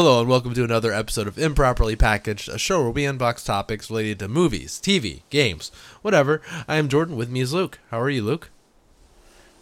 [0.00, 3.90] Hello and welcome to another episode of Improperly Packaged, a show where we unbox topics
[3.90, 5.72] related to movies, TV, games,
[6.02, 6.40] whatever.
[6.68, 7.16] I am Jordan.
[7.16, 7.80] With me is Luke.
[7.90, 8.50] How are you, Luke?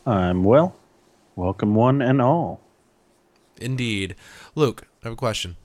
[0.05, 0.77] I'm well.
[1.37, 2.61] Welcome, one and all.
[3.63, 4.15] Indeed.
[4.55, 5.57] Luke, I have a question.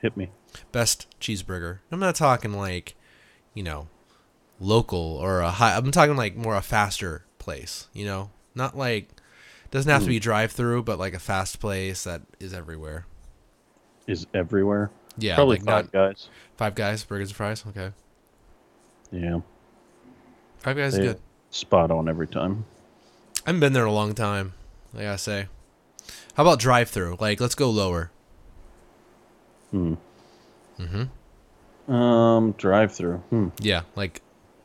[0.00, 0.30] Hit me.
[0.72, 1.80] Best cheeseburger.
[1.92, 2.94] I'm not talking like,
[3.52, 3.88] you know,
[4.58, 5.76] local or a high.
[5.76, 7.88] I'm talking like more a faster place.
[7.92, 9.10] You know, not like
[9.70, 13.04] doesn't have to be drive through, but like a fast place that is everywhere.
[14.06, 14.90] Is everywhere.
[15.16, 16.28] Yeah, Probably like five not guys.
[16.56, 17.64] five guys, burgers and fries.
[17.68, 17.92] Okay,
[19.12, 19.40] Yeah.
[20.58, 21.20] five guys is good.
[21.50, 22.64] spot on every time.
[23.46, 24.52] I haven't been there in a long time.
[24.96, 25.46] I gotta say.
[26.34, 27.16] How about drive through?
[27.20, 28.10] Like, let's go lower.
[29.70, 29.94] Hmm.
[30.78, 31.92] Mm-hmm.
[31.92, 33.18] Um, drive through.
[33.30, 33.48] Hmm.
[33.60, 34.20] Yeah, like,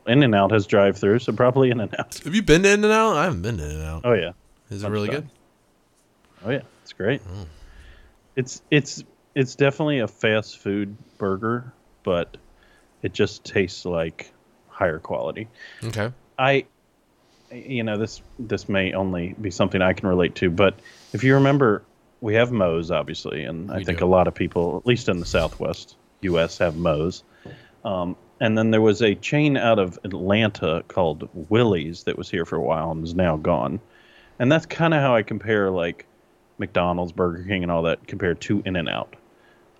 [0.06, 2.18] In and out has drive through, so probably in and out.
[2.24, 3.16] have you been to In and Out?
[3.16, 4.02] I haven't been to In and Out.
[4.04, 4.32] Oh yeah.
[4.70, 5.28] Is it really good?
[6.44, 6.62] Oh yeah.
[6.82, 7.22] It's great.
[7.32, 7.46] Oh.
[8.36, 9.04] It's it's
[9.40, 12.36] it's definitely a fast food burger, but
[13.02, 14.30] it just tastes like
[14.68, 15.48] higher quality.
[15.82, 16.12] Okay.
[16.38, 16.66] I,
[17.50, 20.78] you know, this this may only be something I can relate to, but
[21.14, 21.82] if you remember,
[22.20, 24.04] we have Moe's obviously, and I We think do.
[24.04, 27.24] a lot of people, at least in the Southwest U.S., have Moe's.
[27.82, 32.44] Um, and then there was a chain out of Atlanta called Willie's that was here
[32.44, 33.80] for a while and is now gone.
[34.38, 36.04] And that's kind of how I compare like
[36.58, 39.16] McDonald's, Burger King, and all that compared to In and Out.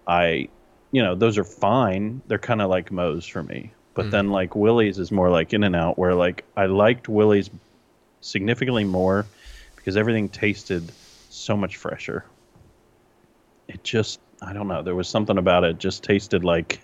[0.06, 0.48] I,
[0.92, 2.22] you know, those are fine.
[2.26, 3.72] They're kind of like Moe's for me.
[3.94, 4.10] But Mm.
[4.10, 7.50] then like Willie's is more like In and Out, where like I liked Willie's
[8.20, 9.26] significantly more
[9.76, 10.92] because everything tasted
[11.28, 12.24] so much fresher.
[13.68, 16.80] It just, I don't know, there was something about it just tasted like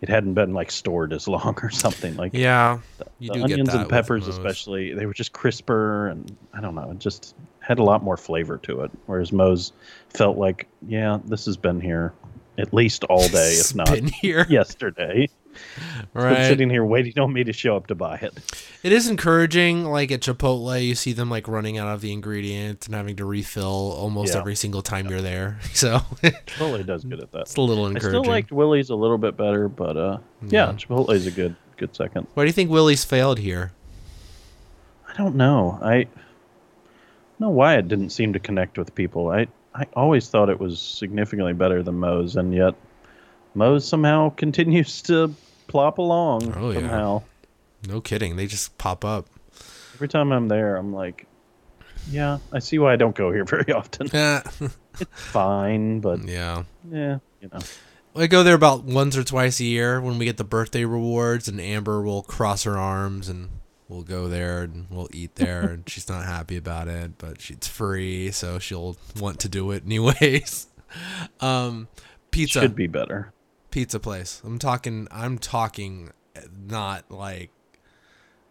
[0.00, 2.16] it hadn't been like stored as long or something.
[2.16, 2.80] Like Yeah,
[3.18, 6.60] you the do onions get that and peppers, especially, they were just crisper and I
[6.60, 8.90] don't know, it just had a lot more flavor to it.
[9.06, 9.72] Whereas Moe's
[10.10, 12.12] felt like, yeah, this has been here
[12.58, 14.46] at least all day, if not here.
[14.50, 15.28] yesterday.
[15.56, 18.32] It's been sitting here waiting on me to show up to buy it.
[18.82, 19.84] It is encouraging.
[19.84, 23.24] Like at Chipotle, you see them like running out of the ingredients and having to
[23.24, 23.64] refill
[23.96, 24.40] almost Yeah.
[24.40, 25.58] every single time you're there.
[25.74, 27.42] So Chipotle does good at that.
[27.42, 28.22] it's a little I encouraging.
[28.22, 32.26] still liked Willie's a little bit better, but uh, yeah, Chipotle's a good good second.
[32.34, 33.72] Why do you think Willie's failed here?
[35.08, 35.78] I don't know.
[35.82, 36.08] I don't
[37.38, 39.28] know why it didn't seem to connect with people.
[39.30, 42.74] I I always thought it was significantly better than Moe's, and yet
[43.54, 45.34] Moe's somehow continues to
[45.66, 46.80] plop along Oh, yeah.
[46.80, 47.22] somehow.
[47.88, 48.36] No kidding.
[48.36, 49.26] They just pop up.
[49.94, 51.26] Every time I'm there, I'm like,
[52.10, 54.08] yeah, I see why I don't go here very often.
[54.12, 54.40] Yeah.
[55.12, 56.64] Fine, but yeah.
[56.90, 57.58] yeah, you know.
[58.16, 61.48] I go there about once or twice a year when we get the birthday rewards,
[61.48, 63.48] and Amber will cross her arms and
[63.88, 65.62] we'll go there and we'll eat there.
[65.62, 69.84] and she's not happy about it, but she's free, so she'll want to do it
[69.84, 70.66] anyways.
[71.40, 71.88] Um,
[72.30, 73.32] pizza, Should be better.
[73.72, 74.40] pizza place.
[74.44, 75.08] I'm talking.
[75.10, 76.10] I'm talking,
[76.68, 77.50] not like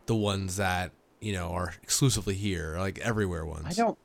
[0.08, 0.92] the ones that
[1.22, 3.66] you know are exclusively here, like everywhere ones.
[3.70, 3.98] I don't.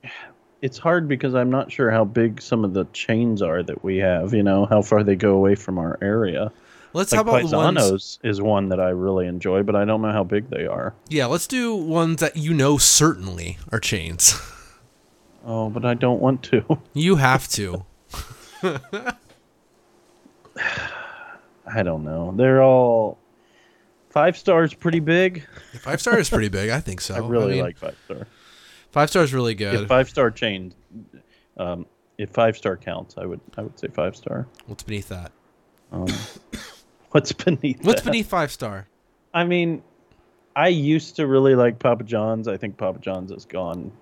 [0.62, 3.96] It's hard because I'm not sure how big some of the chains are that we
[3.96, 4.32] have.
[4.32, 6.52] You know how far they go away from our area.
[6.94, 8.18] Let's Like how about the ones?
[8.24, 10.94] Is one that I really enjoy, but I don't know how big they are.
[11.08, 14.40] Yeah, let's do ones that you know certainly are chains.
[15.44, 16.78] Oh, but I don't want to.
[16.94, 17.84] You have to.
[21.66, 22.32] I don't know.
[22.36, 23.18] They're all
[24.10, 25.46] five stars, pretty big.
[25.80, 26.70] Five star is pretty big.
[26.70, 27.14] I think so.
[27.16, 28.26] I really mean, like five star.
[28.90, 29.88] five star is really If good.
[29.88, 30.74] five star chain,
[31.56, 34.48] um, if five star counts, I would I would say five star.
[34.66, 35.32] What's beneath that?
[35.92, 36.06] Um,
[37.10, 37.84] what's beneath?
[37.84, 38.10] What's that?
[38.10, 38.86] beneath five star?
[39.32, 39.82] I mean,
[40.56, 42.48] I used to really like Papa John's.
[42.48, 43.92] I think Papa John's has gone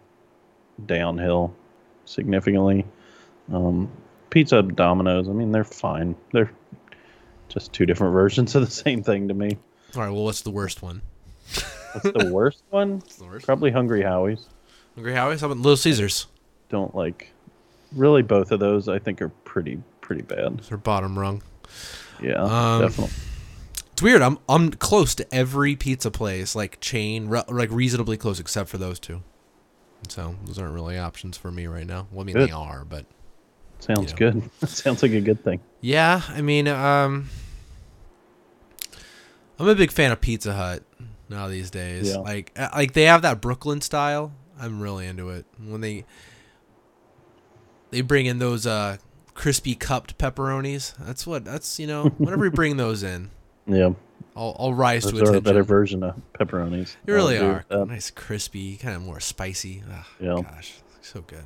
[0.85, 1.55] downhill
[2.05, 2.85] significantly.
[3.53, 3.91] Um,
[4.31, 5.29] Pizza Domino's.
[5.29, 6.17] I mean, they're fine.
[6.33, 6.51] They're
[7.49, 9.59] just two different versions of the same thing to me.
[9.95, 10.11] All right.
[10.11, 11.03] Well, what's the worst one?
[11.93, 13.03] What's the worst one?
[13.19, 13.47] The worst?
[13.47, 14.47] Probably Hungry Howie's.
[14.95, 15.41] Hungry Howie's.
[15.41, 16.27] How about Little Caesars?
[16.69, 17.31] Don't like.
[17.93, 20.59] Really, both of those I think are pretty pretty bad.
[20.61, 21.43] They're bottom rung.
[22.23, 23.15] Yeah, Um, definitely.
[23.93, 24.21] It's weird.
[24.23, 28.77] I'm I'm close to every pizza place, like chain, re- like reasonably close, except for
[28.79, 29.23] those two.
[30.09, 32.07] So those aren't really options for me right now.
[32.13, 32.49] Well, I mean Good.
[32.49, 33.07] they are, but
[33.79, 34.19] Sounds yeah.
[34.19, 34.51] good.
[34.69, 35.61] Sounds like a good thing.
[35.81, 36.21] yeah.
[36.29, 37.29] I mean, um,
[39.59, 40.83] I'm a big fan of Pizza Hut
[41.31, 42.11] now these days.
[42.11, 42.19] Yeah.
[42.19, 44.33] Like uh, like they have that Brooklyn style.
[44.61, 46.05] I'm really into it when they
[47.91, 48.99] they bring in those uh
[49.37, 50.95] crispy cupped pepperonis.
[50.99, 53.31] That's what that's you know whenever you bring those in,
[53.67, 53.91] Yeah,
[54.35, 55.37] I'll I'll rise those to are attention.
[55.37, 56.97] a better version of pepperonis.
[57.05, 57.87] They really are that.
[57.87, 59.83] nice, crispy, kind of more spicy.
[59.89, 60.35] Ugh, Yeah.
[60.43, 61.45] gosh, so good.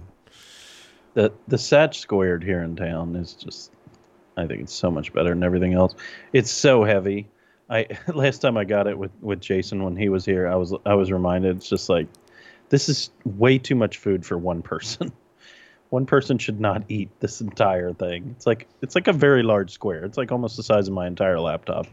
[1.14, 3.72] the the Satch squared here in town is just
[4.36, 5.94] I think it's so much better than everything else.
[6.32, 7.28] It's so heavy.
[7.68, 10.72] I last time I got it with with Jason when he was here, I was
[10.86, 12.06] I was reminded it's just like
[12.68, 15.12] this is way too much food for one person.
[15.90, 18.34] one person should not eat this entire thing.
[18.36, 20.04] It's like it's like a very large square.
[20.04, 21.86] It's like almost the size of my entire laptop.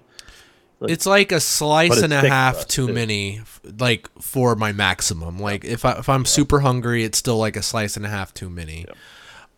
[0.80, 3.42] Like, it's like a slice and a half too many,
[3.80, 5.40] like for my maximum.
[5.40, 8.34] Like if I if I'm super hungry, it's still like a slice and a half
[8.34, 8.86] too many.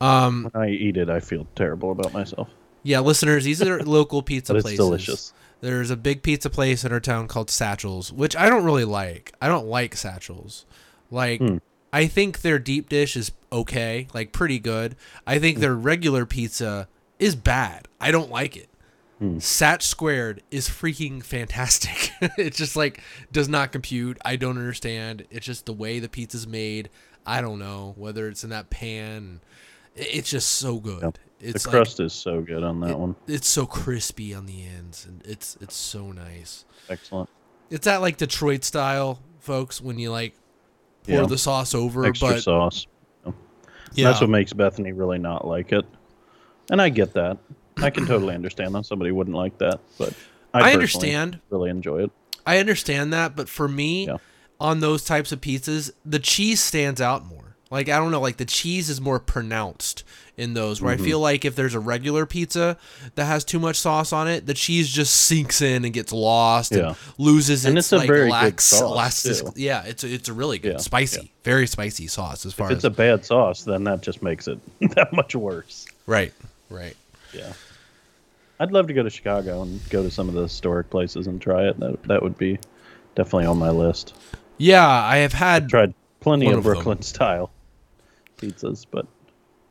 [0.01, 2.47] Um, When I eat it, I feel terrible about myself.
[2.83, 4.77] yeah, listeners, these are local pizza places.
[4.77, 5.33] delicious.
[5.59, 9.33] There's a big pizza place in our town called Satchels, which I don't really like.
[9.41, 10.65] I don't like Satchels.
[11.12, 11.57] Like Hmm.
[11.91, 14.95] I think their deep dish is okay, like pretty good.
[15.25, 16.88] I think their regular pizza
[17.18, 17.88] is bad.
[18.00, 18.69] I don't like it.
[19.18, 19.38] Hmm.
[19.38, 22.12] Satch squared is freaking fantastic.
[22.38, 23.01] it just like
[23.31, 24.18] does not compute.
[24.24, 25.25] I don't understand.
[25.31, 26.89] It's just the way the pizza's made.
[27.25, 29.41] I don't know whether it's in that pan.
[29.95, 31.18] It's just so good.
[31.41, 33.15] It's the like- crust is so good on that it- one.
[33.27, 36.65] It's so crispy on the ends, and it's it's so nice.
[36.89, 37.30] Excellent.
[37.69, 39.81] It's that like Detroit style, folks.
[39.81, 40.36] When you like
[41.04, 41.25] pour Yeah.
[41.25, 42.88] the sauce over, Extra but sauce.
[43.94, 45.86] yeah, That's what makes Bethany really not like it.
[46.72, 47.38] And I get that.
[47.78, 50.13] I can totally understand that somebody wouldn't like that, but
[50.54, 51.40] I, I understand.
[51.50, 52.12] Really enjoy it.
[52.46, 54.18] I understand that, but for me, Yeah.
[54.60, 57.49] on those types of pizzas, the cheese stands out more.
[57.71, 60.04] Like I don't know, like the cheese is more pronounced
[60.38, 60.81] in those.
[60.81, 61.04] Where Mm-hmm.
[61.04, 62.77] I feel like if there's a regular pizza
[63.16, 66.71] that has too much sauce on it, the cheese just sinks in and gets lost
[66.71, 66.88] Yeah.
[66.89, 68.81] and loses And its it's a like very good lax, sauce,
[69.25, 69.38] elastic.
[69.45, 69.51] too.
[69.62, 72.71] Yeah, it's a, it's a really good, Yeah, spicy, very spicy sauce as far If
[72.71, 74.57] as it's a bad sauce, then that just makes it
[74.95, 75.86] that much worse.
[76.07, 76.33] right,
[76.72, 76.95] right.
[77.33, 77.54] Yeah.
[78.60, 81.39] I'd love to go to Chicago and go to some of the historic places and
[81.42, 81.80] try it.
[81.80, 82.57] That that would be
[83.15, 84.15] definitely on my list.
[84.57, 86.74] Yeah, I have had Tried plenty of of them.
[86.74, 87.51] Brooklyn style
[88.39, 89.06] pizzas, but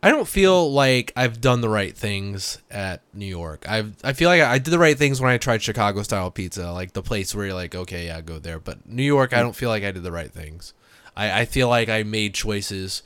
[0.02, 3.68] I don't feel like I've done the right things at New York.
[3.68, 6.70] I've I feel like I did the right things when I tried Chicago style pizza,
[6.70, 8.60] like the place where you're like, okay, yeah, go there.
[8.60, 10.72] But New York, I don't feel like I did the right things.
[11.16, 13.02] I, I feel like I made choices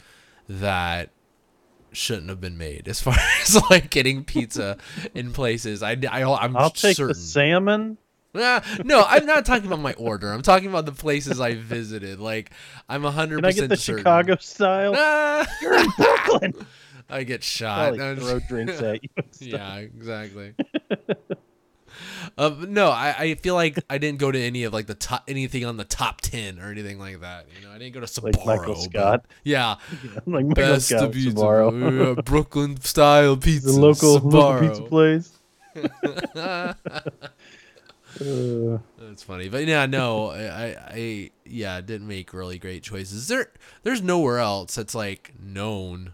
[0.49, 1.11] that
[1.93, 4.76] shouldn't have been made as far as like getting pizza
[5.14, 5.82] in places.
[5.82, 7.09] I, I I'm I'll take certain.
[7.09, 7.99] the salmon.
[8.34, 10.32] Ah, no, I'm not talking about my order.
[10.32, 12.19] I'm talking about the places I visited.
[12.19, 12.50] Like
[12.88, 14.00] I'm hundred Can I get the certain.
[14.00, 14.94] Chicago style?
[14.96, 16.55] Ah, You're in Brooklyn.
[17.11, 17.94] I get shot.
[17.96, 19.08] Probably throw drinks at you.
[19.40, 20.55] yeah, exactly.
[22.38, 25.25] um, no, I, I feel like I didn't go to any of like the top
[25.28, 27.49] anything on the top ten or anything like that.
[27.55, 28.35] You know, I didn't go to Sbarro.
[28.35, 29.26] Like Michael Scott.
[29.44, 29.75] yeah,
[30.25, 32.12] like Michael best Scott pizza, tomorrow.
[32.12, 35.38] uh, Brooklyn style pizza, the local, local pizza place.
[38.20, 43.29] Uh, That's funny, but yeah, no, I, I, yeah, didn't make really great choices.
[43.29, 43.50] There,
[43.82, 46.12] there's nowhere else that's like known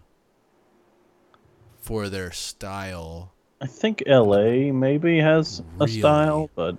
[1.80, 3.32] for their style.
[3.60, 4.70] I think L.A.
[4.70, 6.76] maybe has a style, but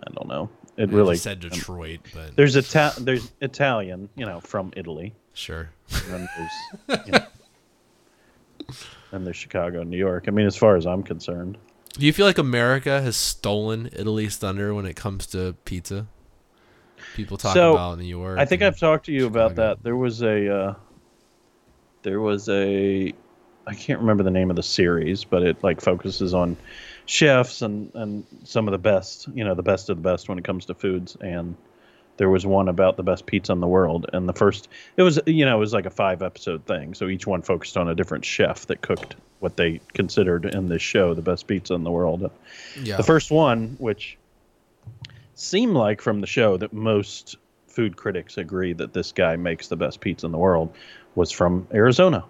[0.00, 0.48] I don't know.
[0.76, 5.70] It I really said Detroit, but there's Ita- there's Italian, you know, from Italy, sure.
[5.90, 7.24] and then there's you know,
[9.12, 10.24] and there's Chicago, New York.
[10.28, 11.58] I mean, as far as I'm concerned,
[11.94, 16.06] Do you feel like America has stolen Italy's thunder when it comes to pizza?
[17.14, 18.38] People talk So, about New York.
[18.38, 19.82] I think I've talked to you about that.
[19.82, 20.74] There was a uh,
[22.02, 23.12] there was a
[23.66, 26.56] I can't remember the name of the series, but it like focuses on
[27.06, 30.38] chefs and and some of the best, you know, the best of the best when
[30.38, 31.54] it comes to foods and
[32.16, 35.18] there was one about the best pizza in the world and the first it was
[35.26, 37.94] you know it was like a five episode thing so each one focused on a
[37.94, 41.90] different chef that cooked what they considered in this show the best pizza in the
[41.90, 42.30] world
[42.82, 42.96] yeah.
[42.96, 44.16] the first one, which
[45.34, 49.76] seemed like from the show that most food critics agree that this guy makes the
[49.76, 50.72] best pizza in the world,
[51.14, 52.24] was from Arizona.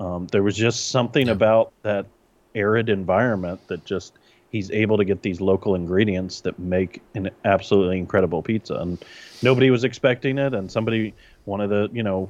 [0.00, 1.34] Um, there was just something Yeah.
[1.34, 2.06] about that
[2.54, 4.14] arid environment that just
[4.50, 9.04] he's able to get these local ingredients that make an absolutely incredible pizza, and
[9.42, 10.54] nobody was expecting it.
[10.54, 12.28] And somebody, one of the you know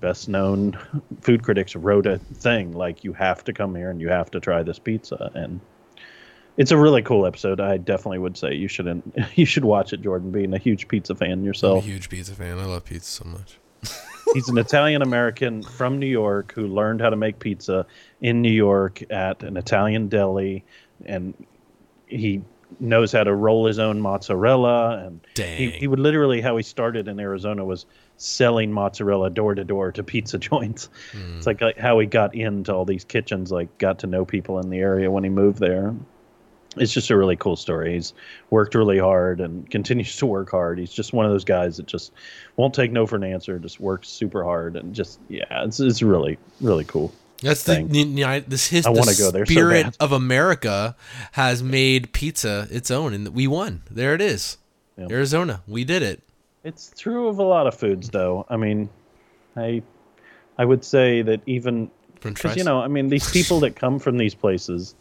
[0.00, 0.78] best known
[1.20, 4.40] food critics, wrote a thing like, "You have to come here and you have to
[4.40, 5.60] try this pizza," and
[6.56, 7.60] it's a really cool episode.
[7.60, 10.30] I definitely would say you shouldn't, you should watch it, Jordan.
[10.30, 12.58] Being a huge pizza fan I'm a yourself, huge pizza fan.
[12.58, 13.58] I love pizza so much.
[14.34, 17.86] he's an Italian American from New York who learned how to make pizza
[18.20, 20.64] in New York at an Italian deli,
[21.04, 21.34] and
[22.16, 22.42] he
[22.80, 25.04] knows how to roll his own mozzarella.
[25.06, 29.64] And he, he would literally how he started in Arizona was selling mozzarella door to
[29.64, 30.88] door to pizza joints.
[31.12, 31.36] Hmm.
[31.36, 34.58] It's like, like how he got into all these kitchens, like got to know people
[34.58, 35.94] in the area when he moved there.
[36.76, 37.94] it's just a really cool story.
[37.94, 38.14] He's
[38.50, 40.78] worked really hard and continues to work hard.
[40.78, 42.12] He's just one of those guys that just
[42.56, 43.58] won't take no for an answer.
[43.58, 47.12] Just works super hard and just yeah, it's it's really really cool.
[47.42, 48.50] That's the United.
[48.50, 49.96] This his I the go there so spirit bad.
[50.00, 50.96] of America
[51.32, 53.82] has made pizza its own, and we won.
[53.90, 54.58] There it is,
[54.96, 55.08] Yeah.
[55.10, 55.62] Arizona.
[55.66, 56.22] We did it.
[56.64, 58.46] It's true of a lot of foods, though.
[58.48, 58.88] I mean,
[59.56, 59.82] I
[60.56, 61.90] I would say that even
[62.22, 64.94] because you know, I mean, these people that come from these places,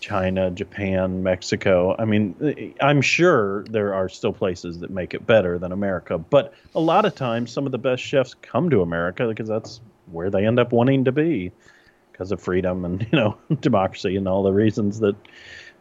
[0.00, 1.96] China, Japan, Mexico.
[1.98, 6.54] I mean, I'm sure there are still places that make it better than America, but
[6.74, 10.30] a lot of times, some of the best chefs come to America because that's where
[10.30, 11.52] they end up wanting to be
[12.12, 15.16] because of freedom and you know democracy and all the reasons that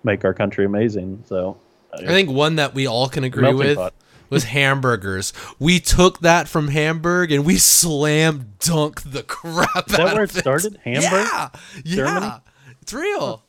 [0.04, 1.24] make our country amazing.
[1.28, 1.58] So.
[1.94, 3.94] I think one that we all can agree with pot.
[4.30, 5.34] was hamburgers.
[5.58, 10.24] We took that from Hamburg and we slam dunk the crap Is that out where
[10.24, 10.78] of it started?
[10.84, 11.04] Hamburg?
[11.12, 11.50] Yeah,
[11.84, 11.96] yeah.
[11.96, 12.32] Germany?
[12.82, 13.44] It's real.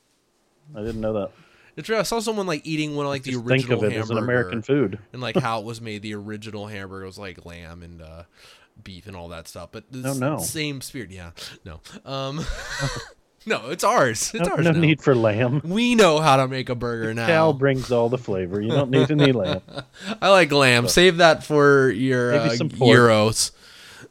[0.75, 1.31] I didn't know that.
[1.77, 1.99] It's real.
[1.99, 4.11] I saw someone like eating one of like the Just original think of it as
[4.11, 4.99] an American food.
[5.13, 6.03] and like how it was made.
[6.03, 8.23] The original hamburger was like lamb and uh,
[8.85, 9.71] beef and all that stuff.
[9.73, 10.39] But Oh, no.
[10.39, 11.11] same spirit.
[11.11, 11.31] Yeah,
[11.65, 12.45] no, um,
[13.47, 14.33] no, it's ours.
[14.35, 14.65] It's No, ours.
[14.65, 14.81] no now.
[14.81, 15.61] need for lamb.
[15.65, 17.27] We know how to make a burger now.
[17.27, 18.61] Cal brings all the flavor.
[18.61, 19.63] You don't need any lamb.
[20.23, 20.89] I like lamb.
[20.89, 23.53] Save that for your uh, gyros.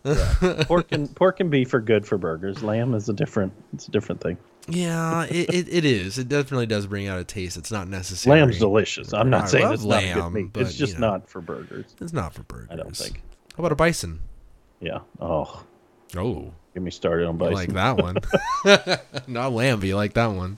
[0.68, 2.64] Pork and pork and beef are good for burgers.
[2.64, 3.52] Lamb is a different.
[3.74, 4.38] It's a different thing.
[4.70, 6.18] Yeah, it, it, it is.
[6.18, 7.56] It definitely does bring out a taste.
[7.58, 8.40] It's not necessary.
[8.40, 9.14] Lamb's delicious.
[9.14, 10.54] I'm I not saying love it's not lamb, good meat.
[10.54, 11.12] but, It's just you know.
[11.12, 11.96] not for burgers.
[12.02, 12.68] It's not for burgers.
[12.70, 13.22] I don't think.
[13.56, 14.20] How about a bison?
[14.80, 15.00] Yeah.
[15.20, 15.64] Oh,
[16.16, 17.54] Oh, get me started on bison.
[17.54, 18.18] like that one?
[19.28, 20.58] not lamb, but you like that one.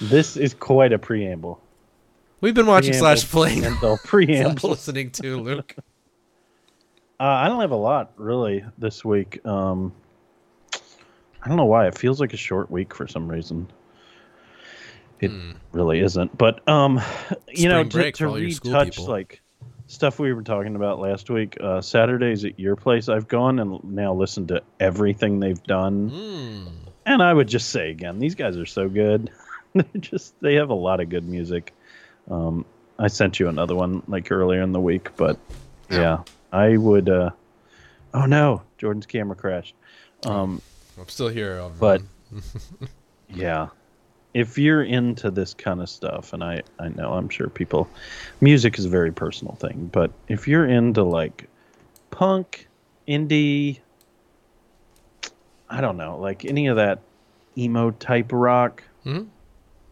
[0.00, 1.60] This is quite a preamble.
[2.40, 4.70] We've been watching Preamble, slash playing preamble, preamble.
[4.70, 5.76] listening to Luke.
[7.20, 9.44] Uh, I don't have a lot really this week.
[9.46, 9.92] Um,
[11.42, 13.68] I don't know why it feels like a short week for some reason.
[15.20, 15.30] It
[15.72, 17.00] really isn't, but um,
[17.48, 17.88] you know, Hmm.
[17.90, 19.40] To, to for all your school retouch like
[19.86, 21.56] stuff we were talking about last week.
[21.60, 26.68] Uh, Saturdays at your place, I've gone and now listened to everything they've done, Mm.
[27.06, 29.30] and I would just say again, these guys are so good.
[29.74, 31.72] They're just they have a lot of good music.
[32.30, 32.64] Um,
[32.98, 35.38] I sent you another one like earlier in the week, but
[35.90, 35.98] Yeah.
[36.00, 36.22] yeah,
[36.52, 37.08] I would.
[37.08, 37.30] Uh,
[38.14, 39.74] oh no, Jordan's camera crashed.
[40.26, 40.62] Um,
[40.98, 41.50] I'm still here.
[41.52, 41.72] everyone.
[41.78, 42.02] but
[43.28, 43.68] yeah,
[44.34, 47.88] if you're into this kind of stuff, and I I know I'm sure people,
[48.40, 51.48] music is a very personal thing, but if you're into like
[52.10, 52.68] punk,
[53.08, 53.78] indie,
[55.70, 57.00] I don't know, like any of that
[57.56, 59.28] emo type rock, Mhm.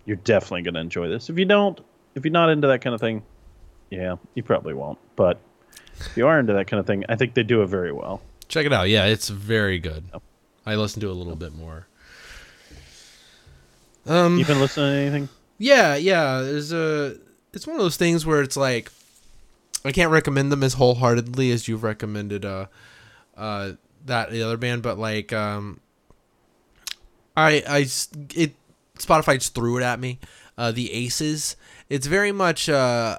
[0.04, 1.30] you're definitely gonna enjoy this.
[1.30, 1.80] If you don't,
[2.14, 3.22] if you're not into that kind of thing,
[3.90, 4.98] yeah, you probably won't.
[5.16, 5.38] But
[6.00, 8.20] if you are into that kind of thing, I think they do it very well.
[8.48, 8.86] check it out.
[8.90, 10.04] Yeah, it's very good.
[10.66, 11.86] I listened to it a little bit more.
[14.06, 15.28] Um, You been listening to anything?
[15.58, 16.40] Yeah, yeah.
[16.40, 17.16] There's a.
[17.52, 18.90] It's one of those things where it's like,
[19.84, 22.66] I can't recommend them as wholeheartedly as you've recommended uh,
[23.36, 23.72] uh,
[24.06, 25.80] that the other band, but like, um,
[27.36, 27.86] I I
[28.34, 28.54] it
[28.98, 30.18] Spotify just threw it at me.
[30.56, 31.56] Uh, the Aces.
[31.88, 32.68] It's very much.
[32.68, 33.18] Uh,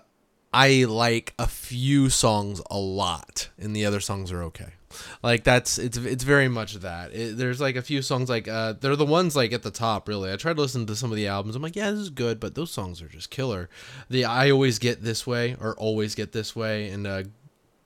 [0.54, 4.74] I like a few songs a lot, and the other songs are okay.
[5.22, 7.14] Like that's it's it's very much that.
[7.14, 10.08] It, there's like a few songs like uh they're the ones like at the top
[10.08, 10.32] really.
[10.32, 11.56] I tried to listen to some of the albums.
[11.56, 13.70] I'm like, yeah, this is good, but those songs are just killer.
[14.10, 17.24] The I always get this way or always get this way and uh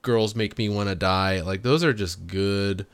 [0.02, 1.42] girls make me want to die.
[1.42, 2.86] Like those are just good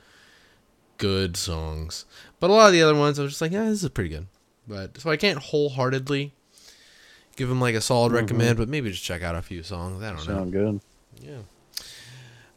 [0.98, 2.06] good songs.
[2.40, 4.10] But a lot of the other ones I was just like, yeah, this is pretty
[4.10, 4.28] good.
[4.68, 6.34] But so I can't wholeheartedly
[7.36, 10.02] give them like a solid recommend, but maybe just check out a few songs.
[10.04, 10.36] I don't know.
[10.36, 10.82] Sound good.
[11.22, 11.40] Yeah.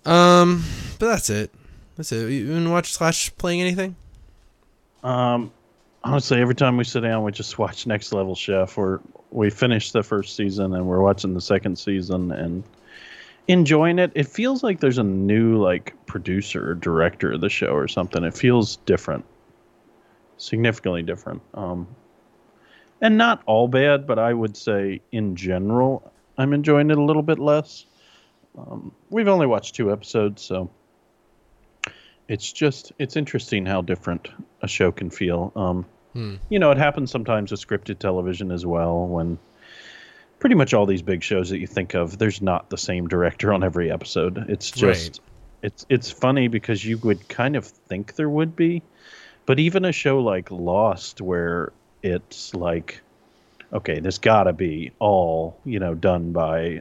[0.07, 0.65] Um,
[0.99, 1.51] but that's it.
[1.97, 2.31] That's it.
[2.31, 3.97] You been watch slash playing anything?
[5.03, 5.53] Um,
[6.05, 8.79] honestly, every time we sit down, we just watch Next Level Chef.
[8.79, 12.63] Or we finished the first season and we're watching the second season and
[13.49, 14.13] enjoying it.
[14.15, 18.25] It feels like there's a new like producer or director of the show or something.
[18.25, 19.25] It feels different,
[20.37, 21.43] significantly different.
[21.55, 21.87] Um,
[23.01, 27.23] and not all bad, but I would say in general, I'm enjoying it a little
[27.23, 27.85] bit less.
[28.57, 30.71] Um, we've only watched two episodes, so
[32.29, 34.29] it's just it's interesting how different
[34.63, 35.53] a show can feel.
[35.57, 36.37] Um, Hmm.
[36.49, 39.07] You know, it happens sometimes with scripted television as well.
[39.07, 39.39] When
[40.39, 43.53] pretty much all these big shows that you think of, there's not the same director
[43.53, 44.47] on every episode.
[44.49, 45.21] It's just Right.
[45.63, 48.83] it's it's funny because you would kind of think there would be,
[49.45, 53.03] but even a show like Lost, where it's like,
[53.71, 56.81] okay, this gotta be all you know done by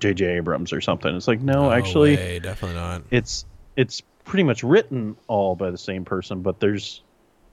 [0.00, 0.36] J.J.
[0.36, 1.14] Abrams or something.
[1.14, 3.02] It's like no, actually way, definitely not.
[3.10, 3.44] it's
[3.76, 7.02] it's pretty much written all by the same person, but there's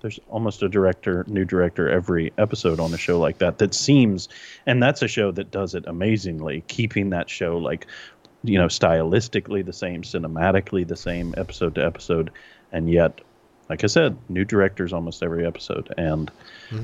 [0.01, 3.57] there's almost a director, new director every episode on a show like that.
[3.59, 4.27] That seems,
[4.65, 7.87] and that's a show that does it amazingly, keeping that show like,
[8.43, 12.31] you know, stylistically the same, cinematically the same, episode to episode,
[12.73, 13.21] and yet,
[13.69, 16.29] like I said, new directors almost every episode, and,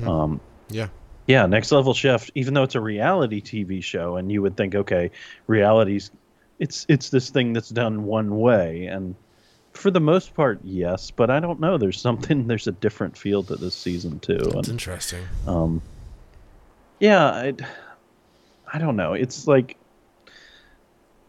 [0.06, 0.40] um,
[0.70, 0.88] Yeah.
[1.26, 4.74] Yeah, Next Level Chef, even though it's a reality TV show, and you would think,
[4.74, 5.10] okay,
[5.46, 6.10] reality's
[6.58, 9.14] it's it's this thing that's done one way, and
[9.72, 11.78] for the most part, yes, but I don't know.
[11.78, 12.46] There's something.
[12.48, 15.24] There's a different feel to this season too, It's and interesting.
[15.46, 15.82] um,
[16.98, 17.54] yeah, I,
[18.72, 19.14] I don't know.
[19.14, 19.76] It's like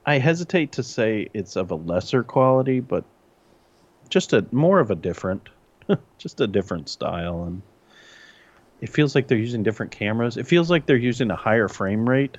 [0.05, 3.03] I hesitate to say it's of a lesser quality, but
[4.09, 5.47] just a more of a different,
[6.17, 7.61] just a different style, and
[8.81, 10.37] it feels like they're using different cameras.
[10.37, 12.37] It feels like they're using a higher frame rate,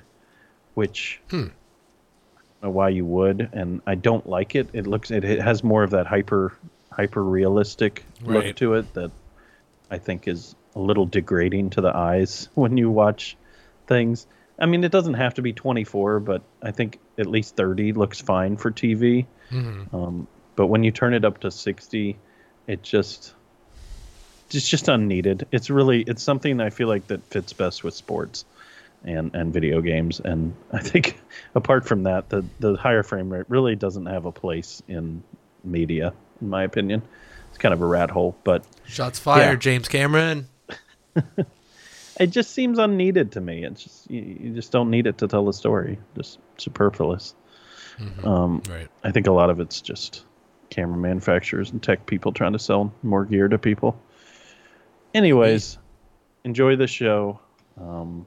[0.75, 1.47] which Hmm.
[1.47, 4.69] I don't know why you would, and I don't like it.
[4.73, 6.53] It looks it, it has more of that hyper
[6.91, 9.11] hyper realistic look to it that
[9.89, 13.37] I think is a little degrading to the eyes when you watch
[13.87, 14.27] things.
[14.59, 18.21] I mean, it doesn't have to be 24, but I think at least 30 looks
[18.21, 19.25] fine for TV.
[19.49, 22.17] hmm Um, but when you turn it up to 60,
[22.67, 23.33] it just
[24.55, 25.47] it's just unneeded.
[25.51, 28.45] It's really it's something I feel like that fits best with sports
[29.03, 30.19] and and video games.
[30.19, 31.19] And I think
[31.55, 35.23] apart from that, the the higher frame rate really doesn't have a place in
[35.63, 37.01] media, in my opinion.
[37.49, 39.71] It's kind of a rat hole, but Shots fired, Yeah.
[39.71, 40.47] James Cameron.
[42.19, 43.63] it just seems unneeded to me.
[43.63, 45.99] It's just you, you just don't need it to tell the story.
[46.15, 47.35] Just superfluous.
[48.23, 48.87] Um, Right.
[49.03, 50.25] I think a lot of it's just
[50.71, 53.99] camera manufacturers and tech people trying to sell more gear to people.
[55.13, 55.77] Anyways,
[56.43, 57.39] enjoy the show.
[57.79, 58.25] Um,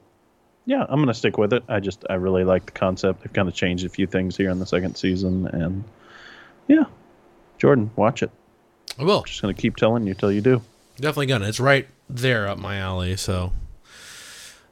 [0.65, 1.63] yeah, I'm gonna stick with it.
[1.67, 3.21] I just I really like the concept.
[3.23, 5.83] They've kind of changed a few things here in the second season, and
[6.67, 6.83] yeah,
[7.57, 8.31] Jordan, watch it.
[8.99, 9.23] I will.
[9.23, 10.61] Just gonna keep telling you till you do.
[10.97, 11.47] Definitely gonna.
[11.47, 13.51] It's right there up my alley, so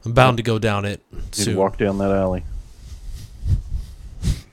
[0.04, 1.56] I'm bound to go down it soon.
[1.56, 2.44] walk down that alley.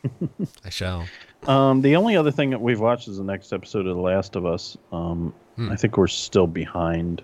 [0.65, 1.05] I shall.
[1.47, 4.35] Um, the only other thing that we've watched is the next episode of The Last
[4.35, 4.77] of Us.
[4.91, 5.71] Um, Hmm.
[5.71, 7.21] I think we're still behind.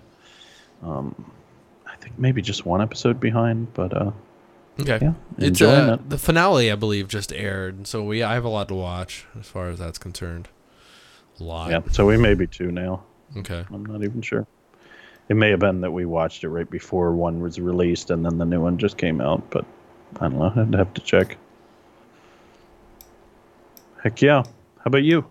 [0.82, 1.32] Um,
[1.86, 4.10] I think maybe just one episode behind, but uh,
[4.80, 4.98] Okay.
[5.02, 6.08] yeah, It's uh, it.
[6.08, 9.46] the finale, I believe, just aired, so we I have a lot to watch as
[9.46, 10.48] far as that's concerned.
[11.38, 11.70] A lot.
[11.70, 13.02] Yeah, so we may be two now.
[13.36, 13.64] Okay.
[13.72, 14.46] I'm not even sure.
[15.28, 18.38] It may have been that we watched it right before one was released, and then
[18.38, 19.48] the new one just came out.
[19.50, 19.64] But
[20.20, 20.52] I don't know.
[20.56, 21.36] I'd have to check.
[24.02, 24.42] Heck yeah!
[24.78, 25.24] How about you?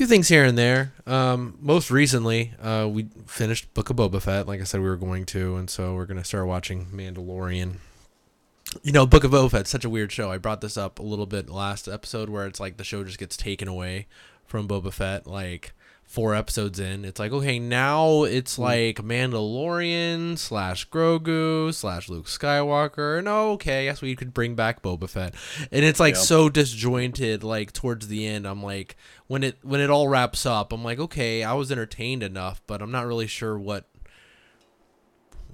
[0.00, 0.94] Few things here and there.
[1.06, 4.96] Um, most recently, uh, we finished Book of Boba Fett, like I said we were
[4.96, 7.74] going to, and so we're gonna start watching Mandalorian.
[8.82, 10.32] You know, Book of Boba Fett's such a weird show.
[10.32, 13.18] I brought this up a little bit last episode, where it's like the show just
[13.18, 14.06] gets taken away
[14.46, 15.74] from Boba Fett, like
[16.10, 17.04] four episodes in.
[17.04, 18.62] It's like, okay, now it's hmm.
[18.62, 24.56] like Mandalorian slash Grogu slash Luke Skywalker, and oh, okay, I guess we could bring
[24.56, 25.34] back Boba Fett,
[25.70, 26.22] and it's like Yeah.
[26.22, 27.44] so disjointed.
[27.44, 28.96] Like towards the end, I'm like,
[29.28, 32.82] when it when it all wraps up, I'm like, okay, I was entertained enough, but
[32.82, 33.86] I'm not really sure what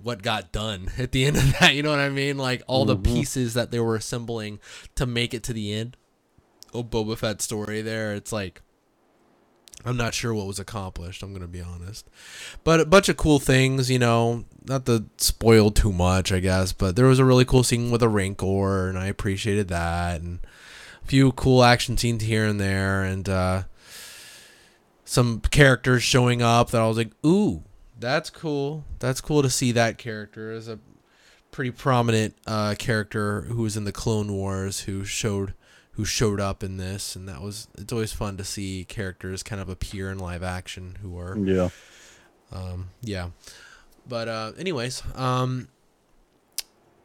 [0.03, 1.75] what got done at the end of that.
[1.75, 2.39] You know what I mean?
[2.39, 3.15] Like all the mm-hmm.
[3.15, 4.59] pieces that they were assembling
[4.95, 5.99] to make it to the end
[6.77, 7.81] Oh, Boba Fett story.
[7.81, 8.61] There, it's like
[9.85, 11.23] I'm not sure what was accomplished.
[11.23, 12.09] I'm gonna be honest,
[12.65, 13.91] but a bunch of cool things.
[13.91, 16.73] You know, not to spoil too much, I guess.
[16.73, 20.41] But there was a really cool scene with a Rancor, and I appreciated that, and
[21.03, 23.63] a few cool action scenes here and there, and uh,
[25.05, 27.63] some characters showing up that I was like, ooh,
[27.99, 28.85] that's cool.
[28.99, 30.79] That's cool to see that character as a
[31.51, 35.55] pretty prominent uh, character who was in the Clone Wars who showed
[35.97, 39.61] who showed up in this, and that was it's always fun to see characters kind
[39.61, 41.69] of appear in live action who are Yeah.
[42.53, 43.31] um, yeah.
[44.09, 45.69] But uh, anyways, um,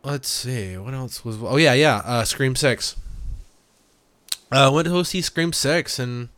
[0.03, 1.37] let's see what else was.
[1.41, 2.01] Oh yeah, yeah.
[2.05, 2.95] Uh, Scream Six.
[4.51, 6.29] Uh, went to go see Scream Six, and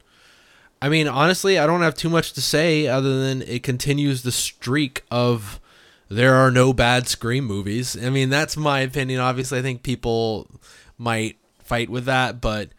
[0.82, 4.32] I mean, honestly, I don't have too much to say other than it continues the
[4.32, 5.60] streak of
[6.10, 7.98] there are no bad Scream movies.
[8.02, 9.20] I mean, that's my opinion.
[9.20, 10.48] Obviously, I think people
[10.98, 12.70] might fight with that, but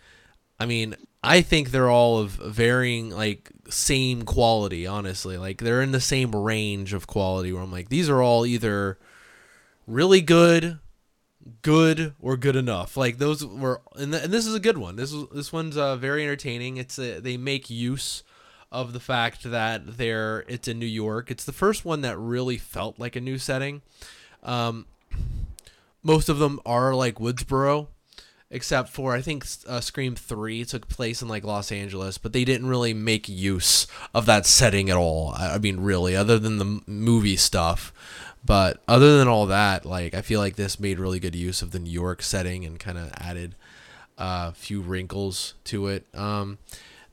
[0.58, 5.38] I mean, I think they're all of varying, like, same quality, honestly.
[5.38, 8.98] Like, they're in the same range of quality where I'm like, these are all either
[9.86, 10.78] really good,
[11.62, 12.96] good, or good enough.
[12.96, 14.96] Like, those were, and, th- and this is a good one.
[14.96, 16.76] This is, this one's uh, very entertaining.
[16.76, 18.22] It's a, they make use
[18.70, 21.30] of the fact that they're, it's in New York.
[21.30, 23.80] It's the first one that really felt like a new setting.
[24.42, 24.86] Um,
[26.02, 27.88] most of them are like Woodsboro
[28.54, 32.44] except for I think uh, Scream Three took place in like Los Angeles, but they
[32.44, 35.34] didn't really make use of that setting at all.
[35.36, 37.92] I, I mean, really, other than the movie stuff.
[38.46, 41.72] But other than all that, like I feel like this made really good use of
[41.72, 43.54] the New York setting and kind of added
[44.18, 46.06] a few wrinkles to it.
[46.14, 46.58] Um,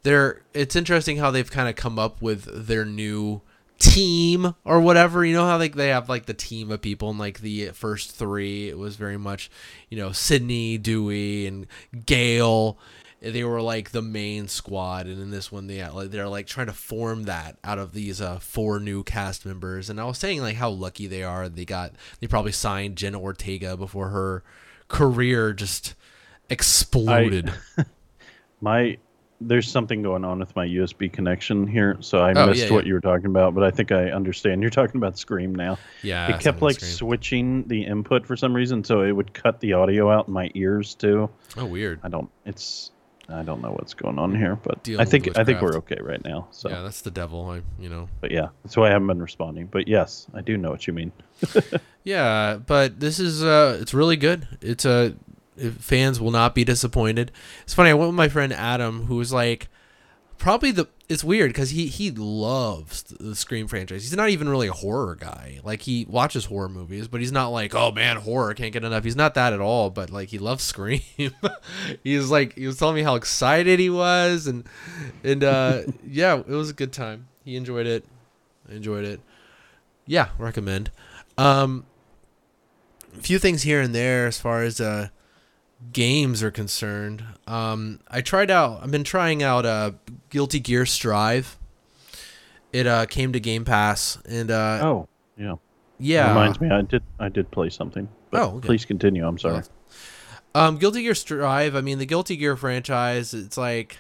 [0.03, 3.41] there, it's interesting how they've kind of come up with their new
[3.81, 5.25] team or whatever.
[5.25, 8.11] You know how like they have like the team of people and like the first
[8.11, 8.69] three.
[8.69, 9.49] It was very much,
[9.89, 11.67] you know, Sidney, Dewey, and
[12.05, 12.77] Gale.
[13.21, 16.67] They were like the main squad, and in this one, they like they're like trying
[16.67, 19.89] to form that out of these uh, four new cast members.
[19.89, 21.49] And I was saying like how lucky they are.
[21.49, 24.43] They got they probably signed Jenna Ortega before her
[24.87, 25.93] career just
[26.49, 27.53] exploded.
[27.77, 27.85] I,
[28.61, 28.97] my
[29.41, 32.85] there's something going on with my USB connection here, so I Oh, missed yeah, what
[32.85, 32.89] yeah.
[32.89, 34.61] you were talking about, but I think I understand.
[34.61, 35.77] You're talking about Scream now.
[36.03, 39.73] yeah, it kept like switching the input for some reason, so it would cut the
[39.73, 41.29] audio out in my ears too.
[41.57, 41.99] oh weird.
[42.03, 42.29] I don't.
[42.45, 42.91] It's.
[43.29, 45.97] I don't know what's going on here, but Dealing I think I think we're okay
[46.01, 46.49] right now.
[46.51, 47.49] So, Yeah, that's the devil.
[47.49, 48.09] I, you know.
[48.19, 49.67] but yeah, that's why I haven't been responding.
[49.67, 51.11] But yes, I do know what you mean.
[52.03, 54.47] Yeah, but this is uh it's really good.
[54.59, 55.13] It's a
[55.79, 57.31] fans will not be disappointed.
[57.63, 57.89] It's funny.
[57.89, 59.67] I went with my friend Adam, who was like,
[60.37, 60.87] probably the.
[61.07, 64.03] It's weird because he he loves the Scream franchise.
[64.03, 65.59] He's not even really a horror guy.
[65.63, 69.03] Like he watches horror movies, but he's not like, oh man, horror can't get enough.
[69.03, 69.89] He's not that at all.
[69.89, 71.01] But like he loves Scream.
[72.03, 74.67] he's like he was telling me how excited he was, and
[75.23, 77.27] and uh yeah, it was a good time.
[77.43, 78.05] He enjoyed it.
[78.69, 79.19] I enjoyed it.
[80.05, 80.91] Yeah, recommend.
[81.37, 81.85] Um,
[83.17, 85.09] a few things here and there as far as uh
[85.93, 87.23] games are concerned.
[87.47, 88.81] Um, I tried out.
[88.83, 89.91] I've been trying out uh
[90.29, 91.57] Guilty Gear Strive.
[92.71, 95.55] It uh came to Game Pass and uh Oh, yeah.
[95.99, 96.29] yeah.
[96.29, 98.07] Reminds me, I did I did play something.
[98.29, 98.65] But Oh, okay.
[98.67, 99.27] please continue.
[99.27, 99.63] I'm sorry.
[100.55, 101.75] Um, Guilty Gear Strive.
[101.75, 103.33] I mean, the Guilty Gear franchise.
[103.33, 103.97] It's like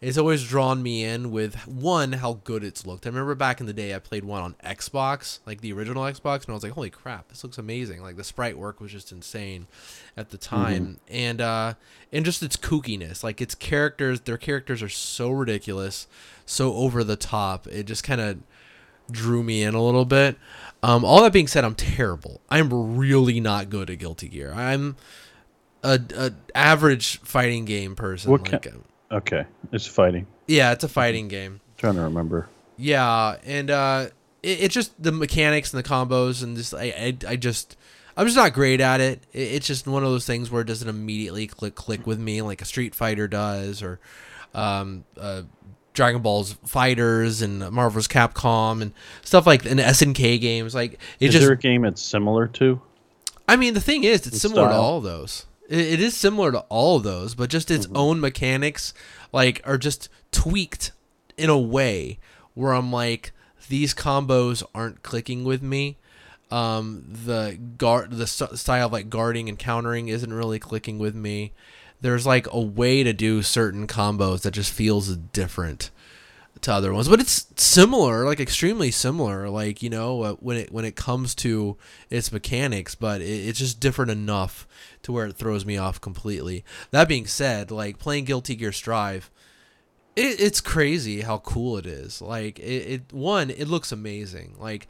[0.00, 3.04] it's always drawn me in with one how good it's looked.
[3.06, 6.42] I remember back in the day, I played one on Xbox, like the original Xbox,
[6.44, 9.10] and I was like, "Holy crap, this looks amazing!" Like the sprite work was just
[9.10, 9.66] insane
[10.16, 11.74] at the time, and uh,
[12.12, 14.20] and just its kookiness, like its characters.
[14.20, 16.06] Their characters are so ridiculous,
[16.46, 17.66] so over the top.
[17.66, 18.38] It just kind of
[19.10, 20.36] drew me in a little bit.
[20.82, 22.40] Um, all that being said, I'm terrible.
[22.50, 24.52] I'm really not good at Guilty Gear.
[24.52, 24.94] I'm
[25.82, 28.30] a, a average fighting game person.
[28.30, 28.72] What like, ki- uh,
[29.10, 30.26] Okay, it's fighting.
[30.46, 31.60] yeah, it's a fighting game.
[31.76, 32.48] trying to remember.
[32.76, 34.06] Yeah, and uh,
[34.42, 37.76] it, it's just the mechanics and the combos, and just I, I, I just
[38.16, 39.22] I'm just not great at it.
[39.32, 39.38] it.
[39.40, 42.60] It's just one of those things where it doesn't immediately click click with me like
[42.60, 43.98] a Street Fighter does, or
[44.54, 45.42] um, uh,
[45.94, 48.92] Dragon Ball's FighterZ and Marvel's Capcom and
[49.22, 50.74] stuff like and SNK games.
[50.74, 52.80] Like it Is just there a game it's similar to?
[53.48, 55.46] I mean, the thing is, it's The similar to all those.
[55.68, 58.92] It, it is similar to all of those, but just its own mechanics,
[59.32, 60.92] like, are just tweaked
[61.36, 62.18] in a way
[62.54, 63.32] where I'm like,
[63.68, 65.96] these combos aren't clicking with me.
[66.50, 71.14] Um, the guard, the st- style of like guarding and countering isn't really clicking with
[71.14, 71.52] me.
[72.00, 75.90] There's like a way to do certain combos that just feels different
[76.62, 79.48] to other ones, but it's similar, like extremely similar.
[79.48, 81.76] Like you know, uh, when it when it comes to
[82.10, 84.66] its mechanics, but it, it's just different enough
[85.02, 86.64] to where it throws me off completely.
[86.90, 89.30] That being said, like playing Guilty Gear Strive,
[90.16, 92.20] it, it's crazy how cool it is.
[92.20, 94.56] Like it, it one, it looks amazing.
[94.58, 94.88] Like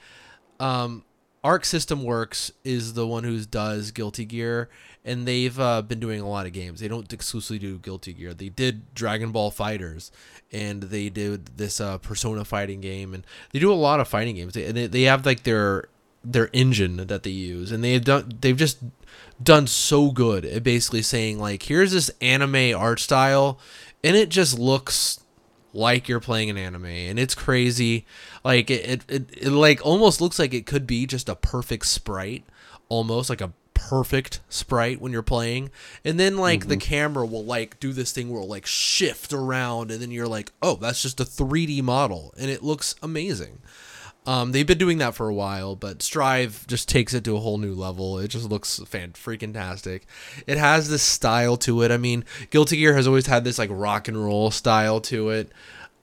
[0.61, 1.04] um
[1.44, 4.68] Arc System Works is the one who does Guilty Gear,
[5.04, 6.81] and they've uh, been doing a lot of games.
[6.81, 8.35] They don't exclusively do Guilty Gear.
[8.35, 10.11] They did Dragon Ball FighterZ,
[10.52, 14.37] and they did this uh, Persona fighting game, and they do a lot of fighting
[14.37, 14.54] games.
[14.54, 15.88] They, and they, they have like their
[16.24, 18.78] their engine that they use, and they've done they've just
[19.42, 23.58] done so good at basically saying like, here's this anime art style,
[24.02, 25.20] and it just looks
[25.74, 28.06] like you're playing an anime and it's crazy
[28.42, 31.87] like it, it, it, it like almost looks like it could be just a perfect
[31.87, 32.42] sprite
[32.88, 35.70] almost like a perfect sprite when you're playing
[36.04, 39.90] and then like the camera will like do this thing where it'll like shift around
[39.90, 43.60] and then you're like oh that's just a 3d model and it looks amazing
[44.28, 47.40] um, they've been doing that for a while, but Strive just takes it to a
[47.40, 48.18] whole new level.
[48.18, 50.04] It just looks fan freaking tastic.
[50.46, 51.90] It has this style to it.
[51.90, 55.50] I mean, Guilty Gear has always had this like rock and roll style to it,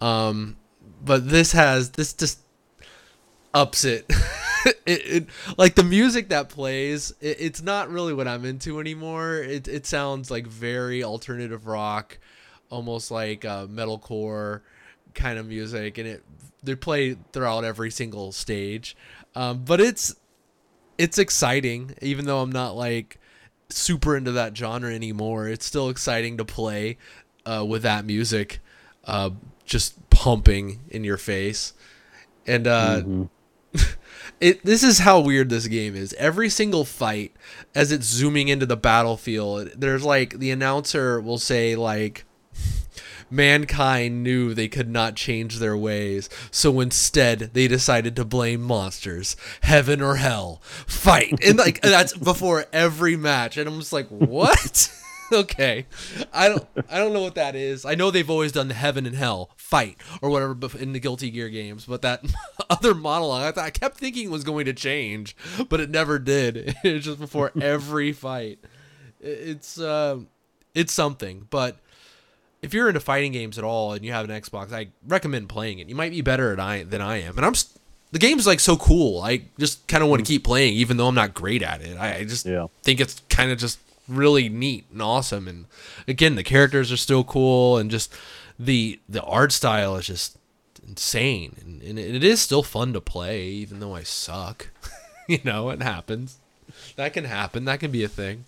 [0.01, 0.57] um,
[1.03, 2.39] but this has this just
[3.55, 4.05] ups it.
[4.65, 7.13] it, it like the music that plays.
[7.21, 9.37] It, it's not really what I'm into anymore.
[9.37, 12.19] It it sounds like very alternative rock,
[12.69, 14.61] almost like uh, metalcore
[15.15, 16.23] kind of music, and it
[16.61, 18.95] they play throughout every single stage.
[19.35, 20.15] Um, but it's
[20.97, 23.19] it's exciting, even though I'm not like
[23.69, 25.47] super into that genre anymore.
[25.47, 26.97] It's still exciting to play
[27.45, 28.59] uh, with that music
[29.05, 29.31] uh,
[29.65, 31.73] just pumping in your face.
[32.47, 33.23] And uh, Mm-hmm.
[34.39, 36.13] it this is how weird this game is.
[36.13, 37.35] Every single fight,
[37.73, 42.25] as it's zooming into the battlefield, there's like the announcer will say like
[43.29, 49.35] mankind knew they could not change their ways, so instead they decided to blame monsters,
[49.61, 54.91] heaven or hell, fight, and like that's before every match, and I'm just like, what?
[55.31, 55.85] okay,
[56.33, 57.85] I don't, I don't know what that is.
[57.85, 61.29] I know they've always done the heaven and hell fight or whatever in the Guilty
[61.31, 62.23] Gear games, but that
[62.69, 65.35] other monologue I, thought, I kept thinking it was going to change,
[65.69, 66.75] but it never did.
[66.83, 68.59] It's just before every fight.
[69.19, 70.19] It's, uh,
[70.73, 71.77] it's something, but
[72.61, 75.79] if you're into fighting games at all and you have an Xbox, I recommend playing
[75.79, 75.87] it.
[75.89, 77.53] You might be better at I than I am, and I'm.
[77.53, 77.77] s-
[78.11, 79.21] The game's like so cool.
[79.21, 81.97] I just kind of want to keep playing, even though I'm not great at it.
[81.97, 82.67] I, I just Yeah.
[82.83, 85.47] think it's kind of just really neat and awesome.
[85.47, 85.65] And
[86.07, 88.13] again, the characters are still cool, and just
[88.59, 90.37] the the art style is just
[90.87, 94.69] insane, and, and it is still fun to play, even though I suck.
[95.27, 96.37] you know, it happens.
[96.95, 97.65] That can happen.
[97.65, 98.45] That can be a thing.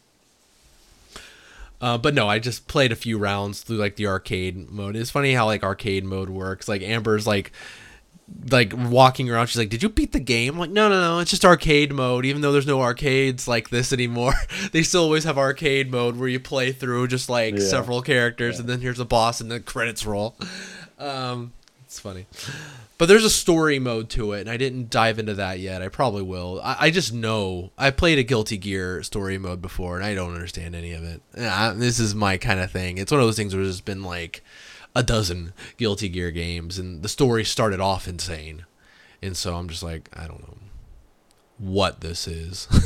[1.79, 4.95] Uh, but no, I just played a few rounds through like the arcade mode.
[4.95, 6.67] It's funny how like arcade mode works.
[6.67, 7.51] Like Amber's like
[8.51, 9.47] like walking around.
[9.47, 11.19] She's like, "Did you beat the game?" I'm like, "No, no, no.
[11.19, 12.25] It's just arcade mode.
[12.25, 14.33] Even though there's no arcades like this anymore,
[14.71, 17.61] they still always have arcade mode where you play through just like Yeah.
[17.61, 20.35] several characters, and then here's a boss, and the credits roll."
[20.99, 21.53] Um,
[21.85, 22.25] it's funny.
[22.97, 25.83] But there's a story mode to it, and I didn't dive into that yet.
[25.83, 26.59] I probably will.
[26.63, 30.33] I, I just know I played a Guilty Gear story mode before, and I don't
[30.33, 31.21] understand any of it.
[31.37, 32.97] Yeah, this is my kind of thing.
[32.97, 34.43] It's one of those things where there's been like
[34.97, 38.65] a dozen Guilty Gear games, and the story started off insane,
[39.21, 40.57] and so I'm just like, I don't know
[41.57, 42.67] what this is.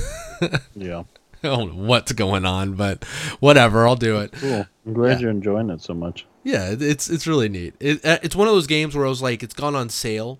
[0.75, 1.03] Yeah.
[1.43, 3.03] I don't know what's going on, but
[3.39, 3.87] whatever.
[3.87, 4.31] I'll do it.
[4.31, 4.65] Cool.
[4.87, 5.19] I'm glad Yeah.
[5.19, 6.25] you're enjoying it so much.
[6.43, 7.75] Yeah, it's it's really neat.
[7.79, 10.39] It, uh, it's one of those games where I was like, it's gone on sale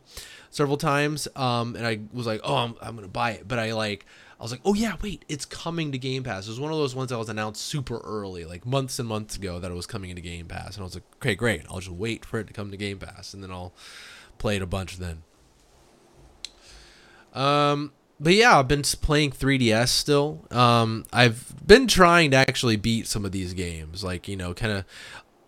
[0.50, 3.74] several times, um, and I was like, oh, I'm, I'm gonna buy it, but I
[3.74, 4.08] like,
[4.42, 6.48] I was like, oh yeah, wait, it's coming to Game Pass.
[6.48, 9.36] It was one of those ones that was announced super early, like months and months
[9.36, 11.78] ago, that it was coming into Game Pass, and I was like, okay, great, I'll
[11.78, 13.72] just wait for it to come to Game Pass, and then I'll
[14.40, 15.22] play it a bunch then.
[17.34, 20.44] Um, but yeah, I've been playing 3DS still.
[20.50, 24.74] Um, I've been trying to actually beat some of these games, like you know, kind
[24.74, 24.86] of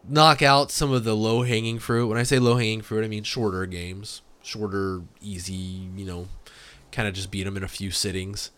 [0.07, 2.05] knock out some of the low hanging fruit.
[2.05, 5.53] When I say low hanging fruit, I mean shorter games, shorter, easy,
[5.95, 6.27] you know,
[6.91, 8.51] kind of just beat them in a few sittings,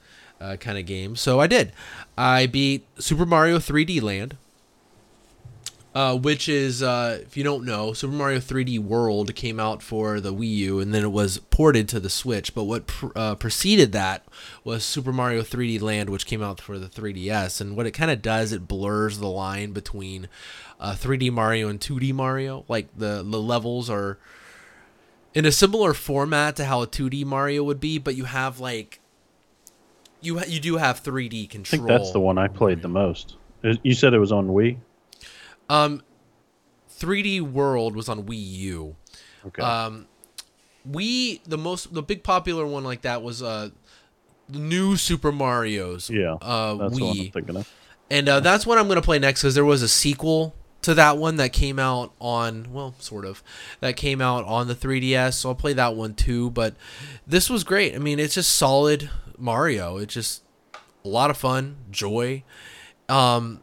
[0.45, 1.15] uh, kind of game.
[1.15, 1.71] So I did.
[2.17, 4.37] I beat Super Mario 3D Land.
[5.93, 10.19] Uh, which is, uh, if you don't know, Super Mario 3D World came out for
[10.19, 12.53] the Wii U and then it was ported to the Switch.
[12.53, 14.25] But what pr- uh, preceded that
[14.65, 17.61] was Super Mario 3D Land, which came out for the 3DS.
[17.61, 20.27] And what it kind of does, it blurs the line between
[20.81, 22.65] uh, 3D Mario and 2D Mario.
[22.67, 24.17] Like the, the levels are
[25.33, 28.99] in a similar format to how a 2D Mario would be, but you have like.
[30.21, 31.81] You, you do have 3D control.
[31.81, 33.35] I think that's the one I played the most.
[33.63, 34.77] Uh, You said it was on Wii?
[35.69, 36.01] Um,
[36.99, 38.95] 3D World was on Wii U.
[39.47, 39.61] Okay.
[39.61, 40.07] Um,
[40.89, 43.69] we the most the big popular one like that was uh
[44.47, 46.09] the new Super Mario's.
[46.11, 46.33] yeah.
[46.35, 47.73] Uh, that's one I'm thinking of.
[48.11, 51.17] and uh, that's what I'm gonna play next because there was a sequel to that
[51.17, 53.41] one that came out on well, sort of
[53.79, 55.33] that came out on the 3DS.
[55.33, 56.51] So I'll play that one too.
[56.51, 56.75] But
[57.25, 57.95] this was great.
[57.95, 59.97] I mean, it's just solid Mario.
[59.97, 60.43] It's just
[61.03, 62.43] a lot of fun, joy.
[63.07, 63.61] Um,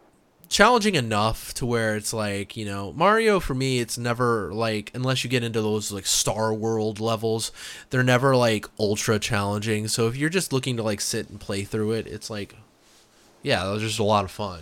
[0.49, 5.25] challenging enough to where it's like you know mario for me it's never like unless
[5.25, 7.51] you get into those like star world levels
[7.89, 11.65] they're never like ultra challenging so if you're just looking to like sit and play
[11.65, 12.55] through it it's like
[13.43, 14.61] yeah that was just a lot of fun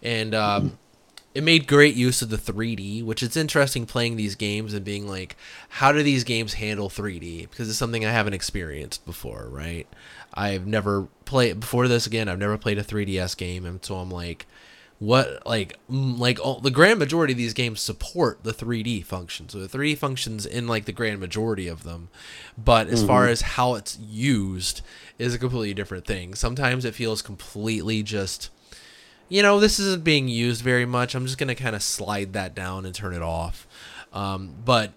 [0.00, 0.78] and um
[1.34, 5.08] it made great use of the 3D, which is interesting playing these games and being
[5.08, 5.36] like,
[5.70, 7.48] how do these games handle 3D?
[7.48, 9.86] Because it's something I haven't experienced before, right?
[10.34, 12.28] I've never played before this again.
[12.28, 14.46] I've never played a 3DS game, and so I'm like,
[14.98, 19.48] what like like all, the grand majority of these games support the 3D function.
[19.48, 22.08] So the 3D functions in like the grand majority of them,
[22.56, 24.80] but as far as how it's used
[25.18, 26.34] is a completely different thing.
[26.34, 28.50] Sometimes it feels completely just
[29.28, 31.14] you know, this isn't being used very much.
[31.14, 33.66] I'm just gonna kind of slide that down and turn it off.
[34.12, 34.92] Um, but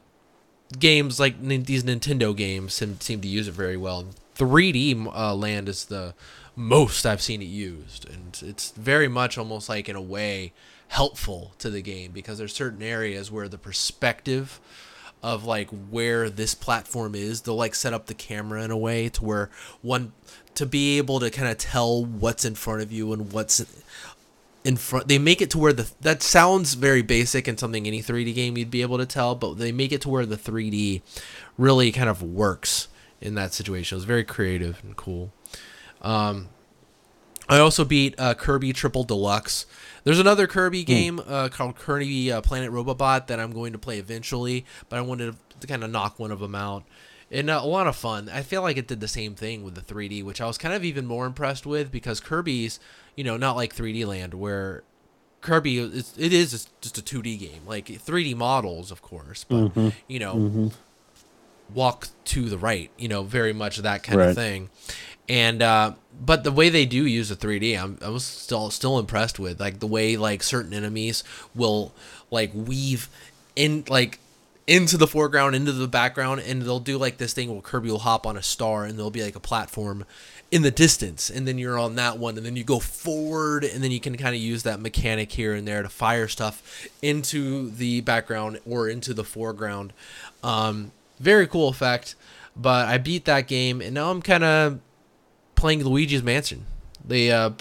[0.78, 4.06] games like these Nintendo games seem, seem to use it very well.
[4.36, 6.13] 3D uh, Land is the
[6.56, 10.54] most I've seen it used, and it's very much almost like in a way
[10.89, 14.60] helpful to the game because there's certain areas where the perspective
[15.24, 17.41] of like where this platform is.
[17.41, 19.50] They'll like set up the camera in a way to where
[19.82, 20.13] one
[20.54, 23.65] to be able to kind of tell what's in front of you and what's
[24.63, 28.02] in front they make it to where the that sounds very basic and something any
[28.02, 31.02] 3D game you'd be able to tell, but they make it to where the 3D
[31.58, 32.88] really kind of works
[33.21, 33.95] in that situation.
[33.95, 35.32] It was very creative and cool.
[36.01, 36.49] Um,
[37.47, 39.65] I also beat uh, Kirby Triple Deluxe.
[40.04, 43.99] There's another Kirby game uh, called Kirby uh, Planet Robobot that I'm going to play
[43.99, 46.84] eventually, but I wanted to kind of knock one of them out.
[47.32, 48.30] And uh, a lot of fun.
[48.30, 50.73] I feel like it did the same thing with the 3D, which I was kind
[50.73, 52.80] of even more impressed with because Kirby's,
[53.15, 54.84] you know, not like 3D Land where
[55.41, 59.71] Kirby is it is just a 2D game, like 3D models, of course, but
[60.08, 60.71] you know,
[61.73, 64.30] walk to the right, you know, very much that kind Right.
[64.30, 64.69] of thing.
[65.28, 68.99] And uh, but the way they do use the 3D, I'm I was still still
[68.99, 71.23] impressed with like the way like certain enemies
[71.56, 71.93] will
[72.30, 73.10] like weave
[73.56, 74.19] in like
[74.67, 77.99] into the foreground, into the background, and they'll do like this thing where Kirby will
[77.99, 80.06] hop on a star and there'll be like a platform
[80.51, 83.84] in the distance, and then you're on that one, and then you go forward, and
[83.84, 87.69] then you can kind of use that mechanic here and there to fire stuff into
[87.71, 89.91] the background or into the foreground.
[90.43, 92.15] Um, very cool effect,
[92.56, 94.80] but I beat that game, and now I'm kind of
[95.56, 96.65] playing Luigi's Mansion.
[97.04, 97.51] They uh,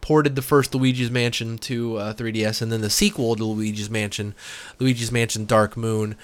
[0.00, 4.34] ported the first Luigi's Mansion to uh, 3DS, and then the sequel to Luigi's Mansion,
[4.78, 6.16] Luigi's Mansion Dark Moon,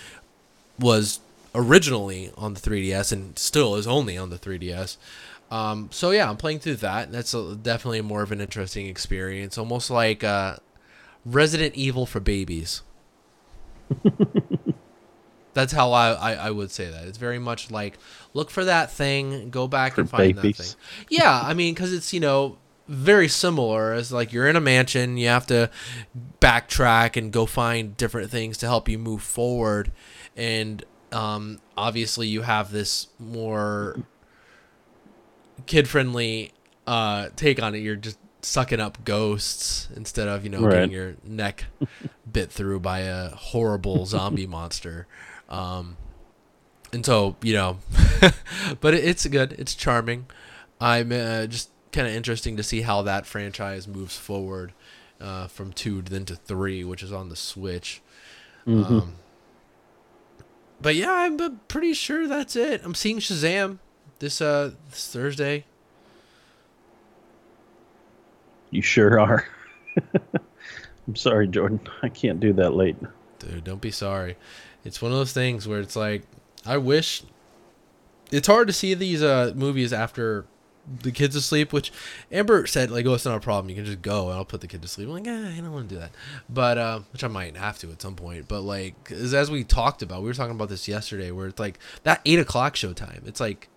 [0.78, 1.20] was
[1.54, 4.96] originally on the 3DS and still is only on the 3DS.
[5.50, 7.10] Um, so yeah, I'm playing through that.
[7.10, 10.56] That's a, definitely more of an interesting experience, almost like uh,
[11.24, 12.82] Resident Evil for babies.
[15.58, 17.08] That's how I, I, I would say that.
[17.08, 17.98] It's very much like
[18.32, 20.76] look for that thing, go back For and find that thing.
[21.08, 25.16] Yeah, I mean, because it's you know very similar as like you're in a mansion,
[25.16, 25.68] you have to
[26.40, 29.90] backtrack and go find different things to help you move forward,
[30.36, 33.98] and um, obviously you have this more
[35.66, 36.52] kid friendly
[36.86, 37.78] uh, take on it.
[37.78, 40.74] You're just sucking up ghosts instead of you know Right.
[40.74, 41.64] getting your neck
[42.30, 45.08] bit through by a horrible zombie monster.
[45.48, 45.96] Um,
[46.92, 47.78] and so you know,
[48.80, 49.52] but it, it's good.
[49.52, 50.26] It's charming.
[50.80, 54.72] I'm uh, just kind of interesting to see how that franchise moves forward
[55.20, 58.00] uh, from two to then to three, which is on the Switch.
[58.66, 59.14] Um,
[60.80, 62.82] but yeah, I'm uh, pretty sure that's it.
[62.84, 63.78] I'm seeing Shazam
[64.18, 65.64] this uh this Thursday.
[68.70, 69.46] You sure are.
[71.06, 71.80] I'm sorry, Jordan.
[72.02, 72.96] I can't do that late.
[73.38, 74.36] Dude, don't be sorry.
[74.84, 76.22] It's one of those things where it's like,
[76.64, 77.22] I wish.
[78.30, 80.44] It's hard to see these uh, movies after
[81.02, 81.92] the kids asleep, which
[82.32, 83.68] Amber said, like, oh, it's not a problem.
[83.70, 85.08] You can just go and I'll put the kid to sleep.
[85.08, 86.12] I'm like, eh, I don't want to do that.
[86.48, 88.48] But, uh, which I might have to at some point.
[88.48, 91.58] But, like, as, as we talked about, we were talking about this yesterday, where it's
[91.58, 93.22] like that 8 o'clock show time.
[93.26, 93.68] It's like,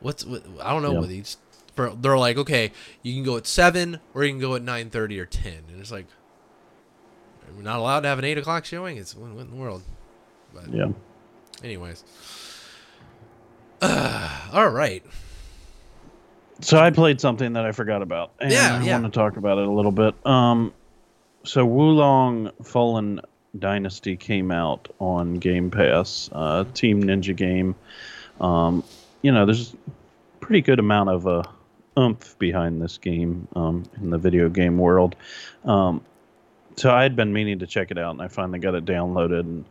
[0.00, 1.22] what's, what, I don't know Yeah.
[1.74, 2.72] For, they're like, okay,
[3.02, 5.52] you can go at 7 or you can go at 9.30 or 10.
[5.68, 6.06] And it's like,
[7.56, 8.96] we're not allowed to have an 8 o'clock showing?
[8.96, 9.82] It's what, what in the world?
[10.54, 10.88] But Yeah.
[11.62, 12.04] anyways.
[13.82, 15.02] all right.
[16.60, 18.92] So I played something that I forgot about, and Yeah, I yeah.
[19.00, 20.14] want to talk about it a little bit.
[20.26, 20.72] Um,
[21.44, 23.20] so Wo Long Fallen
[23.58, 27.76] Dynasty came out on Game Pass, uh, Team Ninja game.
[28.40, 28.82] Um,
[29.22, 29.74] you know, there's
[30.40, 31.42] pretty good amount of uh,
[31.98, 35.14] oomph behind this game um, in the video game world.
[35.64, 36.04] Um,
[36.76, 39.40] so I had been meaning to check it out, and I finally got it downloaded,
[39.40, 39.64] and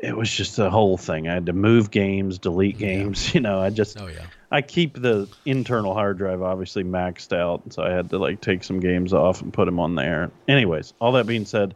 [0.00, 1.28] it was just the whole thing.
[1.28, 2.86] I had to move games, delete Yeah.
[2.86, 3.34] games.
[3.34, 4.26] You know, I just Oh yeah.
[4.50, 8.64] I keep the internal hard drive obviously maxed out, so I had to like take
[8.64, 10.30] some games off and put them on there.
[10.46, 11.74] Anyways, all that being said,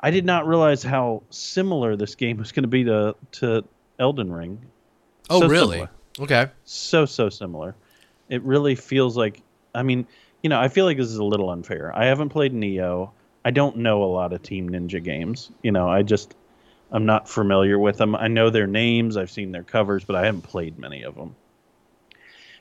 [0.00, 3.64] I did not realize how similar this game was going to be to to
[3.98, 4.60] Elden Ring.
[5.30, 5.78] Oh So really?
[5.78, 5.90] similar.
[6.20, 6.50] Okay.
[6.64, 7.74] So so similar.
[8.28, 9.42] It really feels like
[9.74, 10.06] I mean,
[10.42, 11.92] you know, I feel like this is a little unfair.
[11.96, 13.10] I haven't played Nioh.
[13.44, 15.50] I don't know a lot of Team Ninja games.
[15.62, 16.34] You know, I just
[16.90, 18.14] I'm not familiar with them.
[18.14, 21.34] I know their names, I've seen their covers, but I haven't played many of them.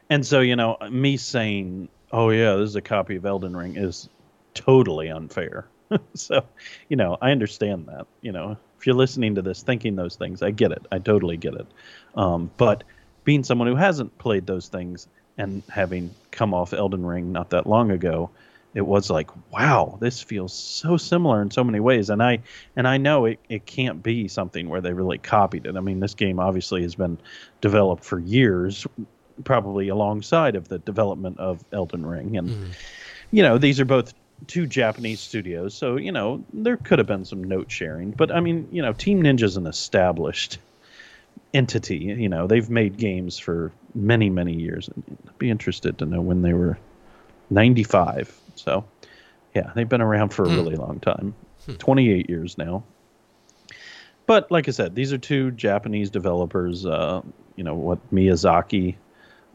[0.10, 3.76] And so, you know, me saying, "Oh yeah, this is a copy of Elden Ring,"
[3.76, 4.10] is
[4.54, 5.66] totally unfair.
[6.14, 6.46] so,
[6.90, 8.08] you know, I understand that.
[8.22, 10.86] You know, if you're listening to this thinking those things, I get it.
[10.92, 11.67] I totally get it.
[12.15, 12.84] Um, but
[13.23, 15.08] being someone who hasn't played those things
[15.38, 18.30] and having come off Elden Ring not that long ago,
[18.76, 22.10] it was like, wow, this feels so similar in so many ways.
[22.10, 22.40] And I
[22.76, 25.76] and I know it, it can't be something where they really copied it.
[25.76, 27.17] I mean, this game obviously has been
[27.62, 28.86] developed for years,
[29.46, 32.38] probably alongside of the development of Elden Ring.
[32.38, 32.76] And Mhm.
[33.32, 34.13] you know, these are both
[34.48, 38.12] two Japanese studios, so you know there could have been some note sharing.
[38.12, 40.60] But I mean, you know, Team Ninja's an established
[41.54, 41.98] entity.
[41.98, 44.90] You know, they've made games for many, many years.
[44.98, 46.78] I'd be interested to know when they were
[47.50, 48.42] 95.
[48.56, 48.83] So,
[49.53, 50.56] yeah, they've been around for a Hmm.
[50.58, 51.35] really long time
[51.79, 52.83] 28 years now.
[54.27, 56.85] But like I said, these are two Japanese developers.
[56.85, 57.21] Uh,
[57.56, 58.95] you know what Miyazaki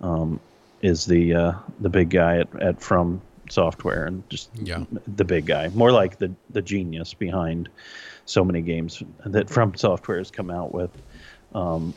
[0.00, 0.40] um,
[0.80, 3.20] is the uh, the big guy at, at From
[3.50, 4.84] Software, and just Yeah.
[5.16, 7.68] the big guy, more like the the genius behind
[8.26, 10.90] so many games that From Software has come out with.
[11.52, 11.94] Um,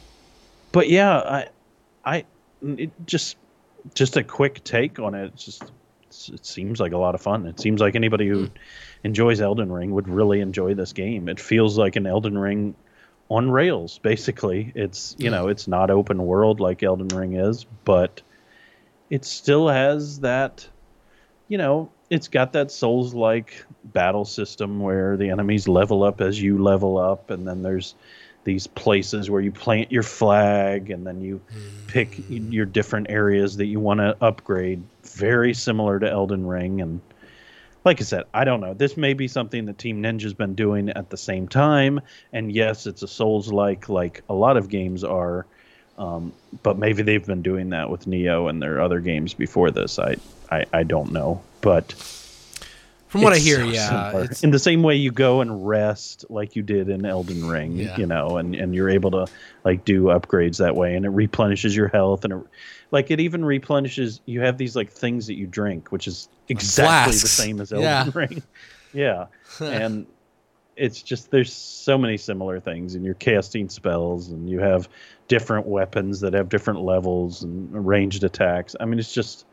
[0.71, 1.47] but yeah, I
[2.03, 2.25] I
[2.63, 3.37] it just
[3.93, 5.25] just a quick take on it.
[5.33, 5.63] It's just
[6.33, 7.45] it seems like a lot of fun.
[7.45, 8.53] It seems like anybody who hmm.
[9.03, 11.29] enjoys Elden Ring would really enjoy this game.
[11.29, 12.75] It feels like an Elden Ring
[13.29, 14.71] on rails basically.
[14.75, 15.35] It's, you hmm.
[15.35, 18.21] know, it's not open world like Elden Ring is, but
[19.09, 20.67] it still has that
[21.47, 26.41] you know, it's got that Souls like battle system where the enemies level up as
[26.41, 27.95] you level up, and then there's
[28.43, 31.41] these places where you plant your flag, and then you
[31.87, 32.51] pick hmm.
[32.51, 34.81] your different areas that you want to upgrade.
[35.13, 37.01] Very similar to Elden Ring, and
[37.85, 38.73] like I said, I don't know.
[38.73, 41.99] This may be something that Team Ninja's been doing at the same time,
[42.31, 45.45] and yes, it's a Souls like, like a lot of games are.
[45.97, 46.33] Um,
[46.63, 49.99] but maybe they've been doing that with Nioh and their other games before this.
[49.99, 50.15] I,
[50.49, 51.91] I, I don't know, but
[53.09, 56.25] From what I hear, so yeah, it's in the same way you go and rest
[56.31, 57.95] like you did in Elden Ring, Yeah.
[57.97, 59.27] you know, and, and you're able to
[59.63, 62.39] like do upgrades that way, and it replenishes your health, and it,
[62.93, 64.21] like it even replenishes.
[64.25, 67.83] You have these like things that you drink, which is exactly the same as Elden
[67.83, 68.09] Yeah.
[68.13, 68.43] Ring.
[68.93, 69.25] Yeah,
[69.59, 70.05] and
[70.75, 74.87] it's just there's so many similar things, and you're casting spells, and you have
[75.27, 78.75] different weapons that have different levels and ranged attacks.
[78.79, 79.47] I mean, it's just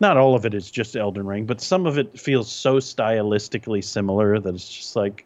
[0.00, 3.84] not all of it is just Elden Ring, but some of it feels so stylistically
[3.84, 5.24] similar that it's just like,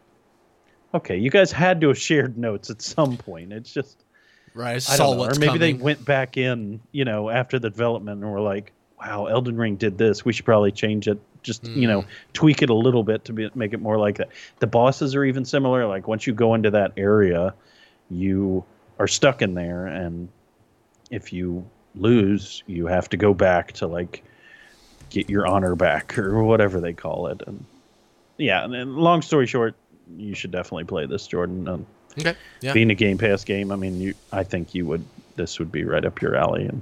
[0.93, 3.51] okay, you guys had to have shared notes at some point.
[3.51, 4.05] It's just
[4.53, 4.75] right.
[4.75, 5.77] I saw don't know, what's or maybe coming.
[5.77, 9.75] they went back in, you know, after the development and were like, wow, Elden Ring
[9.75, 10.23] did this.
[10.23, 11.19] We should probably change it.
[11.43, 14.29] Just you know, tweak it a little bit to be, make it more like that.
[14.59, 15.87] The bosses are even similar.
[15.87, 17.55] Like once you go into that area,
[18.11, 18.63] you
[18.99, 20.29] are stuck in there, and
[21.09, 24.23] if you lose, you have to go back to like
[25.09, 27.41] get your honor back or whatever they call it.
[27.47, 27.65] And
[28.37, 29.75] yeah, and long story short,
[30.17, 31.67] you should definitely play this, Jordan.
[31.67, 31.85] Um,
[32.19, 35.05] okay, yeah, being a Game Pass game, I mean, you, I think you would.
[35.35, 36.81] This would be right up your alley, and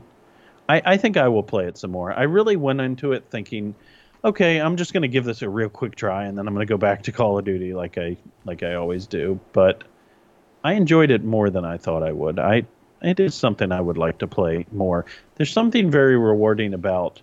[0.68, 2.12] I, I think I will play it some more.
[2.12, 3.76] I really went into it thinking,
[4.24, 6.66] okay, I'm just going to give this a real quick try, and then I'm going
[6.66, 9.40] to go back to Call of Duty like I like I always do.
[9.54, 9.84] But
[10.64, 12.40] I enjoyed it more than I thought I would.
[12.40, 12.66] I
[13.02, 15.06] it is something I would like to play more.
[15.36, 17.22] There's something very rewarding about,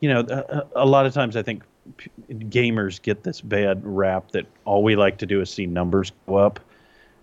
[0.00, 1.62] you know, a, a lot of times I think
[1.96, 6.12] p- gamers get this bad rap that all we like to do is see numbers
[6.26, 6.60] go up.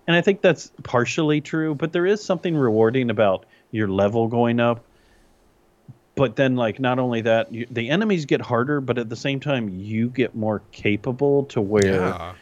[0.06, 4.60] And I think that's partially true, but there is something rewarding about your level going
[4.60, 4.84] up.
[6.16, 9.40] But then, like, not only that, you, the enemies get harder, but at the same
[9.40, 12.32] time, you get more capable to where yeah.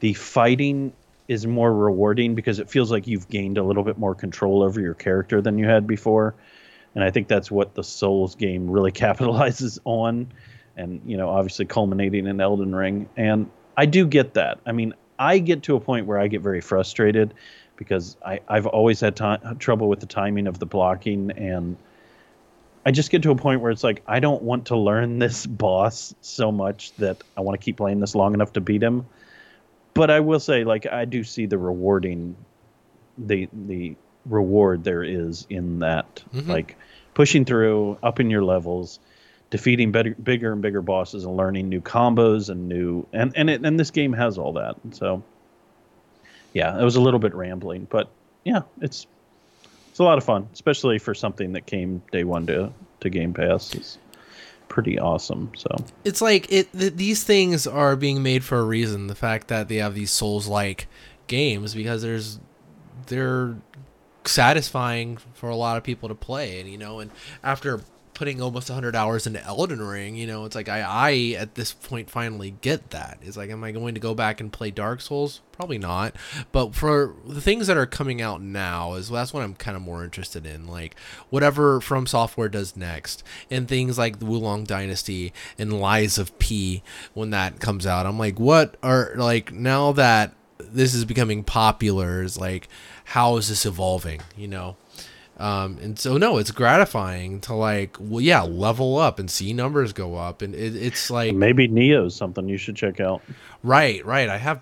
[0.00, 0.92] the fighting
[1.28, 4.80] is more rewarding because it feels like you've gained a little bit more control over
[4.80, 6.34] your character than you had before.
[6.94, 10.32] And I think that's what the Souls game really capitalizes on.
[10.78, 13.08] And, you know, obviously culminating in Elden Ring.
[13.16, 14.60] And I do get that.
[14.64, 17.34] I mean, I get to a point where I get very frustrated
[17.76, 21.32] because I, I've always had ti trouble with the timing of the blocking.
[21.32, 21.76] And
[22.86, 25.44] I just get to a point where it's like, I don't want to learn this
[25.46, 29.06] boss so much that I want to keep playing this long enough to beat him
[29.94, 32.36] but I will say, like, I do see the rewarding,
[33.16, 36.46] the the reward there is in that, Mhm.
[36.46, 36.76] like,
[37.14, 39.00] pushing through, upping your levels,
[39.50, 43.64] defeating better, bigger and bigger bosses, and learning new combos and new, and and it,
[43.64, 44.76] and this game has all that.
[44.92, 45.22] So,
[46.52, 48.10] yeah, it was a little bit rambling, but
[48.44, 49.06] yeah, it's
[49.90, 53.32] it's a lot of fun, especially for something that came day one to to Game
[53.32, 53.74] Pass.
[53.74, 53.98] It's
[54.68, 55.50] pretty awesome.
[55.56, 55.68] So.
[56.04, 59.68] it's like it th- these things are being made for a reason the fact that
[59.68, 60.86] they have these souls like
[61.26, 62.38] games because there's
[63.06, 63.56] they're
[64.24, 67.10] satisfying for a lot of people to play and you know and
[67.42, 67.80] after
[68.18, 71.72] putting almost 100 hours into Elden Ring you know it's like I I at this
[71.72, 73.18] point finally get that.
[73.22, 75.40] It's like am I going to go back and play Dark Souls?
[75.52, 76.16] Probably not.
[76.50, 79.84] But for the things that are coming out now is that's what I'm kind of
[79.84, 80.96] more interested in like
[81.30, 86.36] whatever From Software does next and things like the Wo Long Dynasty and Lies of
[86.40, 86.82] P
[87.14, 88.04] when that comes out.
[88.04, 92.68] I'm like what are like now that this is becoming popular is like
[93.04, 94.76] how is this evolving you know
[95.38, 99.92] Um, and so no, it's gratifying to like, well, yeah, level up and see numbers
[99.92, 103.22] go up, and it, it's like Maybe Nioh's something you should check out.
[103.62, 104.28] right, right.
[104.28, 104.60] I have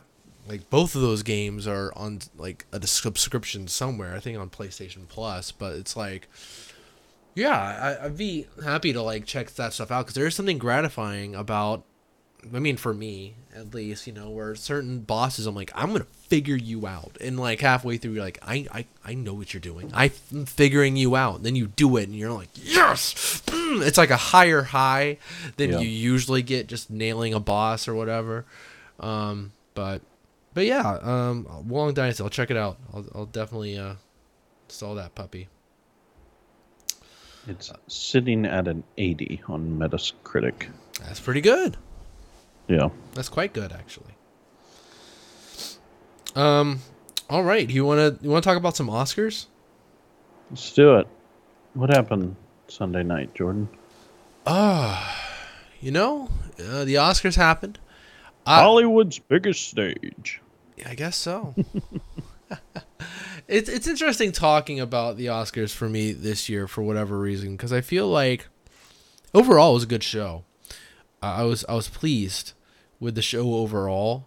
[0.49, 4.15] like both of those games are on like a subscription somewhere.
[4.15, 6.29] I think on PlayStation Plus, but it's like,
[7.35, 10.59] yeah, I, I'd be happy to like check that stuff out because there is something
[10.59, 11.85] gratifying about.
[12.55, 16.05] I mean, for me at least, you know, where certain bosses, I'm like, I'm gonna
[16.29, 19.61] figure you out, and like halfway through, you're like, I, I, I know what you're
[19.61, 19.91] doing.
[19.95, 21.37] I'm figuring you out.
[21.37, 23.43] And then you do it, and you're like, yes.
[23.47, 23.87] Mm.
[23.87, 25.19] It's like a higher high
[25.57, 25.79] than Yeah.
[25.81, 28.45] you usually get just nailing a boss or whatever.
[29.01, 30.03] Um, but,
[30.55, 32.23] but yeah, um, Wong Dynasty.
[32.23, 32.77] I'll check it out.
[32.95, 33.95] I'll, I'll definitely uh,
[34.69, 35.49] install that puppy.
[37.49, 40.69] It's sitting at an 80 on Metacritic.
[41.01, 41.77] That's pretty good.
[42.69, 42.89] Yeah.
[43.15, 44.15] That's quite good, actually.
[46.35, 46.81] Um,
[47.31, 47.69] all right.
[47.69, 49.47] You wanna you wanna talk about some Oscars?
[50.51, 51.07] Let's do it.
[51.75, 52.37] What happened
[52.69, 53.69] Sunday night, Jordan?
[54.47, 55.25] Ah,
[55.81, 57.79] You know, uh, the Oscars happened.
[58.47, 60.41] I, Hollywood's biggest stage.
[60.85, 61.55] I guess so.
[63.49, 67.73] it's it's interesting talking about the Oscars for me this year for whatever reason because
[67.73, 68.47] I feel like
[69.35, 70.45] overall it was a good show.
[71.35, 72.53] I was I was pleased
[73.01, 74.27] with the show overall.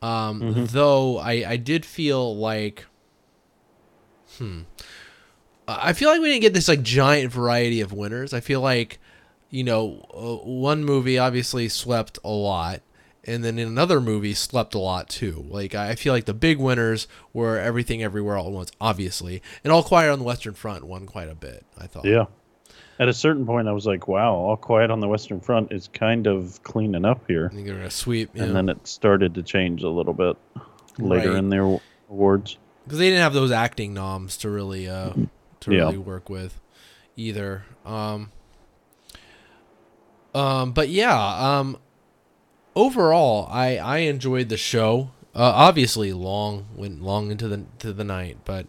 [0.00, 2.86] Um, Though I I did feel like,
[4.38, 4.62] hmm,
[5.68, 8.34] I feel like we didn't get this like giant variety of winners.
[8.34, 8.98] I feel like,
[9.50, 12.80] you know, uh, one movie obviously swept a lot,
[13.24, 15.46] and then in another movie slept a lot too.
[15.48, 19.72] Like I feel like the big winners were Everything Everywhere All at Once, obviously, and
[19.72, 21.64] All Quiet on the Western Front won quite a bit.
[21.78, 22.04] I thought.
[22.04, 22.26] Yeah.
[22.98, 25.88] At a certain point, I was like, wow, All Quiet on the Western Front is
[25.88, 27.48] kind of cleaning up here.
[27.50, 28.30] I think they're gonna sweep.
[28.36, 30.36] And then it started to change a little bit
[30.98, 31.38] later Right.
[31.38, 31.78] in their
[32.10, 32.58] awards.
[32.84, 35.12] because they didn't have those acting noms to really uh
[35.60, 35.84] to Yeah.
[35.84, 36.60] really work with
[37.16, 38.30] either um
[40.34, 41.76] um but yeah um
[42.74, 48.04] overall i i enjoyed the show uh, obviously long went long into the to the
[48.04, 48.66] night but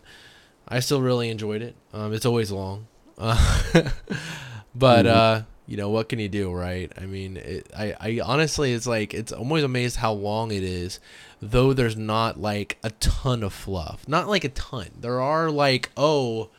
[0.67, 2.87] i still really enjoyed it um it's always long
[3.17, 3.61] uh,
[4.75, 6.91] but uh you know what can you do right?
[6.97, 10.99] I mean it, i i honestly it's like it's always amazed how long it is
[11.41, 14.07] though there's not like a ton of fluff.
[14.07, 14.89] Not like a ton.
[14.99, 16.49] There are like oh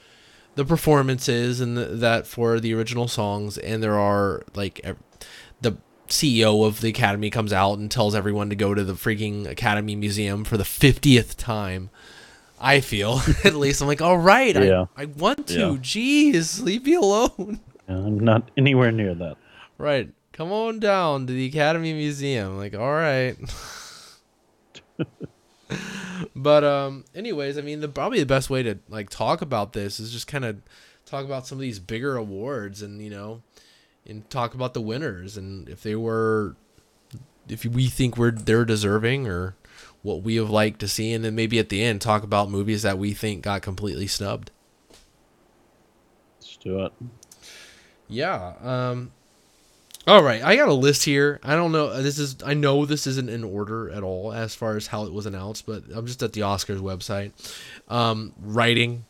[0.55, 4.81] the performances and the, that for the original songs and there are like
[5.61, 5.77] the
[6.09, 9.97] CEO of the academy comes out and tells everyone to go to the freaking academy
[9.97, 11.91] museum for the 50th time
[12.65, 14.87] I feel at least I'm like all right Yeah.
[14.97, 15.67] I, I want to Yeah.
[15.81, 19.37] jeez leave me alone Yeah, I'm not anywhere near that.
[19.79, 23.37] right come on down to the academy museum like all right
[26.37, 29.99] but um anyways i mean the probably the best way to like talk about this
[29.99, 30.57] is just kind of
[31.07, 33.43] talk about some of these bigger awards and you know
[34.07, 36.57] and talk about the winners and if they were
[37.49, 39.55] if we think we're they're deserving or
[40.05, 42.83] what we have liked to see and then maybe at the end talk about movies
[42.83, 44.53] that we think got completely snubbed
[46.41, 46.93] Let's do it.
[48.07, 48.53] Yeah.
[48.63, 49.11] Um
[50.07, 51.41] all right, I got a list here.
[51.43, 52.03] I don't know.
[52.03, 55.13] This is I know this isn't in order at all as far as how it
[55.15, 57.33] was announced, but I'm just at the Oscars website.
[57.89, 59.07] Um, writing,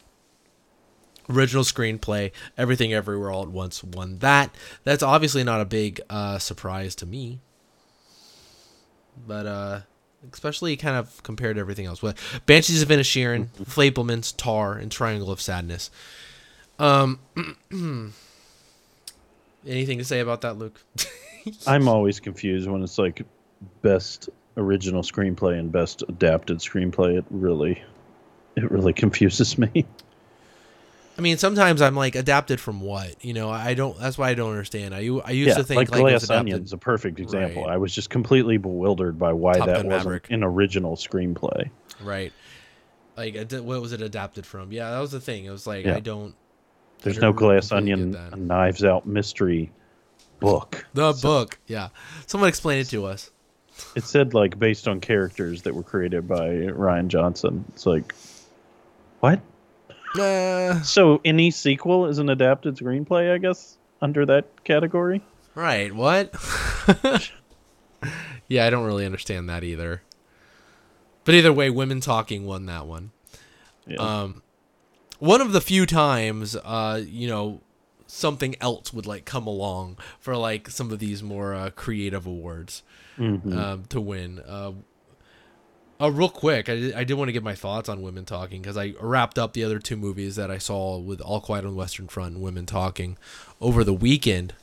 [1.29, 4.55] original screenplay, everything everywhere all at once won that.
[4.85, 7.41] That's obviously not a big uh, surprise to me,
[9.27, 9.81] but uh,
[10.33, 12.01] especially kind of compared to everything else.
[12.01, 12.17] But
[12.47, 15.91] Banshees of Inisherin, Fabelmans, Tar, and Triangle of Sadness.
[16.79, 17.19] Um.
[19.67, 20.79] Anything to say about that, Luke?
[21.67, 23.23] I'm always confused when it's like
[23.83, 27.19] best original screenplay and best adapted screenplay.
[27.19, 27.83] It really,
[28.57, 29.87] it really confuses me.
[31.17, 33.25] I mean, sometimes I'm like adapted from what?
[33.25, 33.99] You know, I don't.
[33.99, 34.95] That's why I don't understand.
[34.95, 36.27] I used yeah, to think like like, Glass.
[36.29, 37.65] Onion's a perfect example.
[37.65, 37.73] Right.
[37.73, 40.31] I was just completely bewildered by why Top that Gun wasn't Maverick.
[40.31, 41.71] an original screenplay.
[42.03, 42.33] Right.
[43.17, 44.73] Like, what was it adapted from?
[44.73, 45.45] Yeah, that was the thing.
[45.45, 45.95] It was like Yeah.
[45.95, 46.35] I don't.
[47.03, 48.17] There's I no Glass Onion.
[48.37, 49.71] Knives Out mystery
[50.41, 50.85] book.
[50.95, 51.59] The book.
[51.69, 51.91] Yeah.
[52.27, 53.31] Someone explain it to us.
[53.95, 57.65] It said like based on characters that were created by Rian Johnson.
[57.69, 58.15] It's like,
[59.21, 59.41] what?
[60.19, 65.23] Uh, So any sequel is an adapted screenplay, I guess, under that category.
[65.55, 65.93] right.
[65.95, 66.35] What?
[68.49, 70.03] yeah, I don't really understand that either.
[71.25, 73.11] But either way, women talking won that one.
[73.87, 73.97] Yeah.
[74.01, 74.43] um
[75.19, 77.61] one of the few times uh you know
[78.07, 82.83] something else would like come along for like some of these more uh, creative awards
[83.19, 83.55] Mhm.
[83.55, 84.73] um to win uh
[86.01, 88.61] Uh, real quick, I did, I did want to get my thoughts on Women Talking
[88.61, 91.73] because I wrapped up the other two movies that I saw with All Quiet on
[91.73, 93.17] the Western Front and Women Talking
[93.61, 94.55] over the weekend.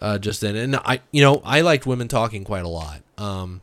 [0.00, 3.00] Uh, just then, and I, you know, I liked Women Talking quite a lot.
[3.16, 3.62] Um,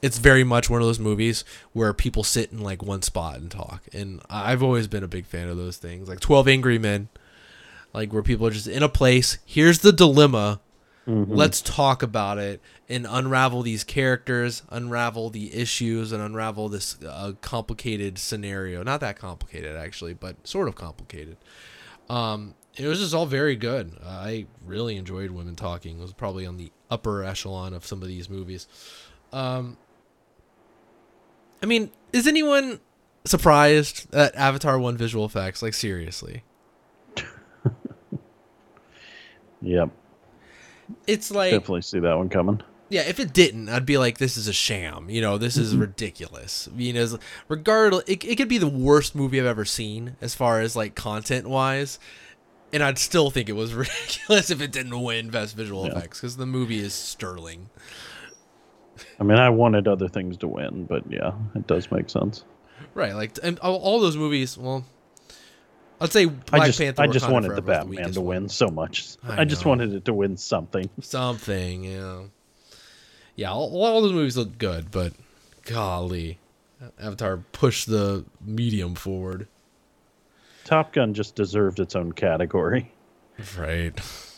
[0.00, 3.50] it's very much one of those movies where people sit in like one spot and
[3.50, 7.08] talk, and I've always been a big fan of those things, like Twelve Angry Men,
[7.92, 9.38] like where people are just in a place.
[9.44, 10.60] Here's the dilemma.
[11.06, 17.34] Let's talk about it and unravel these characters, unravel the issues, and unravel this uh,
[17.40, 18.82] complicated scenario.
[18.82, 21.36] Not that complicated, actually, but sort of complicated.
[22.10, 23.92] Um, it was just all very good.
[24.04, 25.98] I really enjoyed Women Talking.
[25.98, 28.66] It was probably on the upper echelon of some of these movies.
[29.32, 29.76] Um,
[31.62, 32.80] I mean, is anyone
[33.24, 35.62] surprised that Avatar won visual effects?
[35.62, 36.42] Like, seriously.
[39.62, 39.90] Yep,
[41.06, 42.62] It's like definitely see that one coming.
[42.88, 45.10] Yeah, if it didn't, I'd be like, this is a sham.
[45.10, 45.80] You know, this is mm-hmm.
[45.80, 46.68] ridiculous.
[46.76, 47.18] You know,
[47.48, 50.94] regardless, it, it could be the worst movie I've ever seen as far as like
[50.94, 51.98] content wise,
[52.72, 55.92] and I'd still think it was ridiculous if it didn't win Best Visual Yeah.
[55.92, 57.70] Effects because the movie is sterling.
[59.18, 62.44] I mean, I wanted other things to win, but yeah, it does make sense.
[62.94, 64.56] Right, like and all, all those movies.
[64.56, 64.84] Well,
[66.00, 67.02] I'd say Black I just, Panther.
[67.02, 69.16] I just wanted the Batman to win so much.
[69.22, 70.90] I I, just wanted it to win something.
[71.00, 71.84] something.
[71.84, 72.22] Yeah,
[73.34, 73.50] yeah.
[73.52, 75.12] All, all those movies look good, but
[75.64, 76.38] golly,
[77.00, 79.48] Avatar pushed the medium forward.
[80.64, 82.92] Top Gun just deserved its own category.
[83.56, 83.94] Right.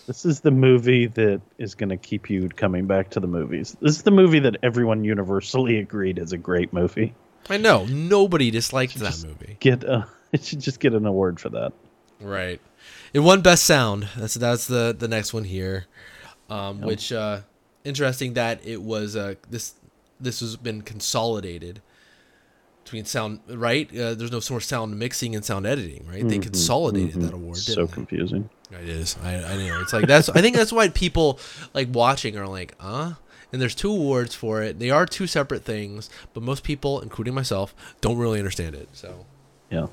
[0.07, 3.77] This is the movie that is going to keep you coming back to the movies.
[3.81, 7.15] This is the movie that everyone universally agreed is a great movie.
[7.51, 9.57] I know nobody disliked that movie.
[9.61, 11.73] Get a, it should just get an award for that.
[12.21, 12.61] Right.
[13.13, 14.09] It won best sound.
[14.17, 15.87] That's that's the the next one here.
[16.51, 17.41] Um, which uh
[17.85, 19.75] interesting that it was uh this
[20.21, 21.81] this has been consolidated
[22.85, 27.21] between sound right uh, there's no more sound mixing and sound editing right they consolidated
[27.21, 27.93] that award So they?
[27.93, 28.49] confusing.
[28.71, 29.17] It is.
[29.23, 29.81] I, I know.
[29.81, 30.29] It's like that's.
[30.29, 31.39] I think that's why people
[31.75, 33.15] like watching are like, uh.
[33.51, 34.79] And there's two awards for it.
[34.79, 38.91] They are two separate things, but most people, including myself, don't really understand it.
[38.93, 39.25] So,
[39.71, 39.87] Yeah.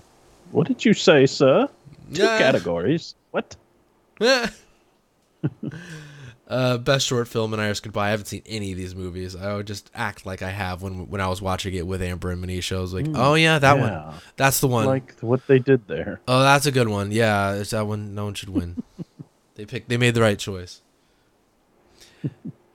[0.52, 1.68] What did you say, sir?
[2.14, 2.38] Two Yeah.
[2.38, 3.16] categories.
[3.32, 3.56] What?
[6.48, 8.08] uh, best short film and Irish Goodbye.
[8.08, 9.36] I haven't seen any of these movies.
[9.36, 12.32] I would just act like I have when when I was watching it with Amber
[12.32, 12.78] and Manisha.
[12.78, 14.06] I was like, oh yeah, that yeah.
[14.06, 14.16] one.
[14.38, 14.86] That's the one.
[14.86, 16.22] Like what they did there.
[16.28, 17.12] oh, that's a good one.
[17.12, 18.16] Yeah, it's that one.
[18.16, 18.82] No one should win.
[19.56, 19.90] they picked.
[19.90, 20.82] They made the right choice.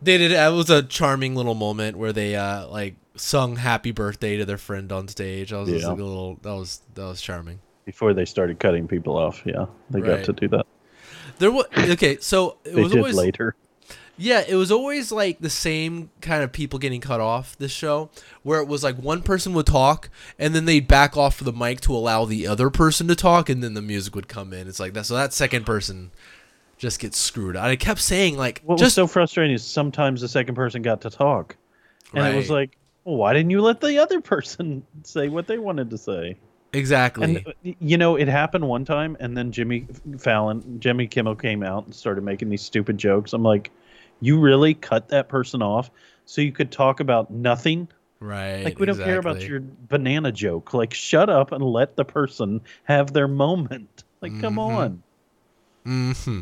[0.03, 0.33] They did.
[0.33, 4.59] It was a charming little moment where they uh like sung "Happy Birthday" to their
[4.59, 5.51] friend on stage.
[5.51, 5.91] That was just Yeah.
[5.91, 6.39] like a little.
[6.43, 7.61] That was that was charming.
[7.85, 10.17] Before they started cutting people off, yeah, they Right.
[10.19, 10.67] got to do that.
[11.39, 12.19] There was okay.
[12.21, 13.55] So it They was did always later.
[14.23, 18.11] Yeah, it was always like the same kind of people getting cut off this show,
[18.43, 21.81] where it was like one person would talk and then they'd back off the mic
[21.83, 24.69] to allow the other person to talk, and then the music would come in.
[24.69, 25.07] It's like that.
[25.07, 26.11] So that second person
[26.77, 27.57] just gets screwed.
[27.57, 31.01] I kept saying like, What was just so frustrating is sometimes the second person got
[31.01, 31.57] to talk,
[32.13, 35.59] and it was like, well, why didn't you let the other person say what they
[35.59, 36.37] wanted to say?
[36.73, 37.25] exactly.
[37.25, 39.87] And uh, you know, it happened one time, and then Jimmy
[40.19, 43.33] Fallon, Jimmy Kimmel came out and started making these stupid jokes.
[43.33, 43.71] I'm like,
[44.21, 45.91] you really cut that person off
[46.25, 47.89] so you could talk about nothing?
[48.21, 48.65] right.
[48.65, 50.75] Like we don't care about your banana joke.
[50.75, 54.05] Like shut up and let the person have their moment.
[54.23, 55.03] Like come Mhm.
[55.87, 56.13] on.
[56.23, 56.41] hmm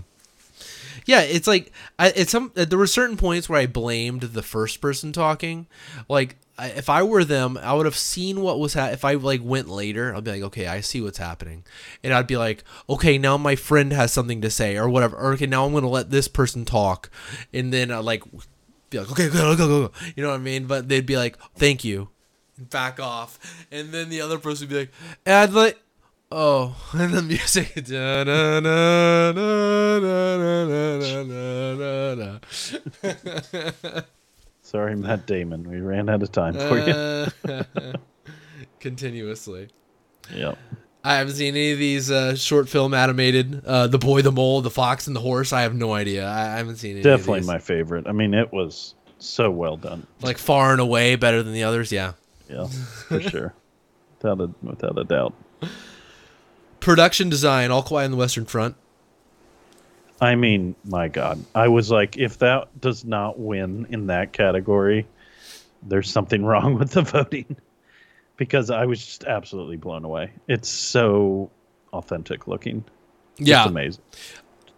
[1.06, 2.50] Yeah, it's like I, it's some.
[2.54, 5.68] There were certain points where I blamed the first person talking.
[6.08, 9.40] Like If I were them, I would have seen what was ha- if I like
[9.42, 10.14] went later.
[10.14, 11.64] I'd be like, okay, I see what's happening,
[12.02, 15.16] and I'd be like, okay, now my friend has something to say or whatever.
[15.16, 17.10] Or okay, now I'm gonna let this person talk,
[17.52, 18.24] and then I like
[18.90, 19.92] be like, okay, go, go, go, go.
[20.16, 20.66] You know what I mean?
[20.66, 22.08] But they'd be like, thank you,
[22.58, 23.38] back off,
[23.70, 24.92] and then the other person would be like,
[25.24, 25.78] and like.
[26.30, 27.72] Oh, and the music.
[34.68, 35.66] Sorry, Matt Damon.
[35.66, 36.92] We ran out of time for you.
[36.92, 37.62] Uh,
[38.80, 39.68] continuously.
[40.30, 40.58] Yep.
[41.02, 43.64] I haven't seen any of these uh, short film animated.
[43.64, 45.54] Uh, the boy, the mole, the fox, and the horse.
[45.54, 46.26] I have no idea.
[46.28, 47.02] I, I haven't seen any.
[47.02, 47.48] Definitely of these.
[47.48, 48.06] my favorite.
[48.06, 50.06] I mean, it was so well done.
[50.20, 51.90] like far and away better than the others.
[51.90, 52.12] Yeah.
[52.50, 53.54] Yeah, for sure.
[54.20, 55.32] Without a without a doubt.
[56.80, 58.74] Production design, all quiet on the Western Front.
[60.20, 61.44] I mean, my God.
[61.54, 65.06] I was like, if that does not win in that category,
[65.82, 67.56] there's something wrong with the voting.
[68.36, 70.30] Because I was just absolutely blown away.
[70.46, 71.50] It's so
[71.92, 72.84] authentic looking.
[73.36, 74.02] Just Yeah, amazing.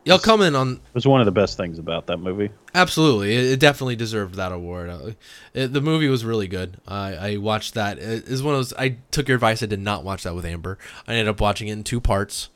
[0.05, 2.51] Y'all comment on It was one of the best things about that movie.
[2.75, 4.89] Absolutely, it, it definitely deserved that award.
[4.89, 5.11] Uh,
[5.53, 6.79] it, the movie was really good.
[6.89, 7.99] I, I watched that.
[7.99, 8.73] It is one of those.
[8.75, 9.63] I took your advice.
[9.63, 10.79] I did not watch that with Amber.
[11.07, 12.49] I ended up watching it in two parts.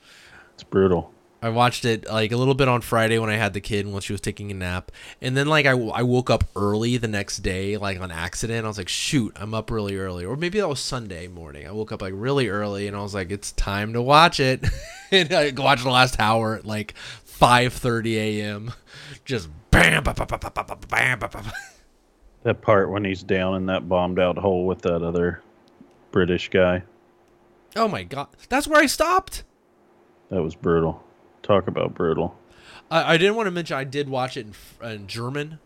[0.54, 1.13] It's brutal.
[1.44, 3.92] I watched it like a little bit on Friday when I had the kid and
[3.92, 4.90] while she was taking a nap,
[5.20, 8.64] and then like I, I woke up early the next day like on accident.
[8.64, 11.66] I was like, shoot, I'm up really early, or maybe that was Sunday morning.
[11.66, 14.64] I woke up like really early and I was like, it's time to watch it,
[15.10, 16.94] and I watched the last hour at like
[17.26, 18.72] 5:30 a.m.
[19.26, 21.52] Just bam, bam, bam, bam, bam, bam, bam, bam.
[22.44, 25.42] That part when he's down in that bombed out hole with that other
[26.10, 26.84] British guy.
[27.76, 29.44] Oh my god, that's where I stopped.
[30.30, 31.04] That was brutal.
[31.44, 32.36] Talk about brutal.
[32.90, 34.46] I, I didn't want to mention I did watch it
[34.82, 35.60] in, in German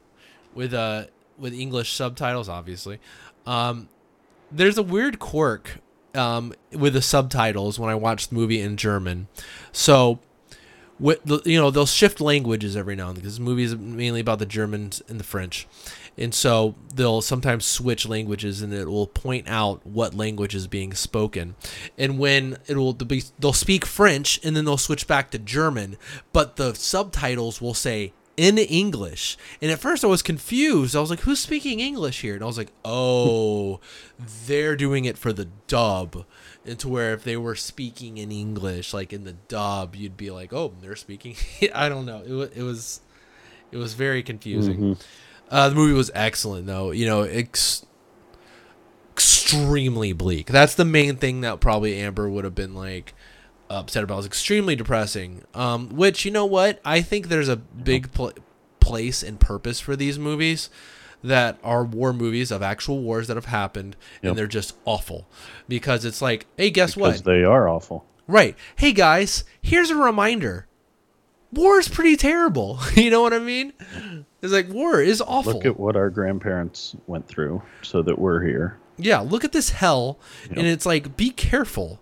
[0.54, 1.04] with uh
[1.38, 2.98] with English subtitles, obviously.
[3.46, 3.88] Um,
[4.50, 5.78] there's a weird quirk
[6.14, 9.28] um, with the subtitles when I watch the movie in German.
[9.72, 10.18] So,
[10.98, 14.20] with you know, they'll shift languages every now and then because the movie is mainly
[14.20, 15.68] about the Germans and the French,
[16.18, 20.92] and so they'll sometimes switch languages and it will point out what language is being
[20.92, 21.54] spoken.
[21.96, 25.96] And when it will be, they'll speak French and then they'll switch back to German,
[26.32, 29.36] but the subtitles will say in English.
[29.62, 30.94] And at first I was confused.
[30.94, 32.34] I was like, who's speaking English here?
[32.34, 33.80] And I was like, oh,
[34.46, 36.24] they're doing it for the dub.
[36.64, 40.30] And to where if they were speaking in English, like in the dub, you'd be
[40.30, 41.36] like, oh, they're speaking.
[41.74, 42.22] I don't know.
[42.26, 43.00] It, wa- it was
[43.70, 44.76] it was very confusing.
[44.76, 45.27] Mm-hmm.
[45.50, 46.90] Uh, the movie was excellent, though.
[46.90, 47.84] You know, ex-
[49.12, 50.46] extremely bleak.
[50.46, 53.14] That's the main thing that probably Amber would have been like
[53.70, 54.14] upset about.
[54.14, 55.44] It was extremely depressing.
[55.54, 56.80] Um, which you know what?
[56.84, 58.32] I think there's a big pl-
[58.80, 60.70] place and purpose for these movies
[61.24, 64.30] that are war movies of actual wars that have happened, Yep.
[64.30, 65.26] and they're just awful
[65.66, 67.24] because it's like, hey, guess Because what?
[67.24, 68.04] they are awful.
[68.28, 68.56] Right.
[68.76, 70.66] Hey guys, here's a reminder.
[71.52, 72.78] War is pretty terrible.
[72.94, 73.72] you know what I mean?
[74.42, 75.54] It's like war is awful.
[75.54, 78.78] Look at what our grandparents went through so that we're here.
[78.96, 80.18] yeah, look at this hell,
[80.48, 80.58] Yep.
[80.58, 82.00] and it's like be careful,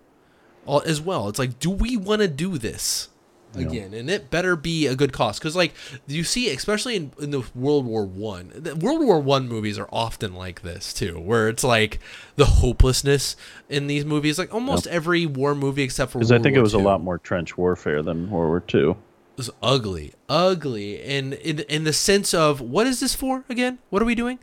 [0.67, 1.29] uh, as well.
[1.29, 3.09] It's like, do we want to do this
[3.55, 3.67] Yep.
[3.69, 3.93] again?
[3.93, 5.73] And it better be a good cost, because like
[6.07, 9.89] you see, especially in, in the World War One, the World War One movies are
[9.91, 11.99] often like this too, where it's like
[12.35, 13.35] the hopelessness
[13.69, 14.37] in these movies.
[14.37, 17.01] Like almost every war movie except for Because I think War it was a lot
[17.01, 18.95] more trench warfare than World War II.
[19.37, 23.77] Was ugly, ugly, and in in the sense of what is this for again?
[23.89, 24.39] What are we doing?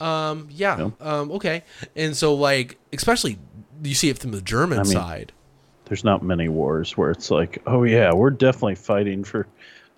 [0.00, 0.90] Um, yeah, Yeah.
[1.00, 1.64] um, okay,
[1.96, 3.38] and so like, especially
[3.82, 5.32] you see it from the German I mean- side.
[5.86, 9.46] There's not many wars where it's like, oh yeah, we're definitely fighting for.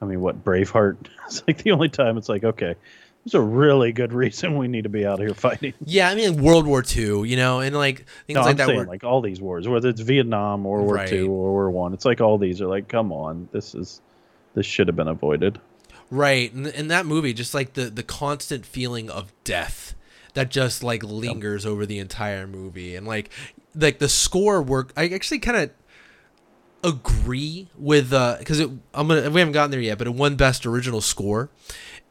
[0.00, 0.96] I mean, what Braveheart?
[1.26, 2.74] It's like the only time it's like, okay,
[3.24, 5.74] there's a really good reason we need to be out here fighting.
[5.84, 8.66] Yeah, I mean World War Two, you know, and like things No, like I'm that.
[8.68, 11.08] saying were- like all these wars, whether it's Vietnam, or World War Right.
[11.08, 11.92] Two, World War One.
[11.92, 14.00] It's like all these are like, come on, this is
[14.54, 15.60] this should have been avoided.
[16.10, 19.94] Right, and in that movie, just like the the constant feeling of death
[20.34, 23.30] that just like lingers over the entire movie, and like
[23.74, 24.92] like the score work.
[24.96, 25.70] I actually kind of
[26.82, 30.36] agree with uh because it I'm gonna we haven't gotten there yet, but it won
[30.36, 31.50] best original score.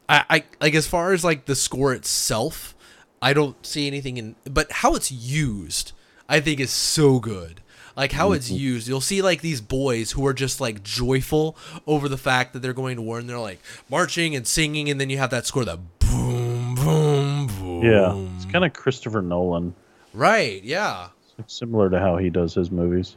[0.08, 2.74] I, I like as far as like the score itself,
[3.22, 5.92] I don't see anything in, but how it's used,
[6.28, 7.60] I think is so good.
[8.00, 12.08] Like how it's used, you'll see like these boys who are just like joyful over
[12.08, 15.10] the fact that they're going to war, and they're like marching and singing, and then
[15.10, 17.82] you have that score that boom, boom, boom.
[17.84, 19.74] Yeah, it's kind of Christopher Nolan,
[20.14, 20.62] right.
[20.64, 21.08] Yeah,
[21.46, 23.16] similar to how he does his movies.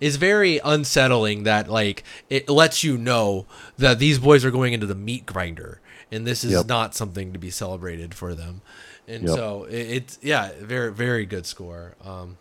[0.00, 3.46] is very unsettling that like it lets you know
[3.78, 5.80] that these boys are going into the meat grinder
[6.12, 6.66] and this is Yep.
[6.66, 8.62] not something to be celebrated for them
[9.08, 9.34] and Yep.
[9.36, 12.36] so it, it's yeah very very good score um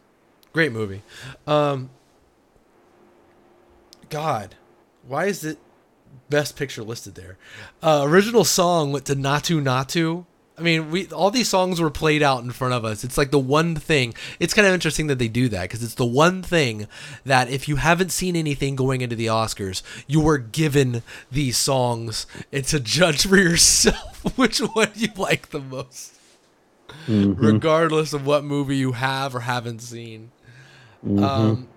[0.57, 1.03] great movie
[1.45, 1.91] um
[4.09, 4.55] god
[5.07, 5.59] why is it
[6.31, 7.37] best picture listed there
[7.83, 10.25] uh original song went to Naatu Naatu
[10.59, 13.03] I mean, we all these songs were played out in front of us.
[13.03, 14.15] It's like the one thing.
[14.39, 16.87] It's kind of interesting that they do that because it's the one thing
[17.25, 22.25] that if you haven't seen anything going into the Oscars, you were given these songs
[22.51, 26.15] and to judge for yourself which one you like the most,
[27.07, 27.35] Mhm.
[27.37, 30.31] regardless of what movie you have or haven't seen.
[31.07, 31.23] Mhm.
[31.23, 31.67] Um,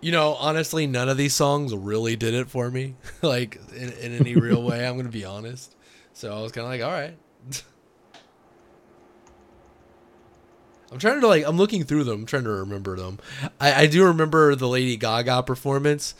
[0.00, 4.12] you know, honestly, none of these songs really did it for me, like in, in
[4.12, 4.86] any real way.
[4.86, 5.74] I'm gonna be honest.
[6.12, 7.16] So I was kind of like, all right.
[10.92, 13.18] I'm trying to like, I'm looking through them, I'm trying to remember them.
[13.60, 16.14] I, I do remember the Lady Gaga performance,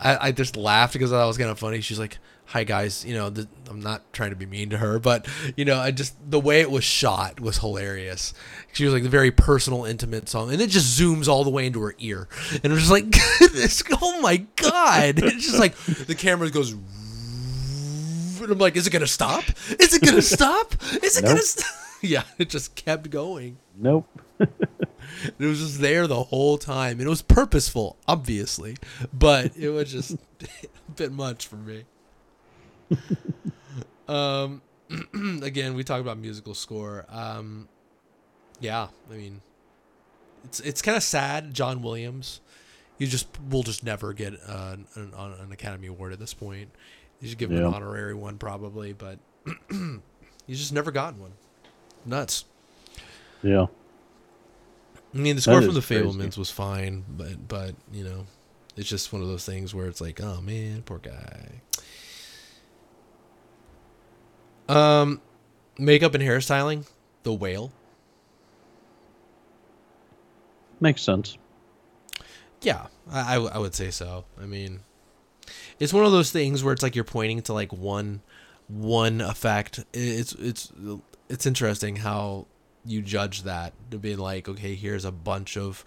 [0.00, 1.80] I, I just laughed because I thought it was kind of funny.
[1.80, 3.30] She's like, "Hi guys," you know.
[3.30, 5.26] th- I'm not trying to be mean to her, but
[5.56, 8.34] you know, I just the way it was shot was hilarious.
[8.72, 11.66] She was like the very personal, intimate song, and it just zooms all the way
[11.66, 13.10] into her ear, and it was just like,
[13.52, 16.74] this, "Oh my god!" It's just like the camera goes.
[18.42, 19.44] And I'm like, is it gonna stop?
[19.80, 20.74] Is it gonna stop?
[21.02, 21.44] Is it gonna Nope.
[21.44, 21.70] stop?
[22.02, 23.56] Yeah, it just kept going.
[23.78, 24.06] Nope.
[25.38, 26.92] It was just there the whole time.
[26.98, 28.76] and It was purposeful, obviously,
[29.12, 31.84] but it was just a bit much for me.
[34.08, 34.62] um,
[35.42, 37.06] again, we talk about musical score.
[37.08, 37.68] Um,
[38.60, 39.40] yeah, I mean,
[40.44, 41.54] it's it's kind of sad.
[41.54, 42.40] John Williams,
[42.98, 46.70] you just will just never get uh, an, an, an Academy Award at this point.
[47.20, 49.18] You should give him an honorary one probably, but
[50.46, 51.32] he's just never gotten one.
[52.04, 52.44] Nuts.
[53.42, 53.66] Yeah.
[55.14, 55.80] I mean, the score That from the.
[55.80, 58.26] Fabelmans was fine, but but you know,
[58.76, 61.62] it's just one of those things where it's like, oh man, poor guy.
[64.68, 65.20] Um,
[65.78, 66.88] makeup and hairstyling,
[67.22, 67.72] The Whale.
[70.80, 71.38] Makes sense.
[72.62, 74.24] Yeah, I, I would say so.
[74.40, 74.80] I mean,
[75.78, 78.22] it's one of those things where it's like you're pointing to like one
[78.68, 79.84] one effect.
[79.92, 80.72] It's it's
[81.28, 82.46] it's interesting how
[82.86, 85.84] you judge that to be like, okay, here's a bunch of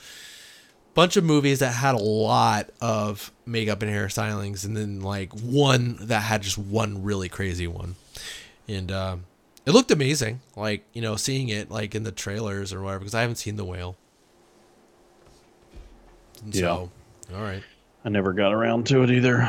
[0.94, 5.98] bunch of movies that had a lot of makeup and hairstylings, and then like one
[6.02, 7.96] that had just one really crazy one,
[8.68, 9.26] and um,
[9.66, 10.42] it looked amazing.
[10.56, 13.56] Like you know, seeing it like in the trailers or whatever, because I haven't seen
[13.56, 13.98] the whale.
[16.44, 16.62] And Yeah.
[16.62, 16.92] So,
[17.36, 17.64] all right.
[18.06, 19.48] I never got around to it either.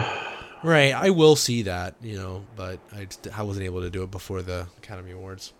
[0.62, 4.11] Right, I will see that, you know, but I I wasn't able to do it
[4.11, 5.53] before the Academy Awards.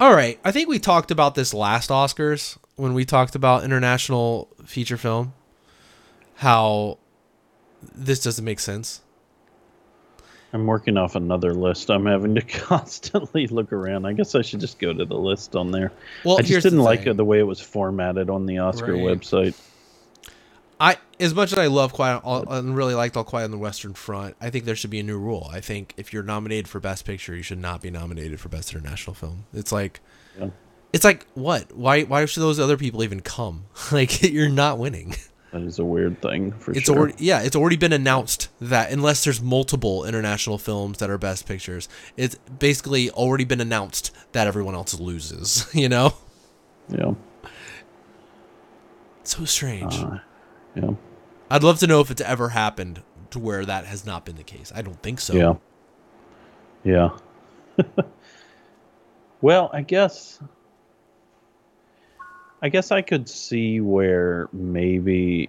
[0.00, 4.48] All right, I think we talked about this last Oscars when we talked about international
[4.64, 5.34] feature film.
[6.36, 6.96] How
[7.94, 9.02] this doesn't make sense.
[10.52, 11.90] I'm working off another list.
[11.90, 14.04] I'm having to constantly look around.
[14.06, 15.92] I guess I should just go to the list on there.
[16.24, 19.02] Well, I just didn't like it, the way it was formatted on the Oscar Right.
[19.02, 19.54] website.
[20.80, 23.92] I as much as I love Quiet and really liked All Quiet on the Western
[23.92, 25.48] Front, I think there should be a new rule.
[25.52, 28.72] I think if you're nominated for Best Picture, you should not be nominated for Best
[28.72, 29.44] International Film.
[29.52, 30.00] It's like,
[30.38, 30.48] Yeah.
[30.94, 31.76] it's like what?
[31.76, 32.04] Why?
[32.04, 33.64] Why should those other people even come?
[33.92, 35.14] like you're not winning.
[35.52, 36.96] That is a weird thing for It's sure.
[36.96, 41.46] already yeah, it's already been announced that unless there's multiple international films that are Best
[41.46, 45.66] Pictures, it's basically already been announced that everyone else loses.
[45.74, 46.14] You know,
[46.88, 47.14] yeah.
[49.24, 49.94] so strange.
[49.98, 50.18] Uh,
[50.74, 50.90] yeah.
[51.50, 54.42] I'd love to know if it's ever happened to where that has not been the
[54.44, 54.70] case.
[54.74, 55.34] I don't think so.
[56.84, 57.10] Yeah.
[57.78, 57.84] Yeah.
[59.40, 60.38] well, I guess
[62.62, 65.48] I guess I could see where maybe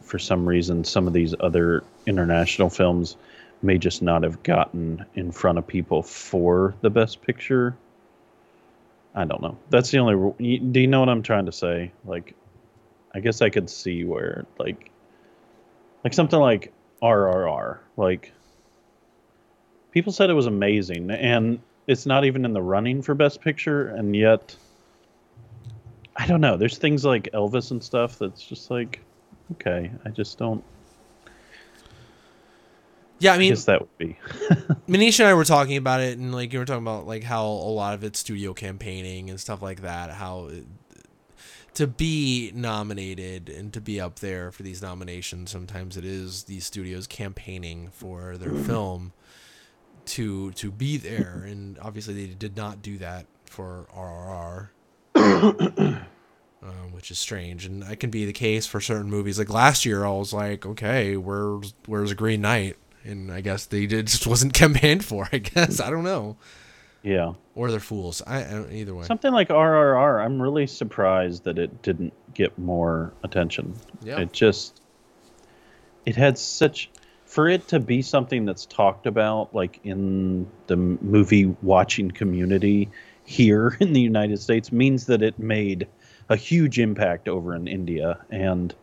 [0.00, 3.16] for some reason some of these other international films
[3.62, 7.76] may just not have gotten in front of people for the best picture.
[9.14, 9.58] I don't know.
[9.68, 10.34] That's the only
[10.72, 11.92] do you know what I'm trying to say?
[12.06, 12.34] Like
[13.14, 14.90] I guess I could see where like
[16.04, 18.32] like something like RRR, like
[19.92, 23.88] people said it was amazing and it's not even in the running for best picture
[23.88, 24.56] and yet
[26.16, 29.00] i don't know there's things like elvis and stuff that's just like
[29.52, 30.64] okay i just don't
[33.20, 34.16] Yeah, I I mean, guess that would be
[34.88, 37.44] Manisha and I were talking about it, and like you were talking about like how
[37.44, 40.10] a lot of it's studio campaigning and stuff like that.
[40.10, 40.64] How it,
[41.74, 46.64] to be nominated and to be up there for these nominations, sometimes it is these
[46.64, 48.64] studios campaigning for their mm-hmm.
[48.64, 49.12] film
[50.06, 54.68] to to be there, and obviously they did not do that for RRR.
[56.62, 59.38] Um, which is strange, and that can be the case for certain movies.
[59.38, 63.64] Like last year, I was like, "Okay, where's where's a Green Knight?" And I guess
[63.64, 65.26] they did just wasn't campaigned for.
[65.32, 66.36] I guess I don't know,
[67.02, 68.20] yeah or they're fools.
[68.26, 69.04] I, I either way.
[69.04, 74.20] something like rrr i'm really surprised that it didn't get more attention Yeah.
[74.20, 74.82] it just
[76.04, 76.90] it had such
[77.24, 82.90] for it to be something that's talked about like in the movie watching community
[83.30, 85.86] here in the united states means that it made
[86.28, 88.74] a huge impact over in india and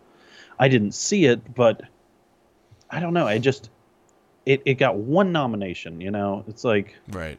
[0.58, 1.82] i didn't see it but
[2.90, 3.70] i don't know i just
[4.46, 7.38] it, it got one nomination you know it's like right.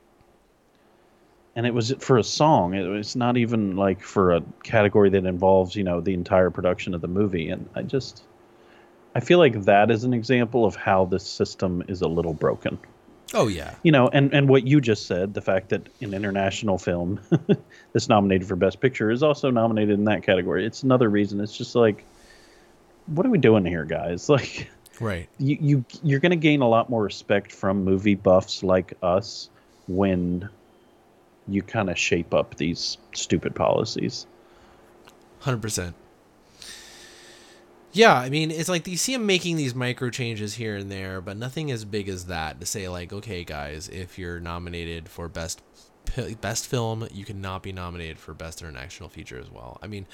[1.57, 2.75] and it was for a song.
[2.75, 6.95] It was not even like for a category that involves, you know, the entire production
[6.95, 7.49] of the movie.
[7.49, 8.23] And I just,
[9.15, 12.79] I feel like that is an example of how this system is a little broken.
[13.35, 13.75] Oh yeah.
[13.83, 17.21] You know, and and what you just said, the fact that an international film
[17.93, 20.65] that's nominated for Best Picture is also nominated in that category.
[20.65, 21.41] It's another reason.
[21.41, 22.05] It's just like,
[23.07, 24.29] what are we doing here, guys?
[24.39, 24.71] Like,
[25.01, 25.29] Right.
[25.39, 29.49] you, you you're going to gain a lot more respect from movie buffs like us
[29.87, 30.49] when
[31.47, 34.27] you kind of shape up these stupid policies.
[35.41, 35.95] Hundred percent.
[37.93, 41.21] Yeah, I mean, it's like you see him making these micro changes here and there,
[41.21, 45.29] but nothing as big as that to say like, okay, guys, if you're nominated for
[45.29, 45.63] best
[46.41, 49.79] best film, you cannot be nominated for best international feature as well.
[49.83, 50.07] I mean,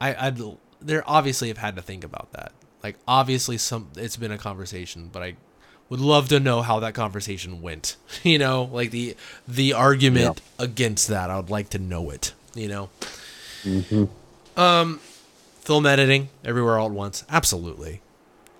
[0.00, 0.40] I I'd
[0.80, 2.52] there obviously have had to think about that.
[2.82, 5.36] Like, obviously, some it's been a conversation, but I
[5.88, 7.96] would love to know how that conversation went.
[8.22, 9.16] You know, like the
[9.48, 11.30] the argument against that.
[11.30, 12.32] I would like to know it.
[12.54, 12.90] You know.
[14.56, 15.00] Um,
[15.70, 17.22] film editing everywhere all at once.
[17.30, 18.02] Absolutely,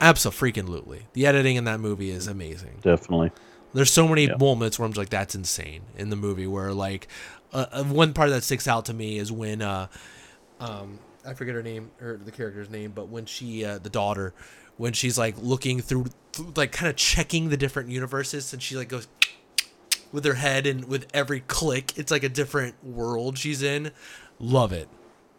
[0.00, 0.52] absolutely.
[0.52, 1.02] Freaking lootly.
[1.12, 2.78] The editing in that movie is amazing.
[2.82, 3.32] Definitely.
[3.74, 4.36] There's so many Yeah.
[4.38, 6.46] moments where I'm like, that's insane in the movie.
[6.46, 7.08] Where like,
[7.52, 9.88] uh, uh, one part that sticks out to me is when uh,
[10.60, 14.32] um, I forget her name or the character's name, but when she, uh, the daughter,
[14.76, 18.76] when she's like looking through, through like kind of checking the different universes, and she
[18.76, 19.08] like goes
[20.12, 23.90] with her head, and with every click, it's like a different world she's in.
[24.38, 24.88] Love it.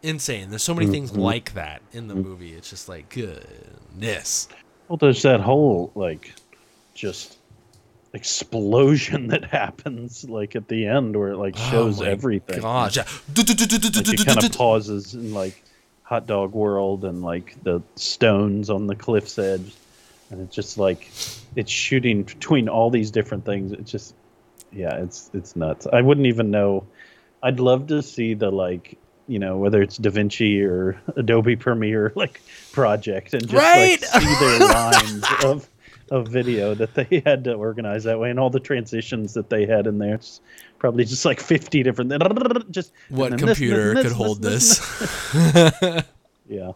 [0.02, 0.50] Insane.
[0.50, 1.20] There's so many things mm-hmm.
[1.20, 2.52] like that in the movie.
[2.54, 4.48] It's just like goodness.
[4.88, 6.34] Well, there's that whole like
[6.94, 7.38] just
[8.12, 12.60] explosion that happens like at the end where it like oh shows Oh everything.
[12.60, 12.96] Gosh.
[12.96, 15.62] Like, it kind of pauses in like
[16.02, 19.72] hot dog world and like the stones on the cliff's edge
[20.32, 21.10] and it's just like
[21.56, 24.14] it's shooting between all these different things it's just
[24.72, 26.84] yeah it's it's nuts i wouldn't even know
[27.44, 28.98] i'd love to see the like
[29.28, 32.40] you know whether it's davinci or adobe premiere like
[32.72, 34.00] project and just Right!
[34.12, 35.68] like see their lines of
[36.10, 39.64] of video that they had to organize that way and all the transitions that they
[39.64, 40.40] had in there it's
[40.78, 42.12] probably just like 50 different
[42.70, 44.78] just What and then this, computer this, could this, hold this,
[45.32, 46.04] this?
[46.48, 46.74] yeah those,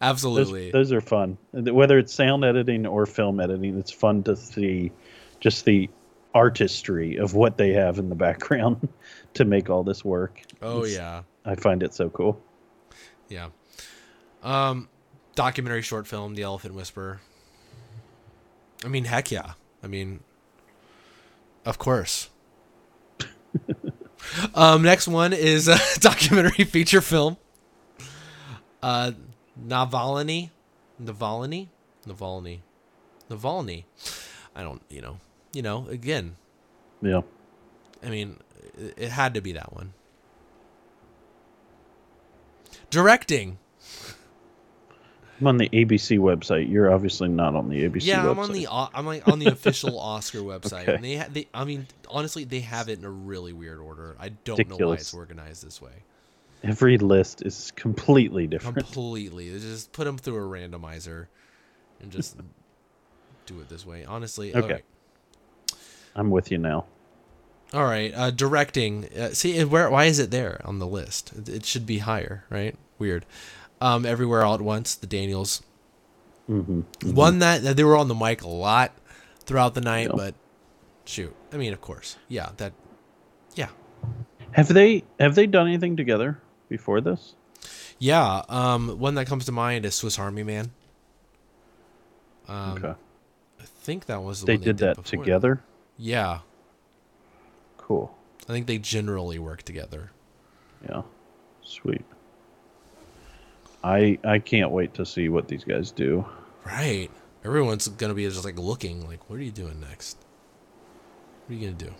[0.00, 0.70] Absolutely.
[0.72, 4.90] those are fun whether it's sound editing or film editing it's fun to see
[5.38, 5.88] just the
[6.34, 8.88] artistry of what they have in the background
[9.34, 11.22] to make all this work oh It's- yeah.
[11.44, 12.40] I find it so cool
[13.28, 13.48] Yeah.
[14.42, 14.88] Um
[15.34, 17.20] documentary short film, The Elephant Whisperer.
[18.84, 19.52] I mean, heck yeah.
[19.82, 20.20] I mean
[21.64, 22.28] of course.
[24.54, 27.36] um next one is a documentary feature film.
[28.82, 29.12] Uh
[29.58, 30.50] Navalny,
[31.02, 31.68] Navalny,
[32.06, 32.60] Navalny,
[33.30, 33.84] Navalny.
[34.54, 35.18] I don't, you know,
[35.52, 35.86] you know.
[35.88, 36.36] Again,
[37.00, 37.22] yeah
[38.04, 38.38] I mean,
[38.76, 39.92] it, it had to be that one.
[42.92, 43.58] Directing.
[45.40, 48.52] i'm on the abc website you're obviously not on the abc yeah, website I'm on
[48.52, 50.94] the I'm like on the official Oscar website, Okay.
[50.94, 54.14] and they ha- they I mean honestly they have it in a really weird order.
[54.20, 56.04] I don't know why it's organized this way.
[56.62, 61.26] every list is completely different Completely, they just put them through a randomizer,
[62.00, 62.36] and just
[63.46, 64.04] do it this way.
[64.04, 64.74] Honestly, Okay.
[64.74, 64.82] okay.
[66.14, 66.84] i'm with you now
[67.74, 69.06] All right, uh, directing.
[69.16, 69.90] Uh, see, where?
[69.90, 71.32] Why is it there on the list?
[71.48, 72.76] It, should be higher, right?
[72.98, 73.24] Weird.
[73.80, 74.94] Um, everywhere all at once.
[74.94, 75.62] The Daniels.
[76.46, 78.92] hmm One that, they were on the mic a lot
[79.40, 80.16] throughout the night, Yeah.
[80.16, 80.34] but
[81.04, 82.74] shoot, I mean, of course, yeah, that,
[83.54, 83.70] yeah,
[84.52, 87.34] have they have they done anything together before this
[87.98, 88.42] yeah.
[88.48, 90.72] Um, one that comes to mind is Swiss Army Man.
[92.48, 92.94] Um, okay
[93.60, 95.62] I think that was the they one did that together
[95.96, 96.40] Yeah,
[97.82, 98.16] cool
[98.48, 100.10] I think they generally work together.
[100.88, 101.02] Yeah.
[101.62, 102.04] Sweet.
[103.84, 106.24] I I can't wait to see what these guys do.
[106.64, 107.08] Right.
[107.44, 110.16] Everyone's gonna be just like looking, like, what are you doing next?
[111.46, 111.94] What are you gonna do?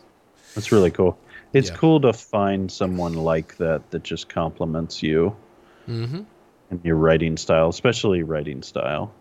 [0.55, 1.18] That's really cool.
[1.53, 1.76] It's Yeah.
[1.76, 5.37] cool to find someone like that that just compliments you
[5.89, 6.22] Mm-hmm.
[6.70, 9.12] and your writing style, especially writing style.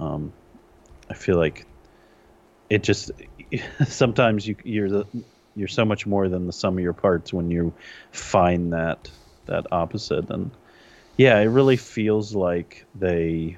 [0.00, 0.32] Um,
[1.10, 1.66] I feel like
[2.70, 3.10] it just
[3.86, 5.06] sometimes you you're the
[5.54, 7.72] you're so much more than the sum of your parts when you
[8.12, 9.10] find that
[9.46, 10.50] that opposite and
[11.16, 13.56] yeah, it really feels like they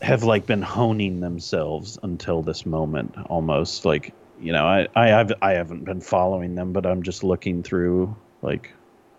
[0.00, 5.32] have like been honing themselves until this moment almost like you know I I have
[5.40, 8.72] I haven't been following them but I'm just looking through like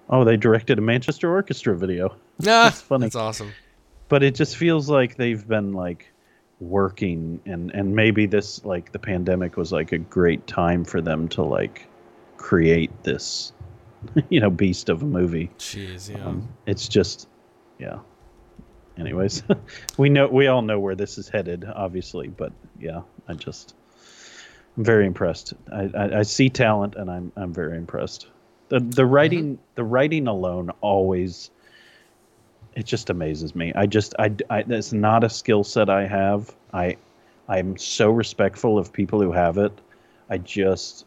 [0.09, 2.09] oh they directed a Manchester Orchestra video
[2.39, 3.05] Yeah, That's funny.
[3.05, 3.53] That's awesome.
[4.09, 6.11] but it just feels like they've been like
[6.69, 11.27] working and and maybe this like the pandemic was like a great time for them
[11.27, 11.87] to like
[12.37, 13.53] create this
[14.29, 15.49] you know beast of a movie.
[15.57, 16.23] Jeez, yeah.
[16.25, 17.27] um, it's just
[17.79, 17.99] yeah.
[18.97, 19.43] Anyways
[19.97, 23.75] we know we all know where this is headed obviously but yeah i just
[24.77, 25.53] i'm very impressed.
[25.71, 28.27] I i, I see talent and i'm i'm very impressed.
[28.69, 31.51] The the writing the writing alone always
[32.75, 33.73] it just amazes me.
[33.75, 36.53] I just I, I that's not a skill set I have.
[36.73, 36.97] I
[37.47, 39.71] I'm so respectful of people who have it.
[40.29, 41.05] I just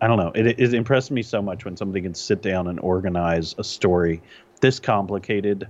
[0.00, 0.32] I don't know.
[0.34, 4.20] It it impressed me so much when somebody can sit down and organize a story
[4.60, 5.68] this complicated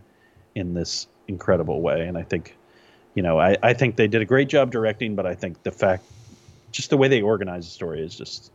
[0.55, 2.07] in this incredible way.
[2.07, 2.57] And I think,
[3.15, 5.71] you know, I, I think they did a great job directing, but I think the
[5.71, 6.05] fact
[6.73, 8.53] just the way they organize the story is just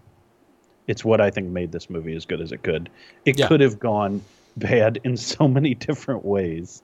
[0.87, 2.89] it's what I think made this movie as good as it could.
[3.25, 3.47] It Yeah.
[3.47, 4.21] could have gone
[4.57, 6.81] bad in so many different ways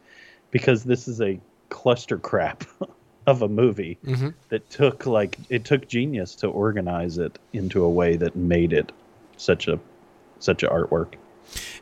[0.51, 2.63] because this is a cluster crap
[3.27, 4.29] of a movie Mm-hmm.
[4.49, 8.91] that took like it took genius to organize it into a way that made it
[9.37, 9.79] such a
[10.39, 11.13] such a artwork.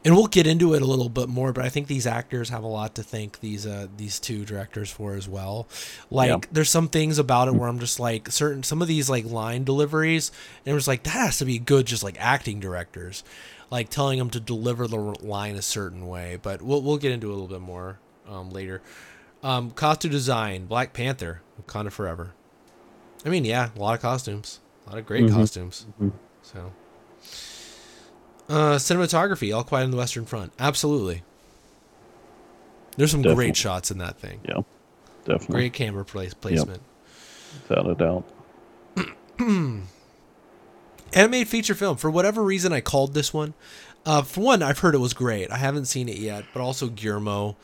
[0.03, 2.63] and we'll get into it a little bit more but i think these actors have
[2.63, 5.67] a lot to thank these uh these two directors for as well
[6.11, 6.37] like Yeah.
[6.51, 9.63] there's some things about it where i'm just like certain some of these like line
[9.63, 10.31] deliveries
[10.65, 13.23] and it was like that has to be good just like acting directors
[13.71, 17.27] like telling them to deliver the line a certain way but we'll, we'll get into
[17.27, 18.81] it a little bit more um, later
[19.43, 22.31] um, costume design black panther wakanda forever
[23.25, 25.33] i mean yeah a lot of costumes a lot of great Mhm.
[25.33, 26.11] costumes Mhm.
[26.41, 26.71] so
[28.49, 30.51] uh, cinematography, All Quiet on the Western Front.
[30.57, 31.21] Absolutely.
[32.97, 33.45] There's some Definitely.
[33.45, 34.39] great shots in that thing.
[34.43, 34.61] Yeah,
[35.23, 36.81] definitely, Great camera place placement.
[37.69, 38.23] without a doubt.
[41.13, 41.97] Animated feature film.
[41.97, 43.53] For whatever reason, I called this one.
[44.05, 45.51] Uh, for one, I've heard it was great.
[45.51, 47.57] I haven't seen it yet, but also Guillermo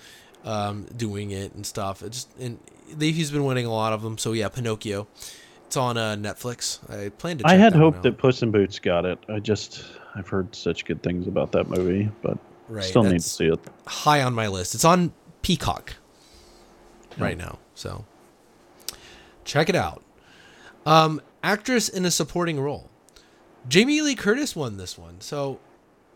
[0.43, 2.03] um, doing it and stuff.
[2.03, 2.59] It just and
[2.91, 4.17] they, he's been winning a lot of them.
[4.17, 5.07] So yeah, Pinocchio.
[5.65, 6.79] It's on uh, Netflix.
[6.89, 7.43] I plan to.
[7.43, 9.17] Check I had that hoped that Puss in Boots got it.
[9.27, 9.83] I just
[10.15, 12.37] I've heard such good things about that movie, but
[12.69, 13.59] right, still need to see it.
[13.87, 14.75] high on my list.
[14.75, 15.95] It's on Peacock
[17.17, 18.05] right now, so
[19.43, 20.03] check it out.
[20.85, 22.89] Um, actress in a supporting role.
[23.67, 25.59] Jamie Lee Curtis won this one, so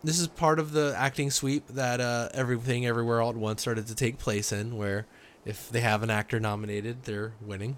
[0.04, 3.88] this is part of the acting sweep that uh, everything everywhere all at once started
[3.88, 5.06] to take place in, where
[5.46, 7.78] if they have an actor nominated, they're winning.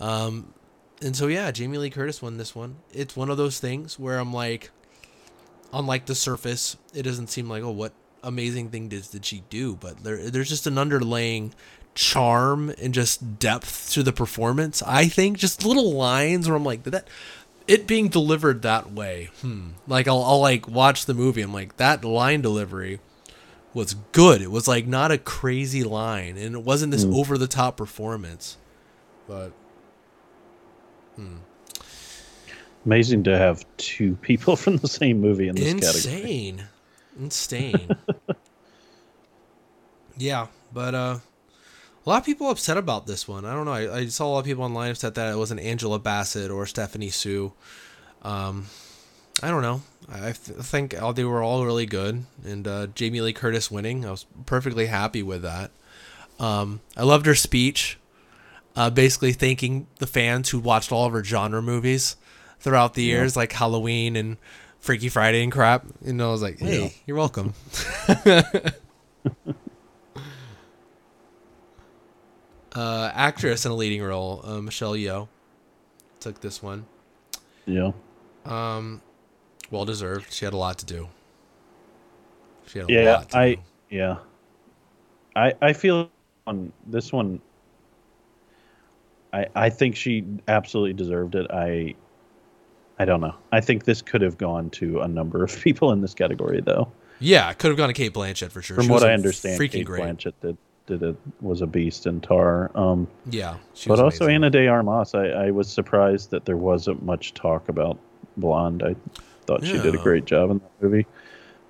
[0.00, 0.54] Um,
[1.02, 2.76] and so yeah, Jamie Lee Curtis won this one.
[2.92, 4.70] It's one of those things where I'm like,
[5.72, 7.92] on like the surface, it doesn't seem like oh what
[8.22, 11.52] amazing thing did, did she do, but there there's just an underlaying
[11.94, 14.82] charm and just depth to the performance.
[14.82, 17.08] I think just little lines where I'm like did that
[17.72, 19.30] it being delivered that way.
[19.40, 19.70] Hmm.
[19.86, 21.42] Like I'll I'll like watch the movie.
[21.42, 23.00] I'm like that line delivery
[23.74, 24.42] was good.
[24.42, 28.58] It was like not a crazy line and it wasn't this over the top performance.
[29.26, 29.52] But
[32.84, 36.22] Amazing to have two people from the same movie in this category.
[36.22, 36.64] insane
[37.18, 37.90] insane
[40.16, 41.18] yeah but uh
[42.04, 43.44] a lot of people upset about this one.
[43.44, 43.72] I don't know.
[43.72, 46.66] I, I saw a lot of people online upset that it wasn't angela bassett or
[46.66, 47.52] stephanie hsu.
[48.22, 48.66] Um
[49.42, 49.82] i don't know.
[50.10, 54.04] I th- think all, they were all really good and uh jamie lee curtis winning.
[54.04, 55.70] I was perfectly happy with that.
[56.38, 57.98] Um i loved her speech
[58.76, 62.16] uh basically thanking the fans who watched all of her genre movies
[62.60, 64.36] throughout the years like halloween and
[64.80, 65.84] Freaky Friday and crap.
[66.04, 66.88] You know, I was like, hey, Yeah.
[67.06, 67.54] you're welcome.
[72.74, 75.28] uh, actress in a leading role, uh, Michelle Yeoh
[76.20, 76.86] took this one.
[77.66, 77.92] Yeah.
[78.44, 79.00] Um,
[79.70, 80.32] well deserved.
[80.32, 81.08] She had a lot to do.
[82.66, 83.60] She had a Yeah, lot to I do.
[83.90, 84.16] yeah.
[85.36, 86.10] I I feel
[86.46, 87.40] on this one
[89.32, 91.46] I I think she absolutely deserved it.
[91.50, 91.94] I
[92.98, 93.34] I don't know.
[93.50, 96.92] I think this could have gone to a number of people in this category though.
[97.18, 98.76] Yeah, could have gone to Cate Blanchett for sure.
[98.76, 100.02] From She what I understand, freaking Cate great.
[100.02, 100.56] Blanchett did
[100.86, 102.70] did it was a beast in Tar.
[102.74, 104.36] Um Yeah, she but was also amazing.
[104.36, 105.14] Ana De Armas.
[105.14, 107.98] I, I was surprised that there wasn't much talk about
[108.36, 108.82] Blonde.
[108.82, 108.96] I
[109.46, 111.06] thought she did a great job in that movie.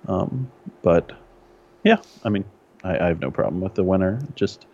[0.07, 0.51] Um,
[0.81, 1.11] but
[1.83, 2.45] yeah, I mean,
[2.83, 4.19] I, I have no problem with the winner.
[4.35, 4.65] Just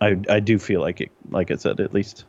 [0.00, 1.10] I I do feel like it.
[1.30, 2.24] Like I said, at least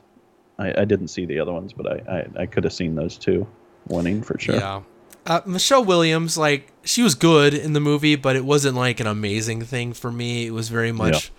[0.60, 3.18] I, I didn't see the other ones, but I, I, I could have seen those
[3.18, 3.48] two
[3.88, 4.56] winning for sure.
[4.56, 4.82] Yeah.
[5.26, 9.08] Uh, Michelle Williams, like she was good in the movie, but it wasn't like an
[9.08, 10.48] amazing thing for me.
[10.48, 11.32] It was very much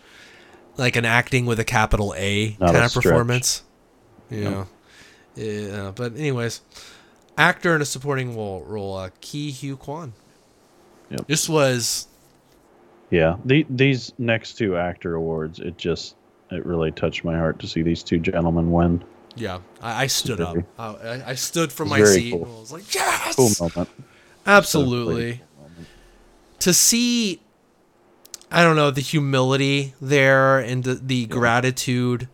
[0.77, 3.65] like an acting with a capital A Not kind a of performance.
[4.31, 4.67] Yeah.
[5.35, 5.93] Yeah.
[5.95, 6.61] But anyways,
[7.37, 10.13] actor in a supporting role, role uh, Ke Huy Quan.
[11.11, 11.27] Yep.
[11.27, 12.07] This was
[13.11, 16.17] Yeah, the, these next two actor awards, it just
[16.51, 19.03] it really touched my heart to see these two gentlemen win.
[19.37, 19.61] Yeah.
[19.81, 20.57] I, I stood up.
[20.79, 22.33] I, I- stood from my seat.
[22.33, 22.45] cool.
[22.45, 23.87] and I was like, yes, Cool
[24.47, 25.41] absolutely.
[26.59, 27.41] to see
[28.51, 32.29] i don't know the humility there and the, the gratitude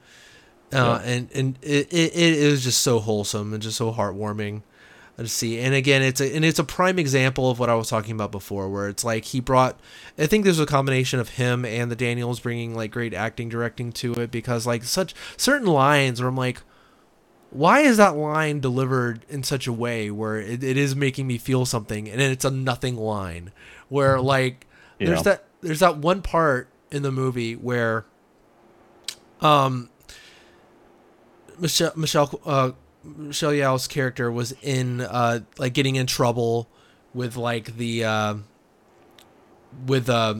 [0.72, 1.10] uh, Yeah.
[1.10, 4.62] and and it, it, it is just so wholesome and just so heartwarming
[5.20, 5.58] Let's see.
[5.58, 8.30] And again, it's a and it's a prime example of what I was talking about
[8.30, 9.76] before, where it's like he brought.
[10.16, 13.90] I think there's a combination of him and the Daniels bringing like great acting directing
[13.94, 16.60] to it because like such certain lines where I'm like,
[17.50, 21.38] why is that line delivered in such a way where it, it is making me
[21.38, 23.52] feel something and it's a nothing line
[23.88, 24.66] where like
[24.98, 25.22] there's Yeah.
[25.22, 28.04] that there's that one part in the movie where
[29.40, 29.88] um
[31.58, 32.72] Michelle Michelle uh
[33.04, 36.68] Michelle Yeoh's character was in uh like getting in trouble
[37.14, 38.34] with like the uh
[39.86, 40.34] with uh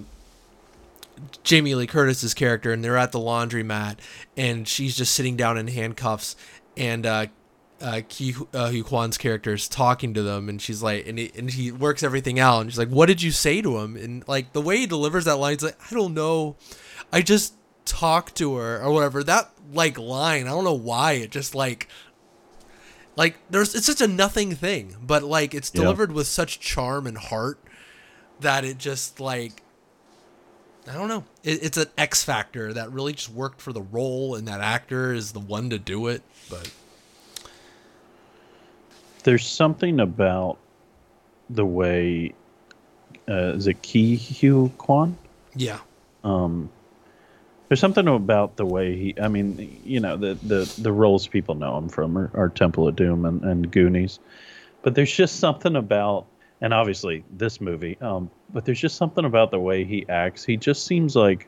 [1.43, 3.97] Jamie Lee Curtis's character and they're at the laundromat
[4.37, 6.37] and she's just sitting down in handcuffs
[6.79, 7.27] and uh
[7.81, 11.71] uh, Ke uh, character is talking to them, and she's like, and he, and he
[11.71, 14.61] works everything out, and she's like, "What did you say to him?" And like the
[14.61, 16.57] way he delivers that line, he's like, "I don't know,
[17.13, 21.31] I just talked to her or whatever." That like line, I don't know why it
[21.31, 21.89] just like,
[23.17, 25.83] like there's it's such a nothing thing, but like it's Yeah.
[25.83, 27.61] delivered with such charm and heart
[28.41, 29.63] that it just like
[30.89, 31.25] I don't know.
[31.45, 35.13] It, it's an X factor that really just worked for the role, and that actor
[35.13, 36.23] is the one to do it.
[36.51, 36.71] But
[39.25, 40.59] There's something about
[41.51, 42.35] the way
[43.29, 45.17] uh, is it Ke Huy Quan?
[45.55, 45.79] yeah,
[46.25, 46.71] Um,
[47.69, 49.15] There's something about the way he.
[49.21, 52.89] I mean, you know, the the the roles people know him from are, are Temple
[52.89, 54.19] of Doom and, and Goonies,
[54.83, 56.27] but there's just something about,
[56.63, 57.99] and obviously this movie.
[58.01, 60.45] Um, but there's just something about the way he acts.
[60.45, 61.47] He just seems like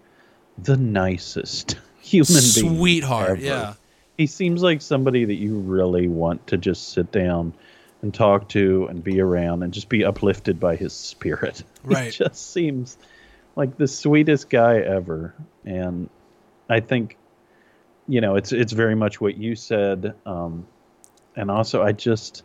[0.58, 2.76] the nicest human being.
[2.76, 3.30] sweetheart.
[3.30, 3.40] ever.
[3.40, 3.74] Yeah,
[4.20, 7.54] he seems like somebody that you really want to just sit down
[8.02, 11.64] and talk to and be around and just be uplifted by his spirit.
[11.82, 12.12] Right.
[12.12, 12.98] He just seems
[13.56, 15.34] like the sweetest guy ever.
[15.64, 16.10] And
[16.68, 17.16] I think,
[18.06, 20.14] you know, it's it's very much what you said.
[20.26, 20.66] Um,
[21.34, 22.42] and also, I just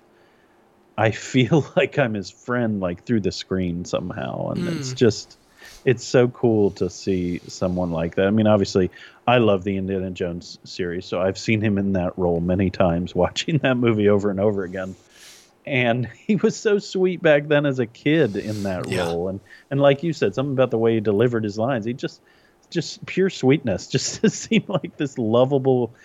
[0.98, 5.38] I feel like I'm his friend, like through the screen somehow, and it's just
[5.84, 8.28] it's so cool to see someone like that.
[8.28, 8.92] I mean, obviously,
[9.28, 13.16] I love the Indiana Jones series, so I've seen him in that role many times,
[13.16, 14.96] watching that movie over and over again.
[15.66, 18.88] And he was so sweet back then as a kid in that Yeah.
[18.88, 19.42] role, and
[19.72, 21.86] and like you said, something about the way he delivered his lines.
[21.86, 22.22] He just
[22.72, 25.96] just pure sweetness, just seemed like this lovable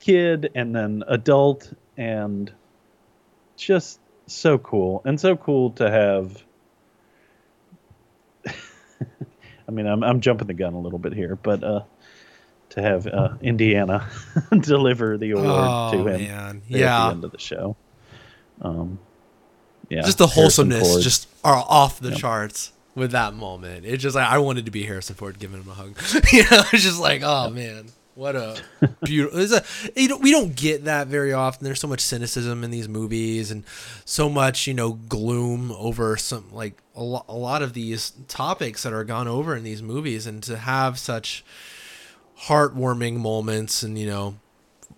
[0.00, 2.52] kid, and then adult, and
[3.56, 6.42] just so cool, and so cool to have.
[9.68, 11.80] I mean, I'm I'm jumping the gun a little bit here, but uh,
[12.70, 14.08] to have uh, Indiana
[14.60, 16.62] deliver the award Oh, to him man.
[16.68, 16.76] Yeah.
[17.04, 17.76] at the end of the show.
[18.60, 18.98] Um,
[19.88, 22.18] yeah, just the wholesomeness just are off the Yep.
[22.18, 23.86] charts with that moment.
[23.86, 25.96] It's just like I wanted to be Harrison Ford giving him a hug.
[26.32, 28.60] you know, it's just like, oh man, what a
[29.04, 29.38] beautiful.
[29.56, 29.62] A,
[29.96, 31.64] you know, we don't get that very often.
[31.64, 33.64] There's so much cynicism in these movies and
[34.04, 38.82] so much, you know, gloom over some like a, lo- a lot of these topics
[38.82, 41.44] that are gone over in these movies, and to have such
[42.42, 44.36] heartwarming moments and you know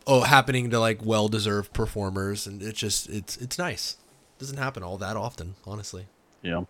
[0.07, 3.97] oh happening to like well-deserved performers and it's just it's it's nice
[4.39, 6.07] doesn't happen all that often honestly
[6.43, 6.62] yeah.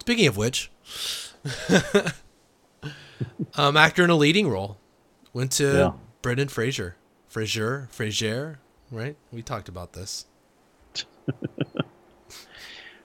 [0.00, 0.70] speaking of which
[3.56, 4.76] um actor in a leading role
[5.32, 5.92] went to Yeah.
[6.22, 6.96] brendan fraser
[7.28, 8.58] fraser fraser
[8.90, 10.26] right we talked about this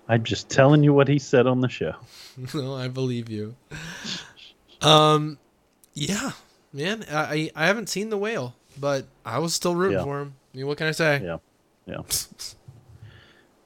[0.07, 1.95] I'm just telling you what he said on the show.
[2.53, 3.55] no i believe you
[4.81, 5.37] um
[5.95, 6.31] yeah
[6.73, 10.03] man I, I haven't seen the whale but i was still rooting Yeah.
[10.03, 11.37] for him I mean, what can i say Yeah,
[11.87, 12.01] yeah.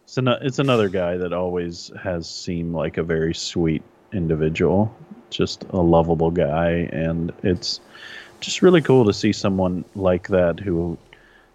[0.03, 4.91] It's, an, it's another guy that always has seemed like a very sweet individual,
[5.29, 7.79] just a lovable guy, and it's
[8.39, 10.97] just really cool to see someone like that who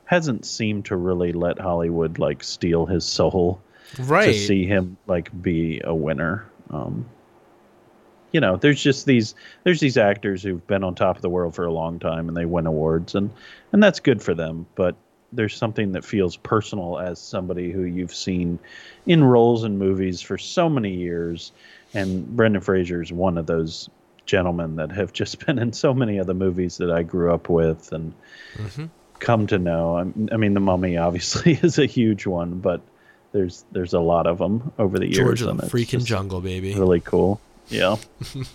[0.04, 3.60] hasn't seemed to really let Hollywood like steal his soul.
[3.98, 6.46] right to see him like be a winner.
[6.70, 7.06] Um,
[8.34, 11.54] you know, there's just these there's these actors who've been on top of the world
[11.54, 13.30] for a long time and they win awards and
[13.72, 14.66] and that's good for them.
[14.74, 14.96] But
[15.32, 18.58] there's something that feels personal as somebody who you've seen
[19.06, 21.52] in roles in movies for so many years,
[21.94, 23.88] and Brendan Fraser is one of those
[24.26, 27.48] gentlemen that have just been in so many of the movies that I grew up
[27.48, 28.12] with and
[28.56, 28.84] Mm-hmm.
[29.20, 29.96] come to know.
[29.98, 32.80] I'm- mean, The Mummy obviously is a huge one, but
[33.32, 35.18] there's there's a lot of them over the years.
[35.18, 36.74] George of the freaking jungle, baby.
[36.74, 37.40] Really cool.
[37.68, 37.96] Yeah.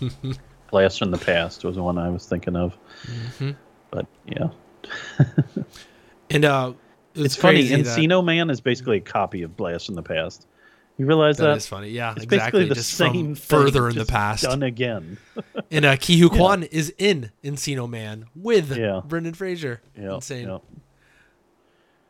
[0.70, 2.76] Blast from the Past was the one I was thinking of.
[3.06, 3.50] Mm-hmm.
[3.90, 4.48] But yeah,
[6.30, 6.74] And uh,
[7.14, 7.58] it was it's funny.
[7.68, 10.46] crazy that- Encino Man is basically a copy of Blast from the Past.
[10.96, 11.44] You realize that?
[11.46, 11.88] that is funny.
[11.88, 12.60] Yeah, It's exactly.
[12.60, 14.42] basically the Just same from thing, further in the past.
[14.44, 15.16] done again.
[15.72, 19.00] And uh, Ke Huy Quan is in Encino Man with Yeah.
[19.04, 19.80] Brendan Fraser.
[19.98, 20.46] Yeah, insane.
[20.48, 20.58] yeah.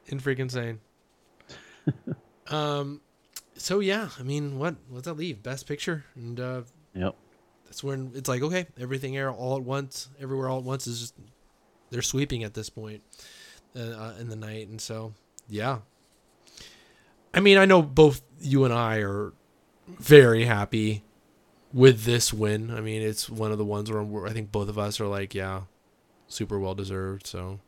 [0.09, 0.81] In freaking insane.
[2.49, 3.01] Um,
[3.55, 5.43] so yeah, I mean, what what's that leave?
[5.43, 6.63] Best picture, and uh,
[6.95, 7.15] Yep.
[7.67, 11.01] that's when it's like okay, everything air all at once, everywhere all at once is
[11.01, 11.15] just
[11.91, 13.03] they're sweeping at this point
[13.77, 15.12] uh, uh, in the night, and so
[15.49, 15.79] yeah.
[17.33, 19.33] I mean, I know both you and I are
[19.87, 21.03] very happy
[21.73, 22.71] with this win.
[22.71, 25.35] I mean, it's one of the ones where I think both of us are like,
[25.35, 25.62] yeah,
[26.29, 27.27] super well deserved.
[27.27, 27.61] So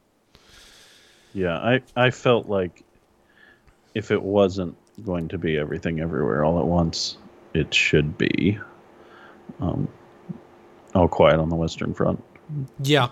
[1.34, 2.82] Yeah, I I felt like
[3.94, 7.18] if it wasn't going to be everything everywhere all at once,
[7.54, 8.58] it should be
[9.62, 9.88] um
[10.94, 12.22] all quiet on the western front.
[12.82, 13.08] yeah,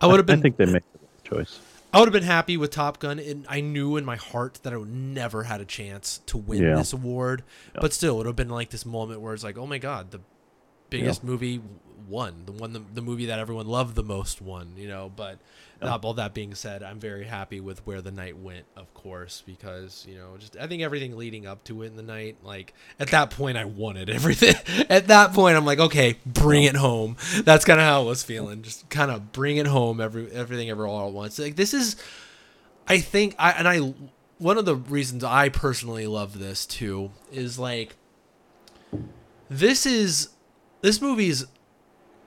[0.00, 1.60] I would have been I think they made the right choice.
[1.94, 4.72] I would have been happy with Top Gun, and I knew in my heart that
[4.72, 6.76] I would never had a chance to win Yeah.
[6.76, 7.42] this award.
[7.74, 7.80] Yeah.
[7.82, 10.10] But still, it would have been like this moment where it's like, oh my god,
[10.10, 10.20] the
[10.88, 11.60] biggest movie
[12.08, 15.10] won, the one, the, the movie that everyone loved the most won, you know.
[15.14, 15.36] But Yeah.
[15.82, 19.42] Uh, all that being said, I'm very happy with where the night went, of course,
[19.44, 22.72] because you know, just I think everything leading up to it in the night, like
[23.00, 24.54] at that point, I wanted everything.
[24.88, 27.16] at that point, I'm like, okay, bring it home.
[27.42, 30.70] That's kind of how I was feeling, just kind of bring it home, every everything
[30.70, 31.38] ever all at once.
[31.38, 31.96] Like this is,
[32.86, 33.94] I think, I and I,
[34.38, 37.96] one of the reasons I personally love this too is like,
[39.50, 40.28] this is,
[40.80, 41.46] this movie is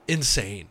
[0.06, 0.68] insane,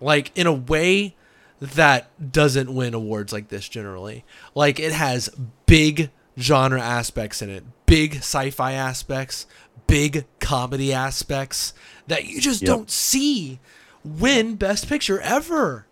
[0.00, 1.16] like in a way
[1.60, 4.24] that doesn't win awards like this generally.
[4.54, 5.28] Like it has
[5.66, 9.46] big genre aspects in it, big sci-fi aspects,
[9.86, 11.74] big comedy aspects
[12.06, 12.66] that you just Yep.
[12.68, 13.60] don't see
[14.04, 15.86] win best picture ever.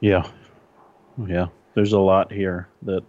[0.00, 0.28] Yeah.
[1.26, 1.46] Yeah.
[1.74, 3.02] There's a lot here that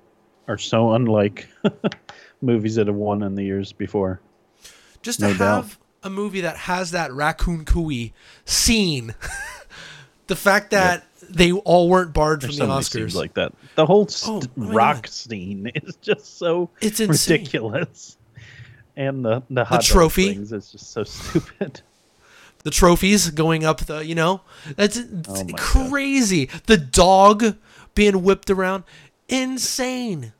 [0.48, 1.48] are so unlike
[2.42, 4.22] movies that have won in the years before.
[5.02, 5.56] Just to No doubt.
[5.64, 8.14] have a movie that has that Raccacoonie
[8.46, 9.16] scene.
[10.28, 13.16] the fact that they all weren't barred There's from the Oscars.
[13.16, 13.54] like that.
[13.76, 15.10] The whole oh, st- Oh, rock God.
[15.10, 17.40] scene is just so It's insane.
[17.40, 18.18] ridiculous.
[18.96, 20.34] And the the hot dog trophy.
[20.34, 21.82] things is just so stupid.
[22.64, 24.42] the trophies going up the you know
[24.76, 25.58] that's Oh my God.
[25.58, 27.56] crazy the dog
[27.96, 28.84] being whipped around
[29.28, 30.34] insane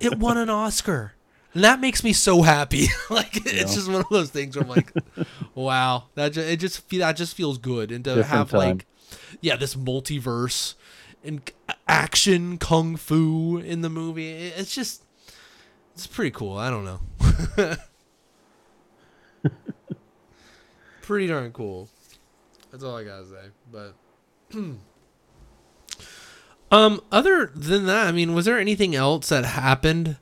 [0.00, 1.14] it won an oscar
[1.52, 4.70] and that makes me so happy like it's just one of those things where i'm
[4.70, 4.92] like
[5.54, 8.58] wow that just, it just that just feels good and to Different have time.
[8.60, 8.86] like
[9.40, 10.74] yeah this multiverse
[11.22, 11.50] and
[11.88, 14.30] action kung fu in the movie.
[14.30, 15.02] It's just
[15.94, 17.76] it's pretty cool i don't know
[21.04, 21.88] pretty darn cool.
[22.70, 23.50] That's all I gotta say.
[23.70, 23.94] But
[26.70, 30.16] um, other than that, I mean, was there anything else that happened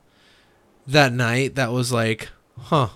[0.86, 2.89] that night that was like, huh?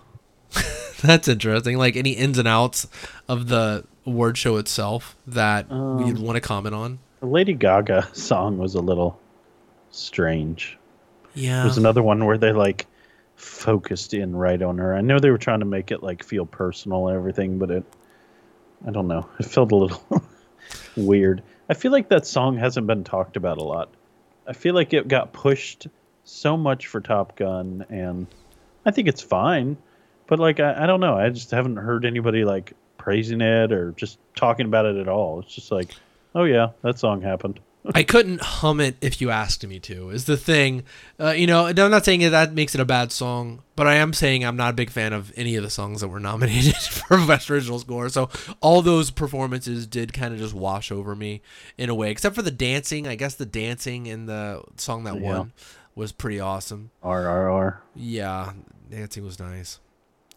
[1.03, 1.79] That's interesting.
[1.79, 2.87] Like any ins and outs
[3.29, 5.75] of the award show itself that we'd
[6.17, 6.99] Um, want to comment on?
[7.21, 9.19] The Lady Gaga song was a little
[9.91, 10.79] strange.
[11.35, 11.63] Yeah.
[11.65, 12.87] There's another one where they like
[13.37, 14.95] focused in right on her.
[14.95, 17.85] I know they were trying to make it like feel personal and everything, but it
[18.87, 19.29] I don't know.
[19.39, 20.03] It felt a little
[20.97, 21.43] weird.
[21.69, 23.89] I feel like that song hasn't been talked about a lot.
[24.47, 25.89] I feel like it got pushed
[26.25, 28.27] so much for Top Gun and
[28.85, 29.77] I think it's fine.
[30.27, 31.17] But like I, I don't know.
[31.17, 32.73] I just haven't heard anybody like
[33.07, 35.39] praising it or just talking about it at all.
[35.39, 35.95] It's just like,
[36.35, 37.61] oh yeah, that song happened.
[37.95, 40.11] I couldn't hum it if you asked me to.
[40.11, 40.83] Is the thing,
[41.21, 41.67] uh, you know?
[41.67, 44.57] I'm not saying that that makes it a bad song, but I am saying I'm
[44.57, 47.79] not a big fan of any of the songs that were nominated for best original
[47.79, 48.09] score.
[48.09, 48.29] So
[48.61, 51.43] all those performances did kind of just wash over me
[51.79, 53.07] in a way, except for the dancing.
[53.07, 55.39] I guess the dancing in the song that Yeah.
[55.39, 55.53] won
[55.95, 56.91] was pretty awesome.
[57.05, 57.77] RRR.
[57.95, 58.55] Yeah,
[58.91, 59.79] dancing was nice,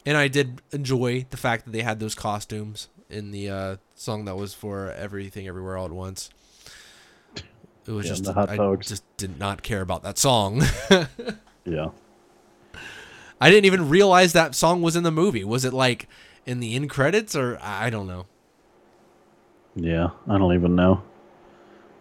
[0.05, 4.25] and I did enjoy the fact that they had those costumes in the uh, song
[4.25, 6.29] that was for everything, everywhere, all at once.
[7.85, 8.87] It was Yeah, just I dogs.
[8.89, 10.61] just did not care about that song.
[11.65, 11.89] Yeah.
[13.39, 15.43] I didn't even realize that song was in the movie.
[15.43, 16.07] Was it like
[16.47, 18.25] in the end credits or I don't know.
[19.75, 21.03] Yeah, I don't even know.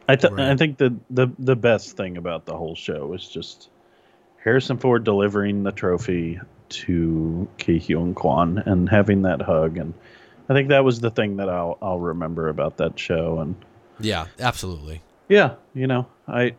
[0.08, 0.48] I th- Right.
[0.50, 3.68] I think the, the the best thing about the whole show is just
[4.42, 9.94] Harrison Ford delivering the trophy to Ke Huy Quan and having that hug, and
[10.48, 13.40] I think that was the thing that I'll I'll remember about that show.
[13.40, 13.54] And
[14.00, 15.02] Yeah, absolutely.
[15.28, 16.54] yeah, you know, I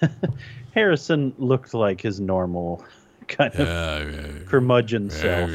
[0.74, 2.84] Harrison looked like his normal
[3.28, 5.50] kind of curmudgeon self,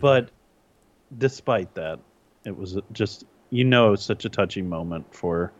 [0.00, 0.30] but
[1.18, 1.98] despite that,
[2.44, 5.52] it was just you know such a touching moment for.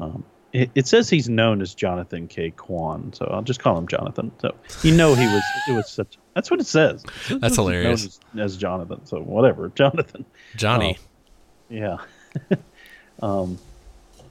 [0.00, 0.24] Um,
[0.54, 4.30] it, it says he's known as Jonathan Ke Quan, so I'll just call him Jonathan.
[4.40, 5.42] So you know he was.
[5.68, 6.16] It was such.
[6.34, 7.04] That's what it says.
[7.04, 8.04] It says That's hilarious.
[8.06, 10.24] As, as Jonathan, so whatever, Jonathan.
[10.56, 10.96] Johnny.
[11.68, 11.98] Yeah.
[13.22, 13.58] um,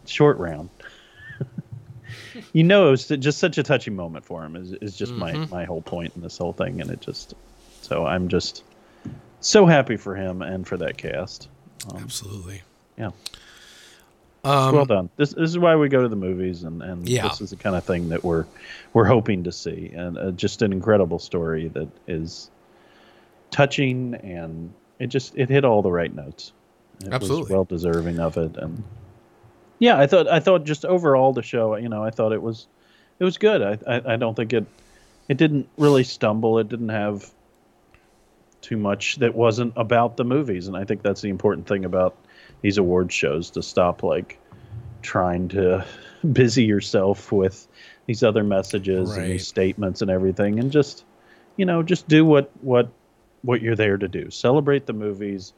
[0.06, 0.70] short round.
[2.54, 4.56] you know, it was just such a touching moment for him.
[4.56, 5.18] Is is just Mhm.
[5.18, 7.34] my my whole point in this whole thing, and it just
[7.82, 8.64] so I'm just
[9.41, 11.50] so happy for him and for that cast.
[11.91, 12.62] Um, Absolutely.
[12.98, 13.10] yeah,
[14.45, 15.10] Um, well done.
[15.15, 17.30] This this is why we go to the movies, and and Yeah.
[17.30, 18.45] this is the kind of thing that we're
[18.94, 22.52] we're hoping to see, and uh, just an incredible story that is
[23.52, 26.52] touching, and it just it hit all the right notes.
[27.06, 27.44] It Absolutely.
[27.44, 28.84] was well deserving of it, and
[29.80, 32.68] yeah, I thought I thought just overall the show, you know, I thought it was
[33.20, 33.61] it was good.
[33.61, 34.65] I I, I don't think it
[35.30, 36.60] it didn't really stumble.
[36.60, 37.32] It didn't have
[38.60, 42.15] too much that wasn't about the movies, and I think that's the important thing about
[42.64, 44.40] these award shows to stop like
[45.03, 45.85] trying to
[46.31, 47.68] busy yourself with
[48.07, 51.06] these other messages and these statements and everything and just
[51.57, 52.90] you know just do what what
[53.44, 54.31] what you're there to do.
[54.31, 55.53] Celebrate the movies.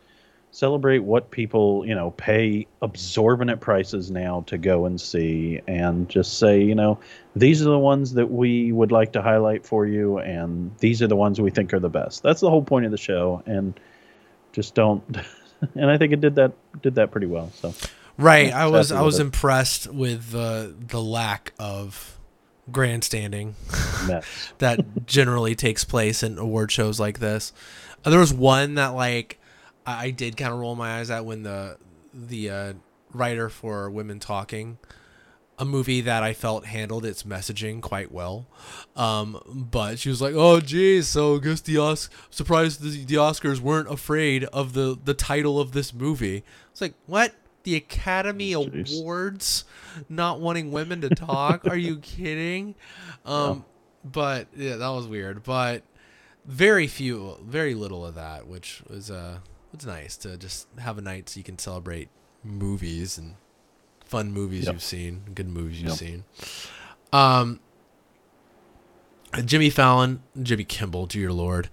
[0.50, 6.40] Celebrate what people you know pay absorbent prices now to go and see and just
[6.40, 6.98] say you know
[7.36, 11.08] these are the ones that we would like to highlight for you and these are
[11.08, 12.24] the ones we think are the best.
[12.24, 13.80] That's the whole point of the show and
[14.54, 15.04] just don't
[15.76, 16.52] and i think it did that
[16.82, 17.74] did that pretty well so
[18.18, 18.54] Right.
[18.54, 19.24] I was I was it.
[19.24, 22.18] impressed with the the lack of
[22.72, 23.56] grandstanding
[24.60, 27.52] that generally takes place in award shows like this.
[28.06, 29.40] Uh, there was one that like
[29.86, 31.78] I, I did kind of roll my eyes at when the
[32.14, 32.74] the uh,
[33.12, 34.78] writer for Women Talking,
[35.58, 38.46] a movie that I felt handled its messaging quite well.
[38.96, 39.40] Um,
[39.72, 43.60] but she was like, "Oh, geez, so I guess the Os- surprised the, the Oscars
[43.60, 47.34] weren't afraid of the the title of this movie." It's like, what?
[47.64, 48.70] The Academy Oh.
[49.00, 49.64] Awards
[50.10, 51.66] not wanting women to talk?
[51.68, 52.76] Are you kidding?
[53.26, 53.66] Um,
[54.04, 55.42] but yeah, that was weird.
[55.42, 55.82] But
[56.46, 59.40] very few, very little of that, which was uh,
[59.74, 62.10] it's nice to just have a night so you can celebrate
[62.44, 63.34] movies and
[64.06, 64.74] fun movies Yep.
[64.74, 65.98] you've seen, good movies you've Yep.
[65.98, 66.24] seen.
[67.12, 67.60] Um,
[69.44, 71.70] Jimmy Fallon, Jimmy Kimmel, dear lord,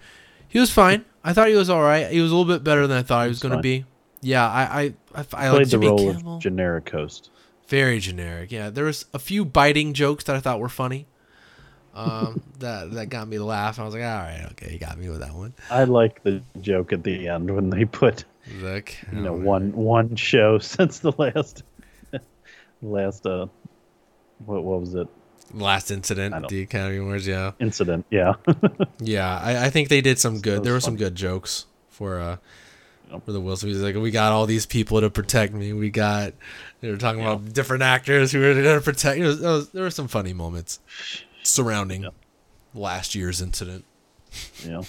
[0.49, 1.05] he was fine.
[1.23, 2.11] I thought he was all right.
[2.11, 3.85] He was a little bit better than I thought he was going to be.
[4.21, 6.37] Yeah, I I, I, I played like the Jimmy role Kimmel.
[6.37, 7.31] of generic host
[7.69, 8.51] Very generic.
[8.53, 11.07] Yeah, there was a few biting jokes that I thought were funny.
[11.95, 13.79] Um, that that got me to laugh.
[13.79, 15.55] I was like, all right, okay, you got me with that one.
[15.71, 18.25] I like the joke at the end when they put
[18.61, 18.83] The
[19.13, 21.63] you know one one show since the last
[22.83, 23.47] last uh
[24.45, 25.09] what what was it
[25.55, 27.27] last incident at the Academy Awards.
[27.27, 28.35] Yeah, incident yeah
[29.01, 29.39] yeah.
[29.43, 30.65] I, I think they did some good.
[30.65, 30.93] There were fun.
[30.93, 32.37] some good jokes for uh
[33.25, 33.63] for the Smith.
[33.75, 35.73] He's like, we got all these people to protect me.
[35.75, 36.33] We got.
[36.81, 39.21] They were talking about different actors who were going to protect.
[39.21, 40.81] Was, was, there were some funny moments
[41.43, 42.15] surrounding Yep.
[42.75, 43.85] last year's incident.
[44.65, 44.81] yeah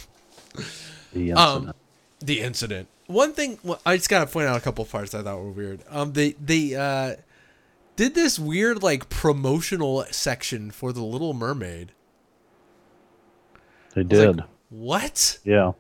[1.14, 1.74] the Um,
[2.22, 2.88] the incident.
[3.08, 5.82] One thing well, I just gotta point out a couple parts I thought were weird.
[5.90, 7.16] Um, they they uh
[7.96, 11.92] did this weird like promotional section for the Little Mermaid.
[13.94, 15.40] they did like, What?
[15.44, 15.74] yeah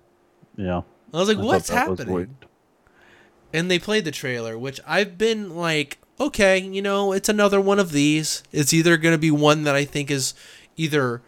[0.56, 0.81] yeah
[1.14, 2.35] I was like, I what's happening?
[3.56, 7.77] And they played the trailer, which I've been like, okay, you know, it's another one
[7.77, 8.41] of these.
[8.52, 10.34] It's either gonna be one that I think is
[10.76, 11.22] either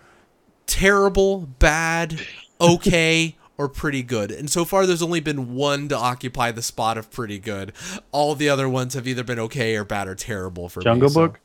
[0.65, 2.19] terrible, bad,
[2.61, 4.31] okay, or pretty good.
[4.31, 7.71] And so far, there's only been one to occupy the spot of pretty good.
[8.11, 11.13] All the other ones have either been okay or bad or terrible for Jungle me.
[11.13, 11.39] so- Book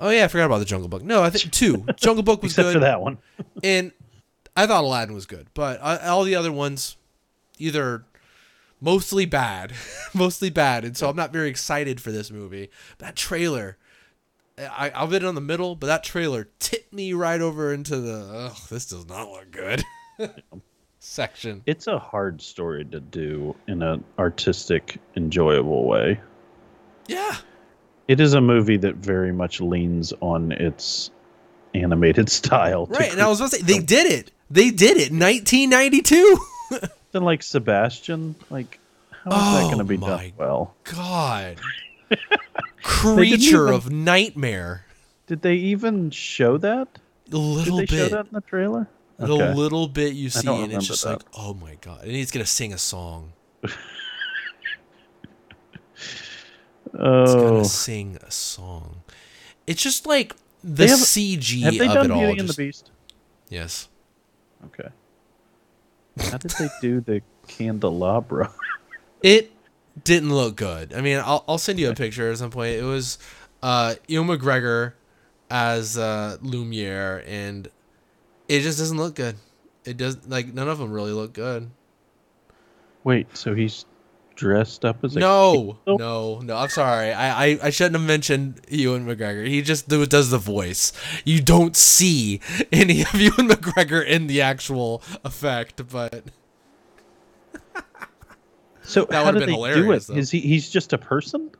[0.00, 1.02] Oh yeah, I forgot about the Jungle Book.
[1.02, 1.84] No, I think two.
[1.96, 3.18] Jungle Book was except good, for that one
[3.64, 3.90] and
[4.56, 6.96] I thought Aladdin was good, but uh, all the other ones
[7.58, 8.04] either
[8.80, 9.72] mostly bad,
[10.14, 12.70] mostly bad, and so I'm not very excited for this movie.
[12.98, 13.76] That trailer.
[14.56, 17.96] I, I'll bet it on the middle, but that trailer tipped me right over into
[18.00, 18.28] the.
[18.52, 19.84] Oh, this does not look good.
[21.08, 21.62] Section.
[21.66, 26.20] it's a hard story to do in an artistic enjoyable way
[27.06, 27.36] Yeah,
[28.06, 31.10] it is a movie that very much leans on its
[31.74, 33.12] animated style right.
[33.12, 34.30] And I was about to say they did it.
[34.50, 35.12] They did it.
[35.12, 36.38] 1992.
[37.12, 38.78] Then like Sebastian, like
[39.24, 40.74] how is that Oh going to be done well?
[40.84, 41.58] God.
[42.82, 44.84] Creature even- of nightmare.
[45.26, 46.88] Did they even show that?
[47.26, 48.88] A Did little they show that in the trailer?
[49.18, 49.54] The Okay.
[49.54, 51.10] little bit you see, and it's just that.
[51.10, 52.02] like, oh my god!
[52.02, 53.32] And he's gonna sing a song.
[56.92, 59.02] He's Oh, gonna sing a song.
[59.66, 60.34] It's just like
[60.64, 62.18] the have- CG have they of done it all.
[62.20, 62.90] Beauty and just- the Beast?
[63.50, 63.88] yes.
[64.66, 64.88] Okay.
[66.30, 68.52] How did they do the candelabra?
[69.20, 69.50] It
[70.04, 70.94] didn't look good.
[70.94, 72.76] I mean, I'll I'll send you a picture at some point.
[72.76, 73.18] It was
[73.64, 74.92] uh Ewan McGregor
[75.50, 77.68] as uh Lumiere, and
[78.48, 79.36] it just doesn't look good.
[79.84, 81.70] It does like none of them really look good.
[83.04, 83.84] Wait, so he's
[84.34, 85.98] dressed up as a No, kid?
[85.98, 86.56] no, no.
[86.56, 87.12] I'm sorry.
[87.12, 89.46] I, I, I shouldn't have mentioned Ewan McGregor.
[89.46, 90.92] He just do, does the voice.
[91.24, 96.24] You don't see any of Ewan McGregor in the actual effect, but
[98.82, 100.18] So That how would've do been they do hilarious, it?
[100.18, 100.40] Is he?
[100.40, 101.50] He's just a person?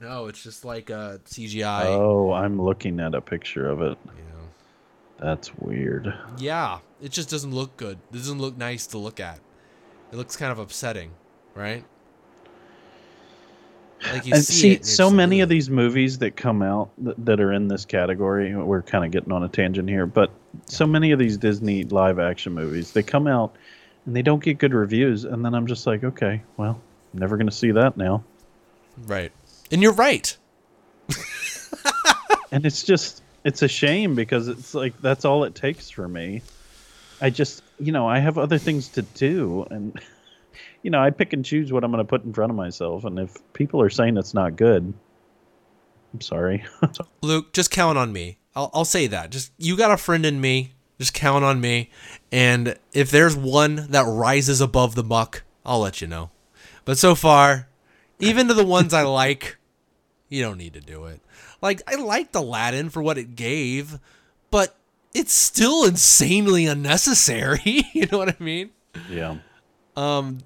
[0.00, 1.84] no, it's just like a CGI.
[1.86, 3.96] Oh, I'm looking at a picture of it.
[5.18, 6.12] That's weird.
[6.38, 7.98] Yeah, it just doesn't look good.
[8.12, 9.38] It doesn't look nice to look at.
[10.12, 11.12] It looks kind of upsetting,
[11.54, 11.84] right?
[14.12, 17.40] Like you and see, see, so many of these movies that come out th- that
[17.40, 20.30] are in this category, we're kind of getting on a tangent here, but
[20.66, 23.56] so many of these Disney live action movies, they come out
[24.04, 26.80] and they don't get good reviews, and then I'm just like, okay, well,
[27.12, 28.22] I'm never going to see that now.
[29.06, 29.32] right,
[29.70, 30.36] and you're right.
[32.52, 36.42] and it's just it's a shame because it's like that's all it takes for me
[37.20, 40.00] i just you know i have other things to do and
[40.82, 43.04] you know i pick and choose what i'm going to put in front of myself
[43.04, 44.92] and if people are saying it's not good
[46.12, 46.64] i'm sorry
[47.22, 48.38] Luke, just count on me.
[48.54, 49.30] I'll, I'll say that.
[49.30, 50.72] Just you got a friend in me.
[50.98, 51.90] Just count on me.
[52.30, 56.30] And if there's one that rises above the muck, I'll let you know.
[56.84, 57.68] But so far,
[58.20, 59.56] even to the ones I like,
[60.28, 61.20] you don't need to do it.
[61.64, 63.98] Like I liked Aladdin for what it gave,
[64.50, 64.76] but
[65.14, 67.86] it's still insanely unnecessary.
[67.94, 68.70] you know what I mean?
[69.10, 69.38] yeah
[69.96, 70.38] Um.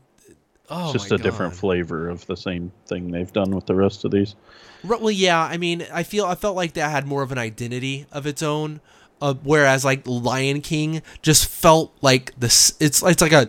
[0.70, 4.04] Oh it's just a different flavor of the same thing they've done with the rest
[4.04, 4.36] of these
[4.84, 5.42] Well, yeah.
[5.42, 8.42] I mean, I feel I felt like that had more of an identity of its
[8.42, 8.80] own,
[9.20, 12.74] uh, whereas like Lion King just felt like this.
[12.80, 13.48] It's it's like a,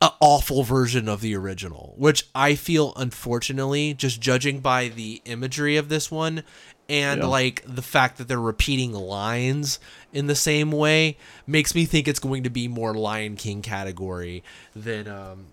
[0.00, 5.76] a awful version of the original, which I feel unfortunately, just judging by the imagery
[5.76, 6.42] of this one,
[6.90, 7.26] and Yeah.
[7.28, 9.78] like the fact that they're repeating lines
[10.12, 14.42] in the same way, makes me think it's going to be more Lion King category
[14.74, 15.46] than um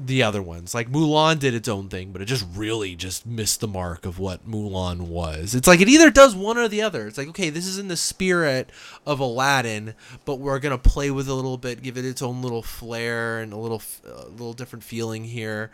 [0.00, 0.74] the other ones.
[0.74, 4.20] Like Mulan did its own thing, but it just really just missed the mark of
[4.20, 5.56] what Mulan was.
[5.56, 7.08] It's like it either does one or the other.
[7.08, 8.70] It's like, okay, this is in the spirit
[9.04, 9.94] of Aladdin,
[10.24, 12.62] but we're going to play with it a little bit, give it its own little
[12.62, 15.72] flair and a little a little different feeling here.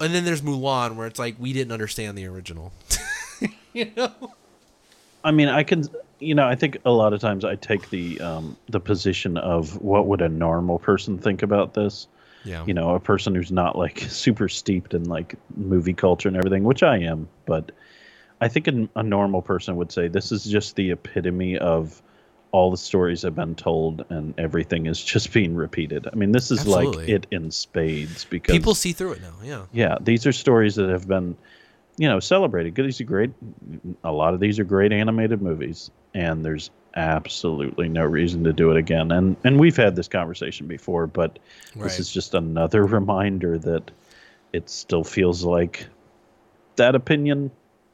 [0.00, 2.72] And then there's Mulan where it's like we didn't understand the original.
[3.86, 4.32] you know?
[5.22, 5.84] I mean, I can,
[6.18, 9.80] you know, I think a lot of times I take the um, the position of
[9.80, 12.08] what would a normal person think about this.
[12.44, 12.64] Yeah.
[12.66, 16.64] You know, a person who's not like super steeped in like movie culture and everything,
[16.64, 17.72] which I am, but
[18.40, 22.02] I think a, a normal person would say this is just the epitome of
[22.50, 26.08] all the stories have been told and everything is just being repeated.
[26.10, 29.34] I mean, this is like it in spades because People see through it now.
[29.42, 29.66] Yeah.
[29.72, 31.36] yeah, these are stories that have been,
[31.98, 32.74] you know, celebrated.
[32.74, 33.30] Good, These are great.
[34.04, 38.70] A lot of these are great animated movies, and there's absolutely no reason to do
[38.70, 39.12] it again.
[39.12, 41.38] And and we've had this conversation before, but
[41.74, 41.84] Right.
[41.84, 43.90] this is just another reminder that
[44.52, 45.86] it still feels like
[46.76, 47.50] that opinion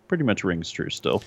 [0.06, 1.22] pretty much rings true still.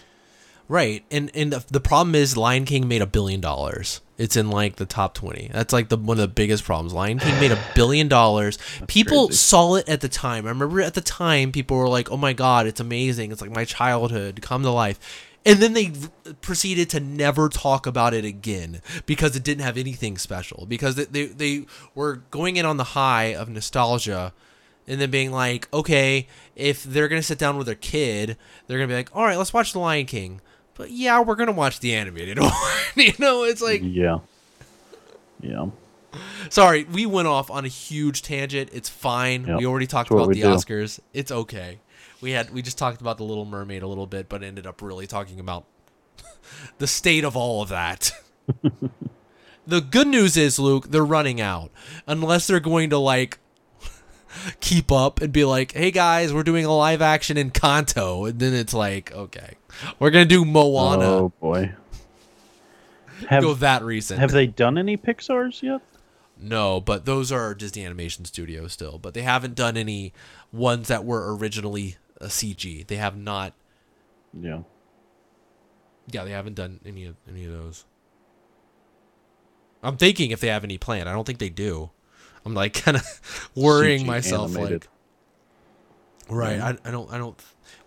[0.69, 4.01] Right, and and the, the problem is Lion King made a billion dollars.
[4.17, 5.49] It's in like the top twenty.
[5.53, 6.93] That's like the one of the biggest problems.
[6.93, 8.57] Lion King made a billion dollars.
[8.87, 9.37] People crazy.
[9.37, 10.45] saw it at the time.
[10.45, 13.31] I remember at the time people were like, "Oh my god, it's amazing!
[13.31, 14.99] It's like my childhood come to life."
[15.45, 15.93] And then they
[16.41, 20.65] proceeded to never talk about it again because it didn't have anything special.
[20.65, 21.65] Because they, they, they
[21.95, 24.33] were going in on the high of nostalgia
[24.87, 26.27] and then being like, okay,
[26.57, 28.35] if they're gonna sit down with their kid,
[28.65, 30.41] they're gonna be like, all right, let's watch The Lion King.
[30.77, 32.51] But yeah, we're gonna watch the animated one.
[32.95, 34.19] you know, it's like, Yeah.
[35.41, 35.67] Yeah.
[36.49, 38.69] sorry, we went off on a huge tangent.
[38.73, 39.45] It's fine.
[39.45, 40.47] Yep, We already talked that's about the do.
[40.47, 40.99] Oscars.
[41.13, 41.79] It's okay.
[42.21, 44.81] We had we just talked about the Little Mermaid a little bit, but ended up
[44.81, 45.65] really talking about
[46.79, 48.11] the state of all of that.
[49.67, 51.71] the good news is, Luke, they're running out.
[52.07, 53.37] Unless they're going to like
[54.59, 58.53] keep up and be like, "Hey guys, we're doing a live action Encanto," and then
[58.53, 59.55] it's like, okay,
[59.99, 61.05] we're gonna do Moana.
[61.05, 61.73] Oh boy.
[63.29, 64.19] Have Go that recent.
[64.19, 65.81] have they done any Pixar's yet?
[66.39, 68.99] No, but those are Disney Animation Studios still.
[68.99, 70.13] But they haven't done any
[70.51, 72.85] ones that were originally a CG.
[72.85, 73.53] They have not.
[74.39, 74.59] Yeah.
[76.11, 77.85] Yeah, they haven't done any of any of those.
[79.81, 81.07] I'm thinking if they have any plan.
[81.07, 81.89] I don't think they do.
[82.47, 84.55] I'm like kind of worrying CG myself.
[84.55, 84.87] animated.
[86.29, 86.59] Like, right?
[86.61, 87.11] I, I don't.
[87.11, 87.37] I don't.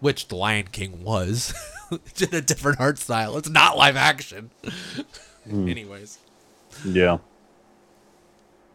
[0.01, 1.55] Which the Lion King was,
[1.91, 3.39] in a different art style.
[3.39, 4.51] It's not live action.
[5.49, 5.69] Hmm.
[5.69, 6.19] Anyways.
[6.85, 7.19] Yeah.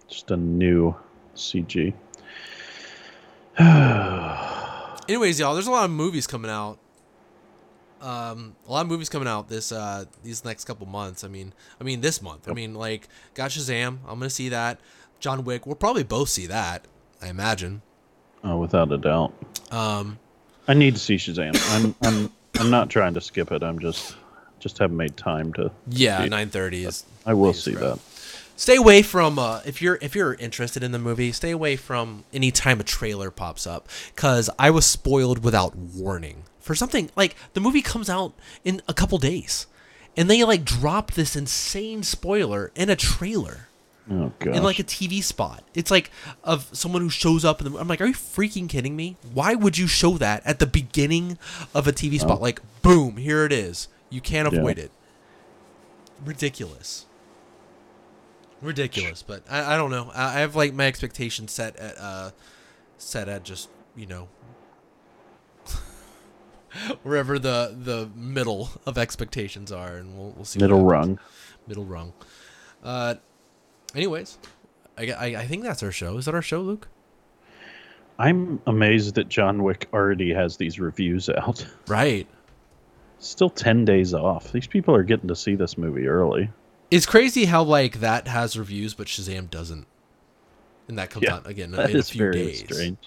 [0.07, 0.95] Just a new
[1.36, 1.94] CG.
[5.07, 6.80] Anyways, y'all, there's a lot of movies coming out.
[8.02, 11.24] Um, a lot of movies coming out this uh these next couple months.
[11.24, 12.49] I mean, I mean this month.
[12.49, 13.99] I mean, like got Shazam.
[14.07, 14.80] I'm gonna see that.
[15.20, 15.66] John Wick.
[15.66, 16.86] We'll probably both see that.
[17.22, 17.82] I imagine.
[18.44, 19.34] Oh, without a doubt.
[19.72, 20.20] Um,
[20.68, 21.56] I need to see Shazam.
[21.76, 23.64] I'm I'm I'm not trying to skip it.
[23.64, 24.16] I'm just
[24.60, 25.72] just haven't made time to.
[25.90, 27.06] yeah, nine thirty is.
[27.26, 28.00] I will see that.
[28.58, 31.32] Stay away from uh, if you're if you're interested in the movie.
[31.32, 36.44] Stay away from any time a trailer pops up because I was spoiled without warning
[36.60, 38.34] for something like the movie comes out
[38.64, 39.68] in a couple days,
[40.16, 43.68] and they like dropped this insane spoiler in a trailer.
[44.10, 44.56] Oh god.
[44.56, 45.64] in like a TV spot.
[45.73, 46.11] It's like
[46.44, 47.80] of someone who shows up in the.
[47.80, 49.18] I'm like, are you freaking kidding me?
[49.34, 51.38] Why would you show that at the beginning
[51.73, 52.40] of a TV spot?
[52.41, 53.88] Like, boom, here it is.
[54.11, 54.60] You can't Yeah.
[54.60, 54.91] avoid it.
[56.23, 57.06] Ridiculous.
[58.61, 60.11] Ridiculous, but I, I don't know.
[60.14, 62.32] I, I have like my expectations set at uh
[62.98, 64.27] set at just you know
[67.03, 70.60] wherever the the middle of expectations are, and we'll we'll see.
[70.60, 71.19] middle rung.
[71.68, 72.14] middle rung.
[72.84, 73.15] Uh,
[73.96, 74.38] anyways,
[74.98, 76.18] I, I, I think that's our show.
[76.18, 76.88] Is that our show, Luke?
[78.18, 81.66] I'm amazed that John Wick already has these reviews out.
[81.88, 82.28] Right.
[83.20, 84.52] Still 10 days off.
[84.52, 86.50] These people are getting to see this movie early.
[86.92, 89.86] It's crazy how like that has reviews, but Shazam doesn't,
[90.88, 92.60] and that comes Yeah, out again That in a few very days.
[92.60, 92.98] strange.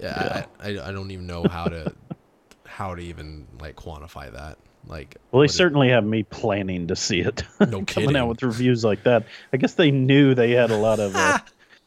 [0.00, 1.94] Yeah, I, I, I don't even know how to
[2.66, 4.58] how to even like quantify that.
[4.88, 7.42] Like, Well, they what it- certainly have me planning to see it.
[7.60, 8.16] No Coming kidding.
[8.16, 9.24] out with reviews like that.
[9.52, 11.38] I guess they knew they had a lot of uh,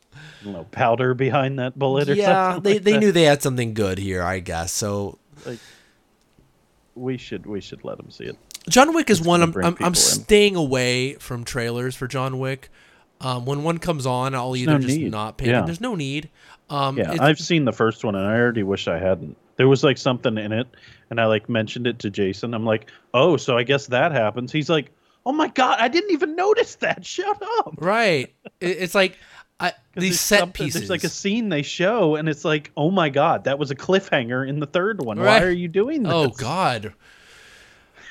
[0.46, 2.64] know, powder behind that bullet or yeah, something.
[2.64, 3.00] they like they that.
[3.00, 4.72] knew they had something good here, I guess.
[4.74, 5.18] So
[6.96, 8.38] we should we should let them see it.
[8.68, 12.70] John Wick is one I'm I'm, I'm staying away from trailers for John Wick.
[13.22, 15.12] Um, when one comes on, I'll either no just need.
[15.12, 15.50] not pay.
[15.50, 15.62] Yeah.
[15.62, 16.30] There's no need.
[16.70, 19.36] Um, Yeah, I've seen the first one and I already wish I hadn't.
[19.60, 20.68] There was like something in it
[21.10, 22.54] and I like mentioned it to Jason.
[22.54, 24.90] I'm like, "Oh, so I guess that happens." He's like,
[25.26, 27.06] "Oh my god, I didn't even notice that.
[27.06, 28.34] Shut up." right.
[28.62, 29.18] It's like
[29.60, 30.80] I, these set pieces.
[30.80, 33.76] There's like a scene they show and it's like, "Oh my god, that was a
[33.76, 35.20] cliffhanger in the third one.
[35.20, 35.42] Right.
[35.42, 36.94] Why are you doing this?" oh God.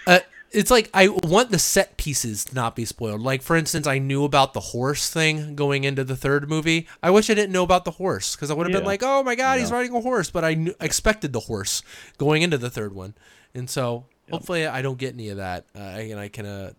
[0.06, 0.18] Uh,
[0.50, 3.20] it's like I want the set pieces to not be spoiled.
[3.20, 6.88] Like for instance, I knew about the horse thing going into the third movie.
[7.02, 9.22] I wish I didn't know about the horse because I would have been like, "Oh
[9.22, 11.82] my God, he's riding a horse!" But I knew, expected the horse
[12.16, 13.14] going into the third one,
[13.54, 16.72] and so hopefully I don't get any of that, uh, and I can, uh,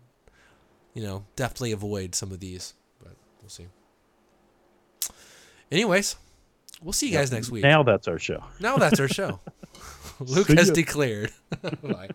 [0.94, 2.74] you know, definitely avoid some of these.
[3.02, 3.66] But we'll see.
[5.70, 6.16] Anyways,
[6.82, 7.62] we'll see you guys next week.
[7.62, 8.42] Now that's our show.
[8.58, 9.40] Now that's our show.
[10.20, 11.30] Luke See has declared.
[11.82, 12.10] Bye.